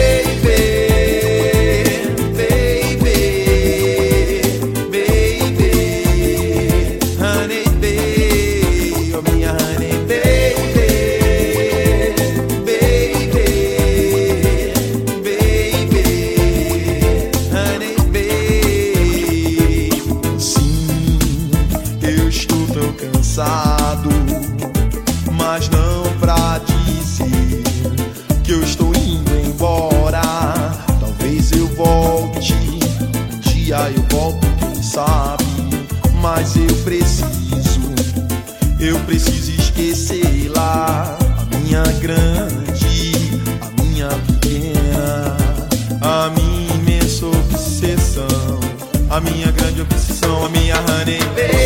A 49.20 49.30
minha 49.30 49.50
grande 49.52 49.82
obsessão, 49.82 50.46
a 50.46 50.48
minha 50.48 50.76
honey 50.76 51.59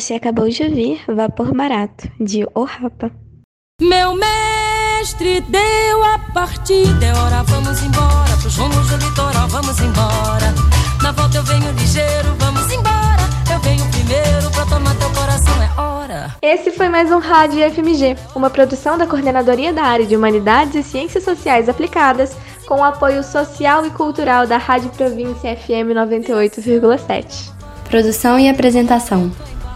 Você 0.00 0.14
acabou 0.14 0.48
de 0.48 0.62
ouvir 0.62 1.02
Vapor 1.06 1.54
Barato, 1.54 2.10
de 2.18 2.42
O 2.54 2.64
Rapa. 2.64 3.12
Meu 3.82 4.14
mestre 4.14 5.42
deu 5.42 6.02
a 6.02 6.18
partida, 6.32 7.04
é 7.04 7.12
hora, 7.14 7.42
vamos 7.42 7.82
embora. 7.82 8.34
Pros 8.40 8.56
rumos 8.56 8.88
do 8.88 8.96
litoral, 8.96 9.46
vamos 9.48 9.78
embora. 9.78 10.54
Na 11.02 11.12
volta 11.12 11.36
eu 11.36 11.42
venho 11.42 11.70
ligeiro, 11.72 12.34
vamos 12.38 12.72
embora. 12.72 13.20
Eu 13.52 13.60
venho 13.60 13.84
primeiro 13.90 14.50
pra 14.52 14.64
tomar 14.64 14.96
teu 14.96 15.10
coração, 15.10 15.62
é 15.62 15.78
hora. 15.78 16.34
Esse 16.40 16.70
foi 16.70 16.88
mais 16.88 17.12
um 17.12 17.18
Rádio 17.18 17.70
FMG, 17.70 18.16
uma 18.34 18.48
produção 18.48 18.96
da 18.96 19.06
Coordenadoria 19.06 19.70
da 19.70 19.82
Área 19.82 20.06
de 20.06 20.16
Humanidades 20.16 20.76
e 20.76 20.82
Ciências 20.82 21.24
Sociais 21.24 21.68
Aplicadas, 21.68 22.34
com 22.66 22.76
o 22.76 22.84
apoio 22.84 23.22
social 23.22 23.84
e 23.84 23.90
cultural 23.90 24.46
da 24.46 24.56
Rádio 24.56 24.88
Província 24.92 25.54
FM 25.54 25.92
98,7. 25.92 27.52
Produção 27.84 28.38
e 28.38 28.48
apresentação: 28.48 29.30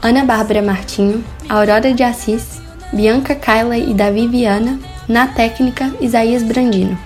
Ana 0.04 0.22
Bárbara 0.22 0.60
Martinho, 0.60 1.24
Aurora 1.48 1.94
de 1.94 2.02
Assis, 2.02 2.60
Bianca 2.92 3.34
Kaila 3.34 3.78
e 3.78 3.94
Davi 3.94 4.28
Viana, 4.28 4.78
na 5.08 5.28
técnica 5.28 5.94
Isaías 5.98 6.42
Brandino. 6.42 6.98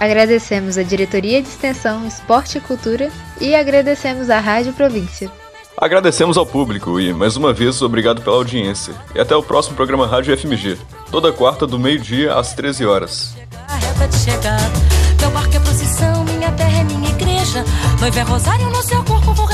Agradecemos 0.00 0.76
a 0.76 0.82
Diretoria 0.82 1.40
de 1.40 1.46
Extensão, 1.46 2.04
Esporte 2.08 2.58
e 2.58 2.60
Cultura 2.60 3.12
e 3.40 3.54
agradecemos 3.54 4.28
à 4.28 4.40
Rádio 4.40 4.72
Província. 4.72 5.30
Agradecemos 5.76 6.36
ao 6.36 6.44
público 6.44 6.98
e, 6.98 7.12
mais 7.12 7.36
uma 7.36 7.52
vez, 7.52 7.80
obrigado 7.80 8.22
pela 8.22 8.34
audiência. 8.34 8.92
E 9.14 9.20
até 9.20 9.36
o 9.36 9.42
próximo 9.42 9.76
programa 9.76 10.04
Rádio 10.04 10.36
FMG, 10.36 10.78
toda 11.12 11.32
quarta 11.32 11.64
do 11.64 11.78
meio-dia 11.78 12.34
às 12.34 12.52
13 12.54 12.86
horas. 12.86 13.36
A 13.68 13.76
reta 13.76 14.08
de 14.08 14.16
chegada. 14.16 14.72
Meu 15.20 15.30
barco 15.30 15.54
é 15.54 15.60
procissão, 15.60 16.24
minha 16.24 16.50
terra 16.50 16.80
é 16.80 16.84
minha 16.84 17.10
igreja. 17.10 17.64
Noiva 18.00 18.18
é 18.18 18.22
rosário 18.22 18.66
no 18.66 18.82
seu 18.82 19.00
corpo, 19.04 19.32
vou 19.32 19.46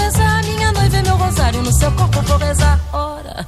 carinho 1.47 1.63
no 1.63 1.73
seu 1.73 1.93
corpo, 1.93 2.21
vou 2.23 2.39
rezar. 2.39 2.81
Ora, 2.93 3.45